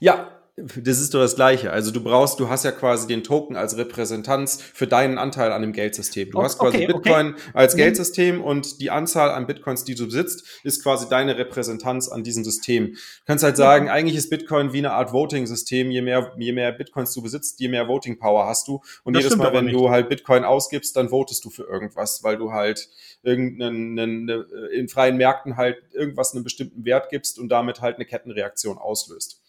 Ja, 0.00 0.43
das 0.56 1.00
ist 1.00 1.12
doch 1.12 1.18
das 1.18 1.34
Gleiche. 1.34 1.72
Also 1.72 1.90
du 1.90 2.00
brauchst, 2.00 2.38
du 2.38 2.48
hast 2.48 2.64
ja 2.64 2.70
quasi 2.70 3.08
den 3.08 3.24
Token 3.24 3.56
als 3.56 3.76
Repräsentanz 3.76 4.62
für 4.62 4.86
deinen 4.86 5.18
Anteil 5.18 5.50
an 5.50 5.62
dem 5.62 5.72
Geldsystem. 5.72 6.30
Du 6.30 6.40
hast 6.42 6.60
quasi 6.60 6.76
okay, 6.76 6.86
Bitcoin 6.86 7.34
okay. 7.34 7.42
als 7.54 7.74
mhm. 7.74 7.78
Geldsystem 7.78 8.40
und 8.40 8.80
die 8.80 8.92
Anzahl 8.92 9.30
an 9.30 9.48
Bitcoins, 9.48 9.82
die 9.82 9.96
du 9.96 10.06
besitzt, 10.06 10.44
ist 10.62 10.80
quasi 10.84 11.08
deine 11.08 11.36
Repräsentanz 11.38 12.08
an 12.08 12.22
diesem 12.22 12.44
System. 12.44 12.92
Du 12.92 12.98
kannst 13.26 13.42
halt 13.42 13.56
sagen, 13.56 13.88
eigentlich 13.88 14.16
ist 14.16 14.30
Bitcoin 14.30 14.72
wie 14.72 14.78
eine 14.78 14.92
Art 14.92 15.12
Voting-System. 15.12 15.90
Je 15.90 16.02
mehr, 16.02 16.32
je 16.38 16.52
mehr 16.52 16.70
Bitcoins 16.70 17.12
du 17.14 17.22
besitzt, 17.22 17.58
je 17.58 17.66
mehr 17.66 17.88
Voting 17.88 18.20
Power 18.20 18.46
hast 18.46 18.68
du. 18.68 18.80
Und 19.02 19.14
das 19.14 19.24
jedes 19.24 19.36
Mal, 19.36 19.52
wenn 19.52 19.64
nicht. 19.64 19.74
du 19.74 19.90
halt 19.90 20.08
Bitcoin 20.08 20.44
ausgibst, 20.44 20.94
dann 20.94 21.08
votest 21.08 21.44
du 21.44 21.50
für 21.50 21.64
irgendwas, 21.64 22.22
weil 22.22 22.36
du 22.36 22.52
halt 22.52 22.88
irgendeinen 23.24 23.98
eine, 23.98 24.46
in 24.72 24.88
freien 24.88 25.16
Märkten 25.16 25.56
halt 25.56 25.78
irgendwas 25.92 26.32
einen 26.32 26.44
bestimmten 26.44 26.84
Wert 26.84 27.10
gibst 27.10 27.40
und 27.40 27.48
damit 27.48 27.80
halt 27.80 27.96
eine 27.96 28.04
Kettenreaktion 28.04 28.78
auslöst. 28.78 29.40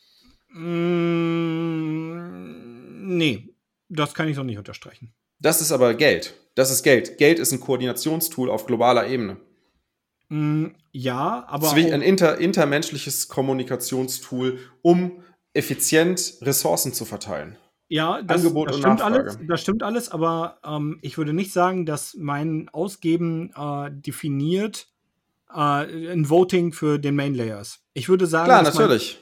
Mm, 0.58 2.18
nee, 3.18 3.50
das 3.90 4.14
kann 4.14 4.30
ich 4.30 4.36
so 4.36 4.44
nicht 4.44 4.58
unterstreichen. 4.58 5.14
Das 5.40 5.60
ist 5.60 5.74
aber 5.74 5.94
Geld. 5.96 6.34
Das 6.56 6.72
ist 6.72 6.84
Geld. 6.84 7.18
Geld 7.18 7.40
ist 7.40 7.52
ein 7.52 7.60
Koordinationstool 7.60 8.50
auf 8.50 8.66
globaler 8.66 9.08
Ebene. 9.08 9.36
Mm, 10.30 10.68
ja, 10.94 11.46
aber. 11.48 11.68
Ist 11.68 11.92
ein 11.92 12.02
inter, 12.02 12.38
intermenschliches 12.38 13.28
Kommunikationstool, 13.28 14.60
um 14.82 15.24
effizient 15.54 16.36
Ressourcen 16.42 16.94
zu 16.94 17.04
verteilen. 17.04 17.58
Ja, 17.88 18.22
das, 18.22 18.42
Angebot 18.42 18.70
das 18.70 18.78
stimmt 18.78 19.02
alles. 19.02 19.38
Das 19.48 19.62
stimmt 19.62 19.84
alles, 19.84 20.10
aber 20.10 20.60
ähm, 20.66 21.00
ich 21.02 21.18
würde 21.18 21.34
nicht 21.34 21.52
sagen, 21.52 21.86
dass 21.86 22.16
mein 22.18 22.70
Ausgeben 22.72 23.52
äh, 23.56 23.92
definiert 23.92 24.88
äh, 25.54 26.12
ein 26.12 26.30
Voting 26.30 26.72
für 26.72 26.98
den 26.98 27.16
Main 27.16 27.36
Layers. 27.36 27.82
Ich 27.94 28.08
würde 28.08 28.26
sagen, 28.26 28.46
klar, 28.46 28.64
natürlich. 28.64 29.20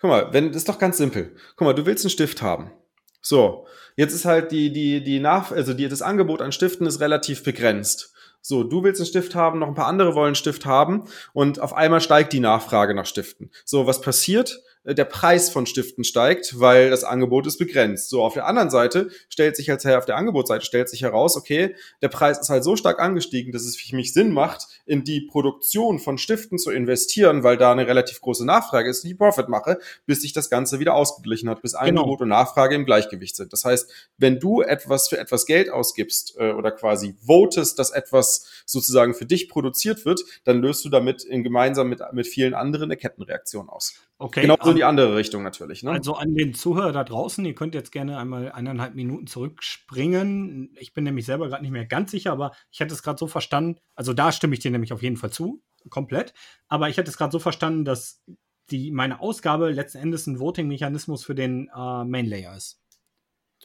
Guck 0.00 0.10
mal, 0.10 0.32
wenn, 0.32 0.48
das 0.48 0.58
ist 0.58 0.68
doch 0.68 0.78
ganz 0.78 0.96
simpel. 0.96 1.36
Guck 1.56 1.66
mal, 1.66 1.74
du 1.74 1.86
willst 1.86 2.04
einen 2.04 2.10
Stift 2.10 2.42
haben. 2.42 2.72
So, 3.20 3.66
jetzt 3.96 4.14
ist 4.14 4.24
halt 4.24 4.52
die, 4.52 4.72
die, 4.72 5.02
die 5.02 5.18
Nach, 5.18 5.50
also 5.50 5.74
die, 5.74 5.88
das 5.88 6.02
Angebot 6.02 6.40
an 6.40 6.52
Stiften 6.52 6.86
ist 6.86 7.00
relativ 7.00 7.42
begrenzt. 7.42 8.12
So, 8.40 8.62
du 8.62 8.84
willst 8.84 9.00
einen 9.00 9.08
Stift 9.08 9.34
haben, 9.34 9.58
noch 9.58 9.66
ein 9.66 9.74
paar 9.74 9.88
andere 9.88 10.14
wollen 10.14 10.26
einen 10.26 10.34
Stift 10.36 10.66
haben 10.66 11.08
und 11.32 11.58
auf 11.58 11.72
einmal 11.72 12.00
steigt 12.00 12.32
die 12.32 12.38
Nachfrage 12.38 12.94
nach 12.94 13.06
Stiften. 13.06 13.50
So, 13.64 13.88
was 13.88 14.00
passiert? 14.00 14.62
Äh, 14.86 14.94
der 14.94 15.04
Preis 15.04 15.50
von 15.50 15.66
Stiften 15.66 16.04
steigt, 16.04 16.58
weil 16.58 16.90
das 16.90 17.04
Angebot 17.04 17.46
ist 17.46 17.58
begrenzt. 17.58 18.08
So, 18.08 18.22
auf 18.22 18.34
der 18.34 18.46
anderen 18.46 18.70
Seite 18.70 19.10
stellt 19.28 19.56
sich 19.56 19.70
als 19.70 19.84
auf 19.84 20.06
der 20.06 20.16
Angebotsseite 20.16 20.64
stellt 20.64 20.88
sich 20.88 21.02
heraus, 21.02 21.36
okay, 21.36 21.76
der 22.02 22.08
Preis 22.08 22.38
ist 22.38 22.48
halt 22.48 22.64
so 22.64 22.76
stark 22.76 22.98
angestiegen, 22.98 23.52
dass 23.52 23.62
es 23.62 23.76
für 23.76 23.94
mich 23.94 24.12
Sinn 24.12 24.32
macht, 24.32 24.66
in 24.84 25.04
die 25.04 25.20
Produktion 25.20 25.98
von 25.98 26.18
Stiften 26.18 26.58
zu 26.58 26.70
investieren, 26.70 27.42
weil 27.42 27.56
da 27.56 27.72
eine 27.72 27.86
relativ 27.86 28.20
große 28.20 28.44
Nachfrage 28.44 28.88
ist, 28.88 29.04
die 29.04 29.12
ich 29.12 29.18
Profit 29.18 29.48
mache, 29.48 29.78
bis 30.06 30.22
sich 30.22 30.32
das 30.32 30.50
Ganze 30.50 30.80
wieder 30.80 30.94
ausgeglichen 30.94 31.48
hat, 31.48 31.62
bis 31.62 31.72
genau. 31.72 32.02
Angebot 32.02 32.22
und 32.22 32.28
Nachfrage 32.28 32.74
im 32.74 32.84
Gleichgewicht 32.84 33.36
sind. 33.36 33.52
Das 33.52 33.64
heißt, 33.64 33.90
wenn 34.18 34.40
du 34.40 34.62
etwas 34.62 35.08
für 35.08 35.18
etwas 35.18 35.46
Geld 35.46 35.70
ausgibst 35.70 36.36
äh, 36.38 36.52
oder 36.52 36.70
quasi 36.70 37.14
votest, 37.24 37.78
dass 37.78 37.90
etwas 37.90 38.46
sozusagen 38.66 39.14
für 39.14 39.26
dich 39.26 39.48
produziert 39.48 40.04
wird, 40.04 40.20
dann 40.44 40.60
löst 40.60 40.84
du 40.84 40.88
damit 40.88 41.24
in 41.24 41.44
gemeinsam 41.44 41.88
mit, 41.88 42.00
mit 42.12 42.26
vielen 42.26 42.54
anderen 42.54 42.84
eine 42.84 42.96
Kettenreaktion 42.96 43.68
aus. 43.68 43.94
Okay. 44.18 44.42
Genau 44.42 44.56
so 44.62 44.70
in 44.70 44.76
die 44.76 44.84
andere 44.84 45.14
Richtung 45.14 45.42
natürlich. 45.42 45.82
Ne? 45.82 45.90
Also 45.90 46.14
an 46.14 46.34
den 46.34 46.54
Zuhörer 46.54 46.92
da 46.92 47.04
draußen, 47.04 47.44
ihr 47.44 47.54
könnt 47.54 47.74
jetzt 47.74 47.92
gerne 47.92 48.18
einmal 48.18 48.50
eineinhalb 48.50 48.94
Minuten 48.94 49.26
zurückspringen. 49.26 50.74
Ich 50.78 50.94
bin 50.94 51.04
nämlich 51.04 51.26
selber 51.26 51.48
gerade 51.48 51.62
nicht 51.62 51.70
mehr 51.70 51.84
ganz 51.84 52.12
sicher, 52.12 52.32
aber 52.32 52.52
ich 52.70 52.80
hatte 52.80 52.94
es 52.94 53.02
gerade 53.02 53.18
so 53.18 53.26
verstanden, 53.26 53.78
also 53.94 54.14
da 54.14 54.32
stimme 54.32 54.54
ich 54.54 54.60
dir 54.60 54.70
nämlich 54.70 54.94
auf 54.94 55.02
jeden 55.02 55.18
Fall 55.18 55.30
zu, 55.30 55.62
komplett. 55.90 56.32
Aber 56.68 56.88
ich 56.88 56.96
hatte 56.98 57.10
es 57.10 57.18
gerade 57.18 57.32
so 57.32 57.38
verstanden, 57.38 57.84
dass 57.84 58.22
die, 58.70 58.90
meine 58.90 59.20
Ausgabe 59.20 59.70
letzten 59.70 59.98
Endes 59.98 60.26
ein 60.26 60.40
Voting-Mechanismus 60.40 61.22
für 61.22 61.34
den 61.34 61.68
äh, 61.76 62.04
Main-Layer 62.04 62.56
ist. 62.56 62.80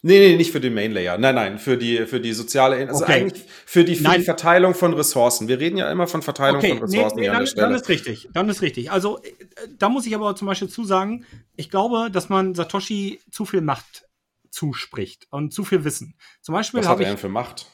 Nee, 0.04 0.18
nee, 0.18 0.36
nicht 0.36 0.52
für 0.52 0.60
den 0.60 0.74
Main 0.74 0.93
Layer. 0.93 1.20
Nein, 1.20 1.36
nein, 1.36 1.60
für 1.60 1.78
die, 1.78 2.08
für 2.08 2.20
die 2.20 2.34
soziale, 2.34 2.88
also 2.88 3.04
okay. 3.04 3.22
eigentlich 3.22 3.43
für 3.66 3.84
die, 3.84 3.95
für 3.95 4.18
die 4.18 4.24
Verteilung 4.24 4.74
von 4.74 4.93
Ressourcen. 4.93 5.47
Wir 5.47 5.60
reden 5.60 5.78
ja 5.78 5.91
immer 5.91 6.08
von 6.08 6.24
Verteilung 6.24 6.58
okay. 6.58 6.70
von 6.70 6.80
Ressourcen 6.80 7.16
nee, 7.18 7.22
nee, 7.22 7.28
dann, 7.28 7.36
an 7.36 7.41
der 7.43 7.47
Stelle. 7.47 7.68
Dann 7.68 7.76
ist 7.76 7.89
richtig, 7.89 8.30
dann 8.34 8.49
ist 8.49 8.62
richtig. 8.64 8.91
Also, 8.91 9.22
äh, 9.22 9.32
da 9.78 9.89
muss 9.89 10.08
ich 10.08 10.16
aber 10.16 10.36
zum 10.36 10.47
Beispiel 10.47 10.70
zusagen, 10.70 11.26
ich 11.56 11.70
glaube, 11.70 12.10
dass 12.12 12.30
man 12.30 12.56
Satoshi 12.56 13.20
zu 13.30 13.45
viel 13.45 13.62
Macht 13.62 14.08
zuspricht 14.49 15.28
und 15.30 15.54
zu 15.54 15.64
viel 15.64 15.84
Wissen. 15.84 16.16
Zum 16.41 16.54
Beispiel 16.54 16.80
Was 16.80 16.88
hat 16.88 16.99
er 16.99 17.06
denn 17.06 17.18
für 17.18 17.30
Macht? 17.30 17.68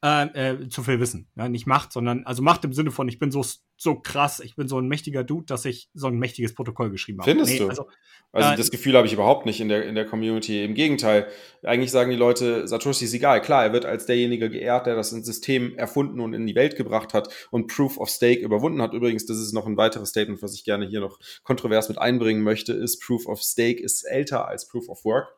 Äh, 0.00 0.52
äh, 0.52 0.68
zu 0.68 0.84
viel 0.84 1.00
Wissen. 1.00 1.28
Ja, 1.34 1.48
nicht 1.48 1.66
Macht, 1.66 1.92
sondern, 1.92 2.24
also 2.24 2.40
Macht 2.40 2.64
im 2.64 2.72
Sinne 2.72 2.92
von, 2.92 3.08
ich 3.08 3.18
bin 3.18 3.32
so, 3.32 3.44
so 3.76 3.96
krass, 3.96 4.38
ich 4.38 4.54
bin 4.54 4.68
so 4.68 4.78
ein 4.78 4.86
mächtiger 4.86 5.24
Dude, 5.24 5.46
dass 5.46 5.64
ich 5.64 5.90
so 5.92 6.06
ein 6.06 6.16
mächtiges 6.16 6.54
Protokoll 6.54 6.90
geschrieben 6.90 7.18
habe. 7.18 7.32
Findest 7.32 7.52
nee, 7.52 7.58
du? 7.58 7.68
Also, 7.68 7.88
also 8.30 8.52
äh, 8.52 8.56
das 8.56 8.70
Gefühl 8.70 8.96
habe 8.96 9.08
ich 9.08 9.12
überhaupt 9.12 9.44
nicht 9.44 9.60
in 9.60 9.68
der, 9.68 9.84
in 9.86 9.96
der 9.96 10.06
Community. 10.06 10.62
Im 10.62 10.74
Gegenteil, 10.74 11.26
eigentlich 11.64 11.90
sagen 11.90 12.12
die 12.12 12.16
Leute, 12.16 12.68
Satoshi 12.68 13.06
ist 13.06 13.14
egal. 13.14 13.40
Klar, 13.42 13.64
er 13.64 13.72
wird 13.72 13.86
als 13.86 14.06
derjenige 14.06 14.50
geehrt, 14.50 14.86
der 14.86 14.94
das 14.94 15.10
System 15.10 15.76
erfunden 15.76 16.20
und 16.20 16.32
in 16.32 16.46
die 16.46 16.54
Welt 16.54 16.76
gebracht 16.76 17.12
hat 17.12 17.28
und 17.50 17.66
Proof 17.66 17.98
of 17.98 18.08
Stake 18.08 18.40
überwunden 18.40 18.80
hat. 18.80 18.94
Übrigens, 18.94 19.26
das 19.26 19.38
ist 19.38 19.52
noch 19.52 19.66
ein 19.66 19.76
weiteres 19.76 20.10
Statement, 20.10 20.42
was 20.42 20.54
ich 20.54 20.62
gerne 20.62 20.86
hier 20.86 21.00
noch 21.00 21.18
kontrovers 21.42 21.88
mit 21.88 21.98
einbringen 21.98 22.44
möchte, 22.44 22.72
ist 22.72 23.02
Proof 23.02 23.26
of 23.26 23.42
Stake 23.42 23.82
ist 23.82 24.04
älter 24.04 24.46
als 24.46 24.68
Proof 24.68 24.88
of 24.88 25.04
Work. 25.04 25.37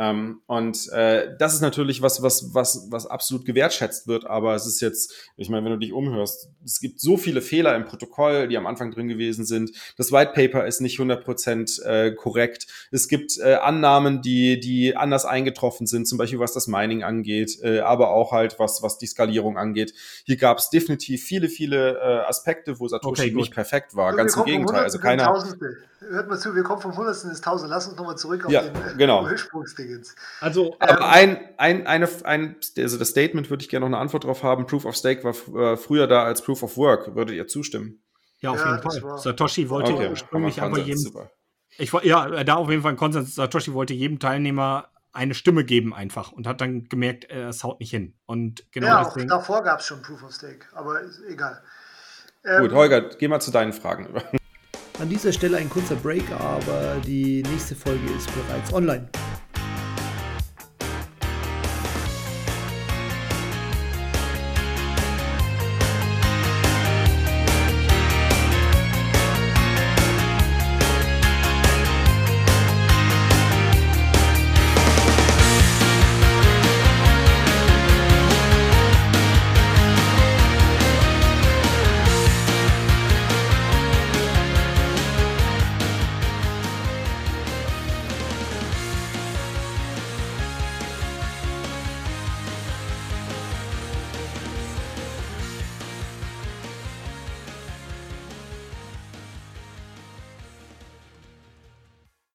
Ähm, 0.00 0.42
und 0.46 0.88
äh, 0.92 1.34
das 1.40 1.54
ist 1.54 1.60
natürlich 1.60 2.00
was, 2.02 2.22
was, 2.22 2.54
was, 2.54 2.86
was 2.88 3.06
absolut 3.06 3.44
gewertschätzt 3.44 4.06
wird, 4.06 4.26
aber 4.26 4.54
es 4.54 4.64
ist 4.64 4.80
jetzt, 4.80 5.12
ich 5.36 5.50
meine, 5.50 5.64
wenn 5.64 5.72
du 5.72 5.78
dich 5.78 5.92
umhörst, 5.92 6.50
es 6.64 6.78
gibt 6.78 7.00
so 7.00 7.16
viele 7.16 7.42
Fehler 7.42 7.74
im 7.74 7.84
Protokoll, 7.84 8.46
die 8.46 8.56
am 8.56 8.68
Anfang 8.68 8.92
drin 8.92 9.08
gewesen 9.08 9.44
sind. 9.44 9.72
Das 9.96 10.12
White 10.12 10.32
Paper 10.34 10.64
ist 10.68 10.80
nicht 10.80 11.00
100% 11.00 11.82
äh, 11.82 12.12
korrekt. 12.12 12.68
Es 12.92 13.08
gibt 13.08 13.38
äh, 13.38 13.54
Annahmen, 13.54 14.22
die, 14.22 14.60
die 14.60 14.94
anders 14.94 15.24
eingetroffen 15.24 15.88
sind, 15.88 16.06
zum 16.06 16.16
Beispiel 16.16 16.38
was 16.38 16.52
das 16.52 16.68
Mining 16.68 17.02
angeht, 17.02 17.58
äh, 17.62 17.80
aber 17.80 18.10
auch 18.10 18.30
halt 18.30 18.60
was, 18.60 18.82
was 18.82 18.98
die 18.98 19.06
Skalierung 19.08 19.58
angeht. 19.58 19.94
Hier 20.24 20.36
gab 20.36 20.58
es 20.58 20.70
definitiv 20.70 21.24
viele, 21.24 21.48
viele 21.48 21.98
äh, 21.98 22.28
Aspekte, 22.28 22.78
wo 22.78 22.86
Satoshi 22.86 23.22
okay, 23.22 23.34
nicht 23.34 23.52
perfekt 23.52 23.96
war. 23.96 24.14
Ganz 24.14 24.36
im 24.36 24.44
Gegenteil. 24.44 24.84
Also 24.84 25.00
keiner. 25.00 25.44
Hört 26.00 26.28
mal 26.28 26.38
zu, 26.38 26.54
wir 26.54 26.62
kommen 26.62 26.80
vom 26.80 26.96
Hundertsten 26.96 27.30
ins 27.30 27.40
Tausend. 27.40 27.70
Lass 27.70 27.88
uns 27.88 27.96
nochmal 27.96 28.16
zurück 28.16 28.46
auf 28.46 28.52
ja, 28.52 28.62
den 28.62 28.74
äh, 28.74 28.96
genau. 28.96 29.26
Ursprungsdingens. 29.88 30.14
Also, 30.40 30.76
ähm, 30.80 30.88
Aber 30.88 31.08
ein, 31.08 31.38
ein, 31.56 31.86
eine, 31.86 32.08
ein, 32.24 32.56
also 32.76 32.98
das 32.98 33.08
Statement 33.08 33.50
würde 33.50 33.62
ich 33.62 33.68
gerne 33.68 33.84
noch 33.84 33.96
eine 33.96 33.98
Antwort 33.98 34.24
drauf 34.24 34.42
haben. 34.42 34.66
Proof 34.66 34.84
of 34.84 34.96
Stake 34.96 35.24
war 35.24 35.72
äh, 35.72 35.76
früher 35.76 36.06
da 36.06 36.24
als 36.24 36.42
Proof 36.42 36.62
of 36.62 36.76
Work. 36.76 37.14
Würdet 37.14 37.34
ihr 37.34 37.46
zustimmen? 37.46 38.02
Ja, 38.40 38.50
auf 38.50 38.60
ja, 38.60 38.76
jeden 38.76 38.82
Fall. 38.82 39.18
Satoshi 39.18 39.68
wollte 39.68 39.94
okay. 39.94 40.08
ursprünglich 40.08 40.62
aber 40.62 40.78
jedem. 40.78 40.98
Super. 40.98 41.30
Ich, 41.76 41.92
ja, 41.92 42.44
da 42.44 42.54
auf 42.54 42.70
jeden 42.70 42.82
Fall 42.82 42.92
ein 42.92 42.96
Konsens. 42.96 43.34
Satoshi 43.34 43.72
wollte 43.72 43.94
jedem 43.94 44.18
Teilnehmer 44.18 44.88
eine 45.12 45.34
Stimme 45.34 45.64
geben 45.64 45.94
einfach 45.94 46.32
und 46.32 46.46
hat 46.46 46.60
dann 46.60 46.88
gemerkt, 46.88 47.30
es 47.30 47.64
haut 47.64 47.80
nicht 47.80 47.90
hin. 47.90 48.14
Und 48.26 48.70
genau 48.72 48.86
ja, 48.86 49.04
deswegen, 49.04 49.30
auch 49.32 49.38
davor 49.38 49.62
gab 49.62 49.80
es 49.80 49.86
schon 49.86 50.02
Proof 50.02 50.22
of 50.22 50.32
Stake, 50.32 50.66
aber 50.72 51.00
ist 51.00 51.20
egal. 51.28 51.60
Ähm, 52.44 52.62
Gut, 52.62 52.72
Holger, 52.72 53.00
geh 53.18 53.26
mal 53.26 53.40
zu 53.40 53.50
deinen 53.50 53.72
Fragen 53.72 54.06
über. 54.06 54.22
An 55.00 55.08
dieser 55.08 55.32
Stelle 55.32 55.58
ein 55.58 55.70
kurzer 55.70 55.94
Break, 55.94 56.24
aber 56.32 56.96
die 57.06 57.42
nächste 57.44 57.76
Folge 57.76 58.04
ist 58.16 58.28
bereits 58.34 58.72
online. 58.72 59.08